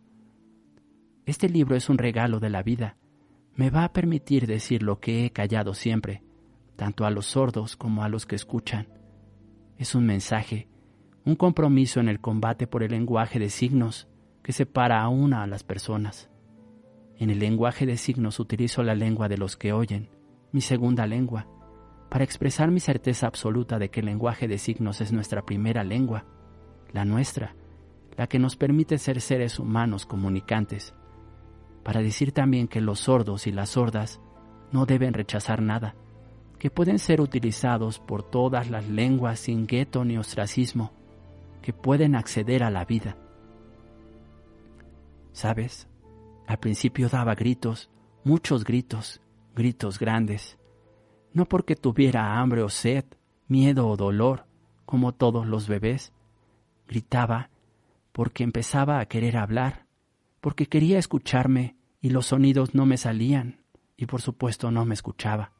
Este 1.25 1.49
libro 1.49 1.75
es 1.75 1.89
un 1.89 1.97
regalo 1.97 2.39
de 2.39 2.49
la 2.49 2.63
vida. 2.63 2.97
Me 3.53 3.69
va 3.69 3.83
a 3.83 3.93
permitir 3.93 4.47
decir 4.47 4.81
lo 4.81 4.99
que 4.99 5.25
he 5.25 5.31
callado 5.31 5.73
siempre, 5.73 6.23
tanto 6.77 7.05
a 7.05 7.11
los 7.11 7.25
sordos 7.25 7.75
como 7.75 8.03
a 8.03 8.09
los 8.09 8.25
que 8.25 8.35
escuchan. 8.35 8.87
Es 9.77 9.93
un 9.93 10.05
mensaje, 10.05 10.67
un 11.25 11.35
compromiso 11.35 11.99
en 11.99 12.07
el 12.07 12.19
combate 12.19 12.65
por 12.65 12.81
el 12.81 12.91
lenguaje 12.91 13.37
de 13.37 13.49
signos 13.49 14.07
que 14.41 14.53
separa 14.53 15.01
a 15.01 15.09
una 15.09 15.43
a 15.43 15.47
las 15.47 15.63
personas. 15.63 16.30
En 17.21 17.29
el 17.29 17.37
lenguaje 17.37 17.85
de 17.85 17.97
signos 17.97 18.39
utilizo 18.39 18.81
la 18.81 18.95
lengua 18.95 19.29
de 19.29 19.37
los 19.37 19.55
que 19.55 19.73
oyen, 19.73 20.09
mi 20.51 20.59
segunda 20.59 21.05
lengua, 21.05 21.45
para 22.09 22.23
expresar 22.23 22.71
mi 22.71 22.79
certeza 22.79 23.27
absoluta 23.27 23.77
de 23.77 23.91
que 23.91 23.99
el 23.99 24.07
lenguaje 24.07 24.47
de 24.47 24.57
signos 24.57 25.01
es 25.01 25.11
nuestra 25.13 25.43
primera 25.43 25.83
lengua, 25.83 26.25
la 26.91 27.05
nuestra, 27.05 27.55
la 28.17 28.25
que 28.25 28.39
nos 28.39 28.55
permite 28.55 28.97
ser 28.97 29.21
seres 29.21 29.59
humanos 29.59 30.07
comunicantes, 30.07 30.95
para 31.83 32.01
decir 32.01 32.31
también 32.31 32.67
que 32.67 32.81
los 32.81 33.01
sordos 33.01 33.45
y 33.45 33.51
las 33.51 33.69
sordas 33.69 34.19
no 34.71 34.87
deben 34.87 35.13
rechazar 35.13 35.61
nada, 35.61 35.93
que 36.57 36.71
pueden 36.71 36.97
ser 36.97 37.21
utilizados 37.21 37.99
por 37.99 38.23
todas 38.23 38.71
las 38.71 38.89
lenguas 38.89 39.41
sin 39.41 39.67
gueto 39.67 40.05
ni 40.05 40.17
ostracismo, 40.17 40.91
que 41.61 41.71
pueden 41.71 42.15
acceder 42.15 42.63
a 42.63 42.71
la 42.71 42.83
vida. 42.83 43.15
¿Sabes? 45.33 45.87
Al 46.51 46.59
principio 46.59 47.07
daba 47.07 47.33
gritos, 47.33 47.89
muchos 48.25 48.65
gritos, 48.65 49.21
gritos 49.55 49.97
grandes, 49.97 50.59
no 51.31 51.45
porque 51.45 51.77
tuviera 51.77 52.41
hambre 52.41 52.61
o 52.61 52.67
sed, 52.67 53.05
miedo 53.47 53.87
o 53.87 53.95
dolor, 53.95 54.47
como 54.85 55.13
todos 55.13 55.47
los 55.47 55.69
bebés. 55.69 56.11
Gritaba 56.89 57.51
porque 58.11 58.43
empezaba 58.43 58.99
a 58.99 59.05
querer 59.05 59.37
hablar, 59.37 59.85
porque 60.41 60.65
quería 60.65 60.99
escucharme 60.99 61.77
y 62.01 62.09
los 62.09 62.25
sonidos 62.25 62.75
no 62.75 62.85
me 62.85 62.97
salían 62.97 63.63
y 63.95 64.05
por 64.07 64.21
supuesto 64.21 64.71
no 64.71 64.83
me 64.83 64.93
escuchaba. 64.93 65.53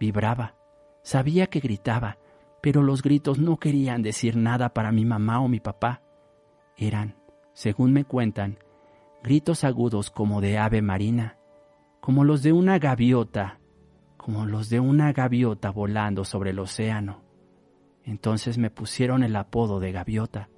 Vibraba, 0.00 0.56
sabía 1.04 1.46
que 1.46 1.60
gritaba, 1.60 2.18
pero 2.60 2.82
los 2.82 3.02
gritos 3.02 3.38
no 3.38 3.58
querían 3.58 4.02
decir 4.02 4.36
nada 4.36 4.74
para 4.74 4.90
mi 4.90 5.04
mamá 5.04 5.38
o 5.38 5.46
mi 5.46 5.60
papá. 5.60 6.02
Eran, 6.76 7.14
según 7.52 7.92
me 7.92 8.02
cuentan, 8.04 8.58
gritos 9.22 9.64
agudos 9.64 10.10
como 10.10 10.40
de 10.40 10.58
ave 10.58 10.82
marina, 10.82 11.36
como 12.00 12.24
los 12.24 12.42
de 12.42 12.52
una 12.52 12.78
gaviota, 12.78 13.60
como 14.16 14.46
los 14.46 14.68
de 14.70 14.80
una 14.80 15.12
gaviota 15.12 15.70
volando 15.70 16.24
sobre 16.24 16.50
el 16.50 16.58
océano. 16.58 17.22
Entonces 18.04 18.58
me 18.58 18.70
pusieron 18.70 19.22
el 19.22 19.36
apodo 19.36 19.80
de 19.80 19.92
gaviota. 19.92 20.48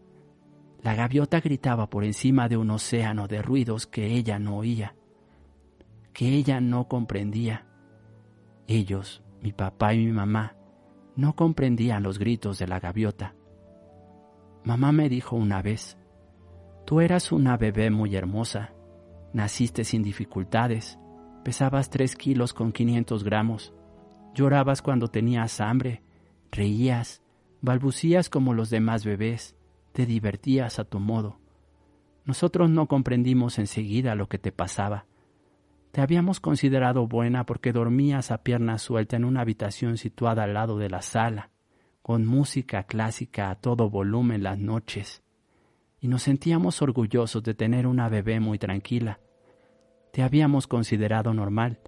La 0.80 0.94
gaviota 0.94 1.40
gritaba 1.40 1.88
por 1.88 2.04
encima 2.04 2.48
de 2.48 2.56
un 2.56 2.70
océano 2.70 3.28
de 3.28 3.42
ruidos 3.42 3.86
que 3.86 4.06
ella 4.06 4.38
no 4.38 4.58
oía, 4.58 4.94
que 6.12 6.28
ella 6.28 6.60
no 6.60 6.88
comprendía. 6.88 7.66
Ellos, 8.66 9.22
mi 9.40 9.52
papá 9.52 9.94
y 9.94 10.04
mi 10.04 10.12
mamá, 10.12 10.56
no 11.16 11.34
comprendían 11.34 12.02
los 12.02 12.18
gritos 12.18 12.58
de 12.58 12.66
la 12.66 12.80
gaviota. 12.80 13.34
Mamá 14.64 14.92
me 14.92 15.08
dijo 15.08 15.36
una 15.36 15.62
vez, 15.62 15.98
tú 16.85 17.01
eras 17.01 17.33
una 17.33 17.57
bebé 17.57 17.91
muy 17.91 18.16
hermosa, 18.16 18.72
naciste 19.33 19.85
sin 19.85 20.03
dificultades, 20.03 20.99
pesabas 21.45 21.91
tres 21.91 22.16
kilos 22.16 22.53
con 22.53 22.72
500 22.72 23.24
gramos, 23.24 23.74
llorabas 24.35 24.83
cuando 24.83 25.09
tenías 25.09 25.61
hambre, 25.61 26.03
reías, 26.51 27.22
balbucías 27.61 28.28
como 28.28 28.55
los 28.55 28.70
demás 28.70 29.05
bebés, 29.05 29.57
te 29.93 30.07
divertías 30.07 30.78
a 30.78 30.85
tu 30.85 31.01
modo. 31.01 31.39
Nosotros 32.24 32.70
no 32.70 32.87
comprendimos 32.87 33.59
enseguida 33.59 34.14
lo 34.14 34.28
que 34.28 34.39
te 34.39 34.53
pasaba. 34.53 35.07
Te 35.91 36.01
habíamos 36.01 36.41
considerado 36.41 37.07
buena 37.07 37.45
porque 37.45 37.72
dormías 37.72 38.30
a 38.30 38.43
pierna 38.43 38.78
suelta 38.78 39.16
en 39.16 39.24
una 39.24 39.43
habitación 39.43 39.99
situada 39.99 40.45
al 40.45 40.55
lado 40.55 40.78
de 40.78 40.89
la 40.89 41.03
sala, 41.03 41.51
con 42.01 42.24
música 42.26 42.85
clásica 42.85 43.51
a 43.51 43.57
todo 43.57 43.91
volumen 43.91 44.43
las 44.43 44.59
noches, 44.59 45.22
y 46.03 46.09
nos 46.09 46.24
sentíamos 46.24 46.82
orgullosos 46.82 47.44
de 47.44 47.55
tener 47.55 47.86
una 47.86 48.09
bebé 48.09 48.40
muy 48.40 48.59
tranquila. 48.59 49.20
Te 50.12 50.24
habíamos 50.24 50.66
considerado 50.66 51.32
normal, 51.32 51.78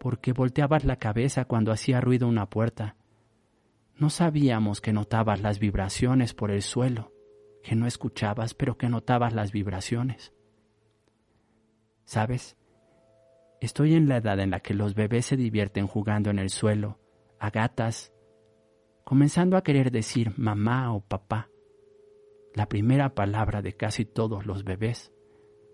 porque 0.00 0.32
volteabas 0.32 0.84
la 0.84 0.96
cabeza 0.96 1.44
cuando 1.44 1.70
hacía 1.70 2.00
ruido 2.00 2.26
una 2.26 2.50
puerta. 2.50 2.96
No 3.94 4.10
sabíamos 4.10 4.80
que 4.80 4.92
notabas 4.92 5.40
las 5.40 5.60
vibraciones 5.60 6.34
por 6.34 6.50
el 6.50 6.62
suelo, 6.62 7.12
que 7.62 7.76
no 7.76 7.86
escuchabas, 7.86 8.54
pero 8.54 8.76
que 8.76 8.88
notabas 8.88 9.32
las 9.32 9.52
vibraciones. 9.52 10.34
¿Sabes? 12.04 12.56
Estoy 13.60 13.94
en 13.94 14.08
la 14.08 14.16
edad 14.16 14.40
en 14.40 14.50
la 14.50 14.58
que 14.58 14.74
los 14.74 14.96
bebés 14.96 15.26
se 15.26 15.36
divierten 15.36 15.86
jugando 15.86 16.30
en 16.30 16.40
el 16.40 16.50
suelo, 16.50 16.98
a 17.38 17.50
gatas, 17.50 18.12
comenzando 19.04 19.56
a 19.56 19.62
querer 19.62 19.92
decir 19.92 20.32
mamá 20.36 20.92
o 20.92 21.02
papá, 21.02 21.50
la 22.58 22.68
primera 22.68 23.14
palabra 23.14 23.62
de 23.62 23.74
casi 23.74 24.04
todos 24.04 24.44
los 24.44 24.64
bebés, 24.64 25.12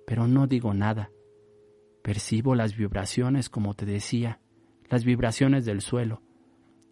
pero 0.07 0.29
no 0.29 0.47
digo 0.47 0.75
nada. 0.75 1.11
Percibo 2.03 2.55
las 2.55 2.77
vibraciones, 2.77 3.49
como 3.49 3.73
te 3.73 3.87
decía, 3.87 4.39
las 4.91 5.03
vibraciones 5.03 5.65
del 5.65 5.81
suelo. 5.81 6.21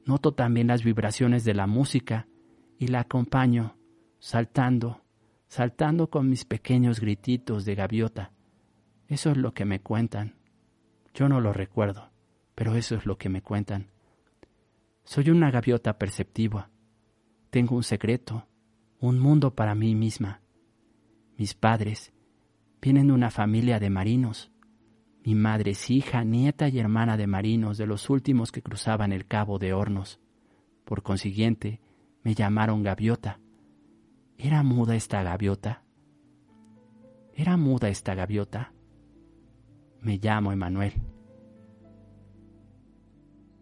Noto 0.06 0.32
también 0.32 0.68
las 0.68 0.82
vibraciones 0.82 1.44
de 1.44 1.52
la 1.52 1.66
música 1.66 2.26
y 2.78 2.86
la 2.86 3.00
acompaño, 3.00 3.76
saltando, 4.18 5.02
saltando 5.46 6.08
con 6.08 6.26
mis 6.30 6.46
pequeños 6.46 6.98
grititos 6.98 7.66
de 7.66 7.74
gaviota. 7.74 8.32
Eso 9.08 9.30
es 9.32 9.36
lo 9.36 9.52
que 9.52 9.66
me 9.66 9.82
cuentan. 9.82 10.36
Yo 11.12 11.28
no 11.28 11.38
lo 11.42 11.52
recuerdo, 11.52 12.12
pero 12.54 12.76
eso 12.76 12.94
es 12.94 13.04
lo 13.04 13.18
que 13.18 13.28
me 13.28 13.42
cuentan. 13.42 13.90
Soy 15.04 15.28
una 15.28 15.50
gaviota 15.50 15.98
perceptiva. 15.98 16.70
Tengo 17.50 17.76
un 17.76 17.82
secreto, 17.82 18.46
un 19.02 19.18
mundo 19.18 19.56
para 19.56 19.74
mí 19.74 19.96
misma. 19.96 20.40
Mis 21.36 21.54
padres 21.54 22.12
vienen 22.80 23.08
de 23.08 23.12
una 23.12 23.30
familia 23.30 23.80
de 23.80 23.90
marinos. 23.90 24.52
Mi 25.24 25.34
madre 25.34 25.72
es 25.72 25.90
hija, 25.90 26.22
nieta 26.22 26.68
y 26.68 26.78
hermana 26.78 27.16
de 27.16 27.26
marinos 27.26 27.78
de 27.78 27.86
los 27.86 28.08
últimos 28.10 28.52
que 28.52 28.62
cruzaban 28.62 29.12
el 29.12 29.26
Cabo 29.26 29.58
de 29.58 29.72
Hornos. 29.72 30.20
Por 30.84 31.02
consiguiente, 31.02 31.80
me 32.22 32.34
llamaron 32.34 32.84
gaviota. 32.84 33.40
¿Era 34.38 34.62
muda 34.62 34.94
esta 34.94 35.24
gaviota? 35.24 35.82
¿Era 37.34 37.56
muda 37.56 37.88
esta 37.88 38.14
gaviota? 38.14 38.72
Me 40.00 40.18
llamo 40.18 40.52
Emanuel. 40.52 40.92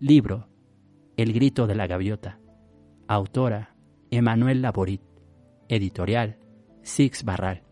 Libro 0.01 0.49
El 1.17 1.33
grito 1.33 1.67
de 1.67 1.75
la 1.77 1.87
gaviota. 1.87 2.39
Autora 3.09 3.75
Emanuel 4.11 4.61
Laborit. 4.61 5.10
Editorial 5.71 6.37
Six 6.83 7.23
Barral. 7.23 7.63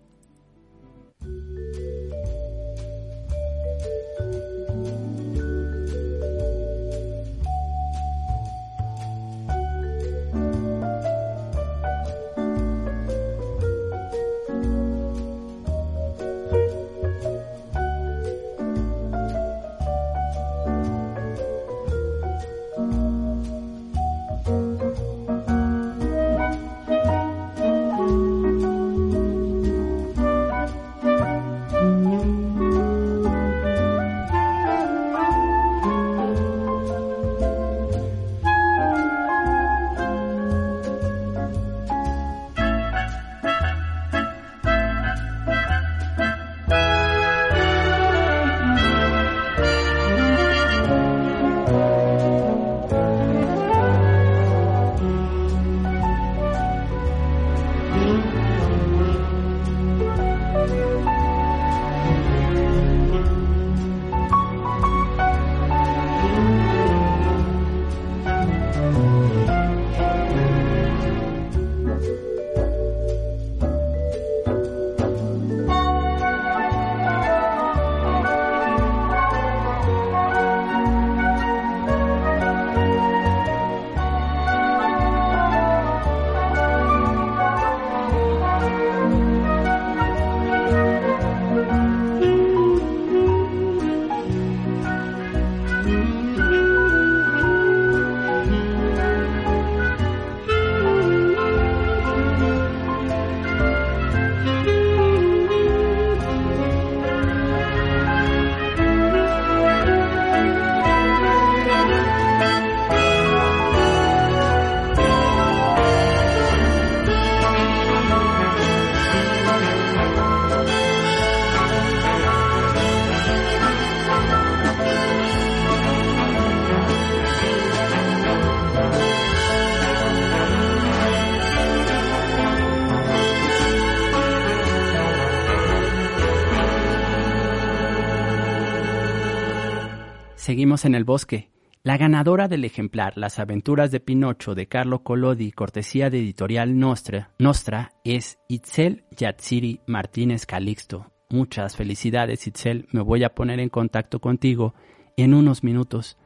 En 140.84 140.94
el 140.94 141.04
bosque. 141.04 141.50
La 141.82 141.96
ganadora 141.96 142.48
del 142.48 142.64
ejemplar 142.64 143.16
Las 143.16 143.38
aventuras 143.38 143.90
de 143.90 144.00
Pinocho 144.00 144.54
de 144.54 144.66
Carlo 144.66 145.02
Collodi, 145.02 145.52
cortesía 145.52 146.10
de 146.10 146.18
editorial 146.18 146.78
Nostra, 146.78 147.30
Nostra 147.38 147.92
es 148.04 148.38
Itzel 148.48 149.04
Yatsiri 149.16 149.80
Martínez 149.86 150.44
Calixto. 150.44 151.12
Muchas 151.30 151.76
felicidades 151.76 152.46
Itzel, 152.46 152.88
me 152.92 153.00
voy 153.00 153.24
a 153.24 153.34
poner 153.34 153.60
en 153.60 153.68
contacto 153.68 154.20
contigo 154.20 154.74
en 155.16 155.34
unos 155.34 155.64
minutos 155.64 156.18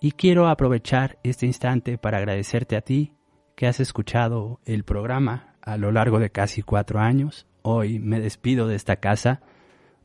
y 0.00 0.12
quiero 0.12 0.48
aprovechar 0.48 1.18
este 1.22 1.46
instante 1.46 1.98
para 1.98 2.18
agradecerte 2.18 2.76
a 2.76 2.80
ti 2.80 3.12
que 3.56 3.66
has 3.66 3.80
escuchado 3.80 4.60
el 4.64 4.84
programa 4.84 5.56
a 5.60 5.76
lo 5.76 5.92
largo 5.92 6.18
de 6.18 6.30
casi 6.30 6.62
cuatro 6.62 7.00
años. 7.00 7.46
Hoy 7.62 7.98
me 7.98 8.20
despido 8.20 8.66
de 8.68 8.76
esta 8.76 8.96
casa, 8.96 9.42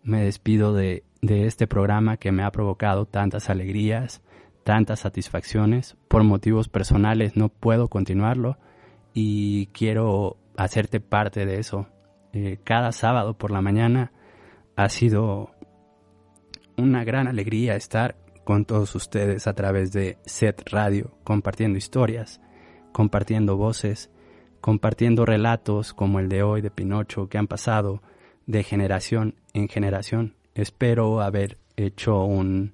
me 0.03 0.23
despido 0.23 0.73
de, 0.73 1.03
de 1.25 1.47
este 1.47 1.67
programa 1.67 2.17
que 2.17 2.31
me 2.31 2.43
ha 2.43 2.51
provocado 2.51 3.05
tantas 3.05 3.49
alegrías, 3.49 4.21
tantas 4.63 4.99
satisfacciones. 4.99 5.97
Por 6.07 6.23
motivos 6.23 6.69
personales 6.69 7.35
no 7.35 7.49
puedo 7.49 7.87
continuarlo 7.87 8.57
y 9.13 9.67
quiero 9.67 10.37
hacerte 10.57 10.99
parte 10.99 11.45
de 11.45 11.59
eso. 11.59 11.87
Eh, 12.33 12.59
cada 12.63 12.91
sábado 12.91 13.37
por 13.37 13.51
la 13.51 13.61
mañana 13.61 14.11
ha 14.75 14.89
sido 14.89 15.51
una 16.77 17.03
gran 17.03 17.27
alegría 17.27 17.75
estar 17.75 18.17
con 18.43 18.65
todos 18.65 18.93
ustedes 18.95 19.47
a 19.47 19.53
través 19.53 19.91
de 19.91 20.17
Set 20.25 20.69
Radio, 20.69 21.17
compartiendo 21.23 21.77
historias, 21.77 22.41
compartiendo 22.91 23.57
voces, 23.57 24.11
compartiendo 24.61 25.25
relatos 25.25 25.93
como 25.93 26.19
el 26.19 26.29
de 26.29 26.43
hoy 26.43 26.61
de 26.61 26.71
Pinocho 26.71 27.27
que 27.29 27.37
han 27.37 27.47
pasado 27.47 28.03
de 28.45 28.63
generación 28.63 29.35
en 29.53 29.67
generación. 29.67 30.35
Espero 30.55 31.21
haber 31.21 31.57
hecho 31.75 32.23
un, 32.23 32.73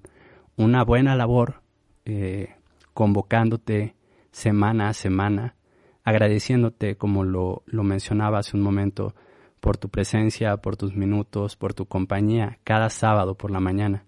una 0.56 0.84
buena 0.84 1.16
labor 1.16 1.62
eh, 2.06 2.56
convocándote 2.94 3.96
semana 4.32 4.90
a 4.90 4.94
semana, 4.94 5.56
agradeciéndote, 6.04 6.96
como 6.96 7.24
lo, 7.24 7.64
lo 7.66 7.84
mencionaba 7.84 8.38
hace 8.38 8.56
un 8.56 8.62
momento, 8.62 9.16
por 9.60 9.78
tu 9.78 9.90
presencia, 9.90 10.58
por 10.58 10.78
tus 10.78 10.96
minutos, 10.96 11.56
por 11.56 11.74
tu 11.74 11.88
compañía, 11.88 12.60
cada 12.64 12.90
sábado 12.90 13.36
por 13.36 13.50
la 13.50 13.60
mañana. 13.60 14.06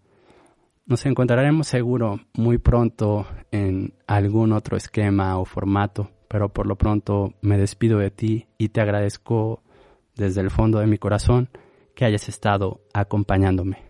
Nos 0.85 1.05
encontraremos 1.07 1.67
seguro 1.67 2.19
muy 2.33 2.59
pronto 2.59 3.25
en 3.51 3.95
algún 4.05 4.51
otro 4.51 4.77
esquema 4.77 5.39
o 5.39 5.45
formato, 5.45 6.11
pero 6.27 6.49
por 6.49 6.67
lo 6.67 6.75
pronto 6.75 7.33
me 7.41 7.57
despido 7.57 7.97
de 7.97 8.11
ti 8.11 8.47
y 8.59 8.69
te 8.69 8.81
agradezco 8.81 9.63
desde 10.15 10.41
el 10.41 10.51
fondo 10.51 10.79
de 10.79 10.87
mi 10.87 10.99
corazón 10.99 11.49
que 11.95 12.05
hayas 12.05 12.29
estado 12.29 12.81
acompañándome. 12.93 13.83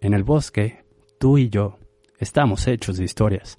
En 0.00 0.14
el 0.14 0.24
bosque, 0.24 0.84
tú 1.18 1.38
y 1.38 1.50
yo 1.50 1.80
Estamos 2.20 2.66
hechos 2.66 2.98
de 2.98 3.04
historias. 3.04 3.58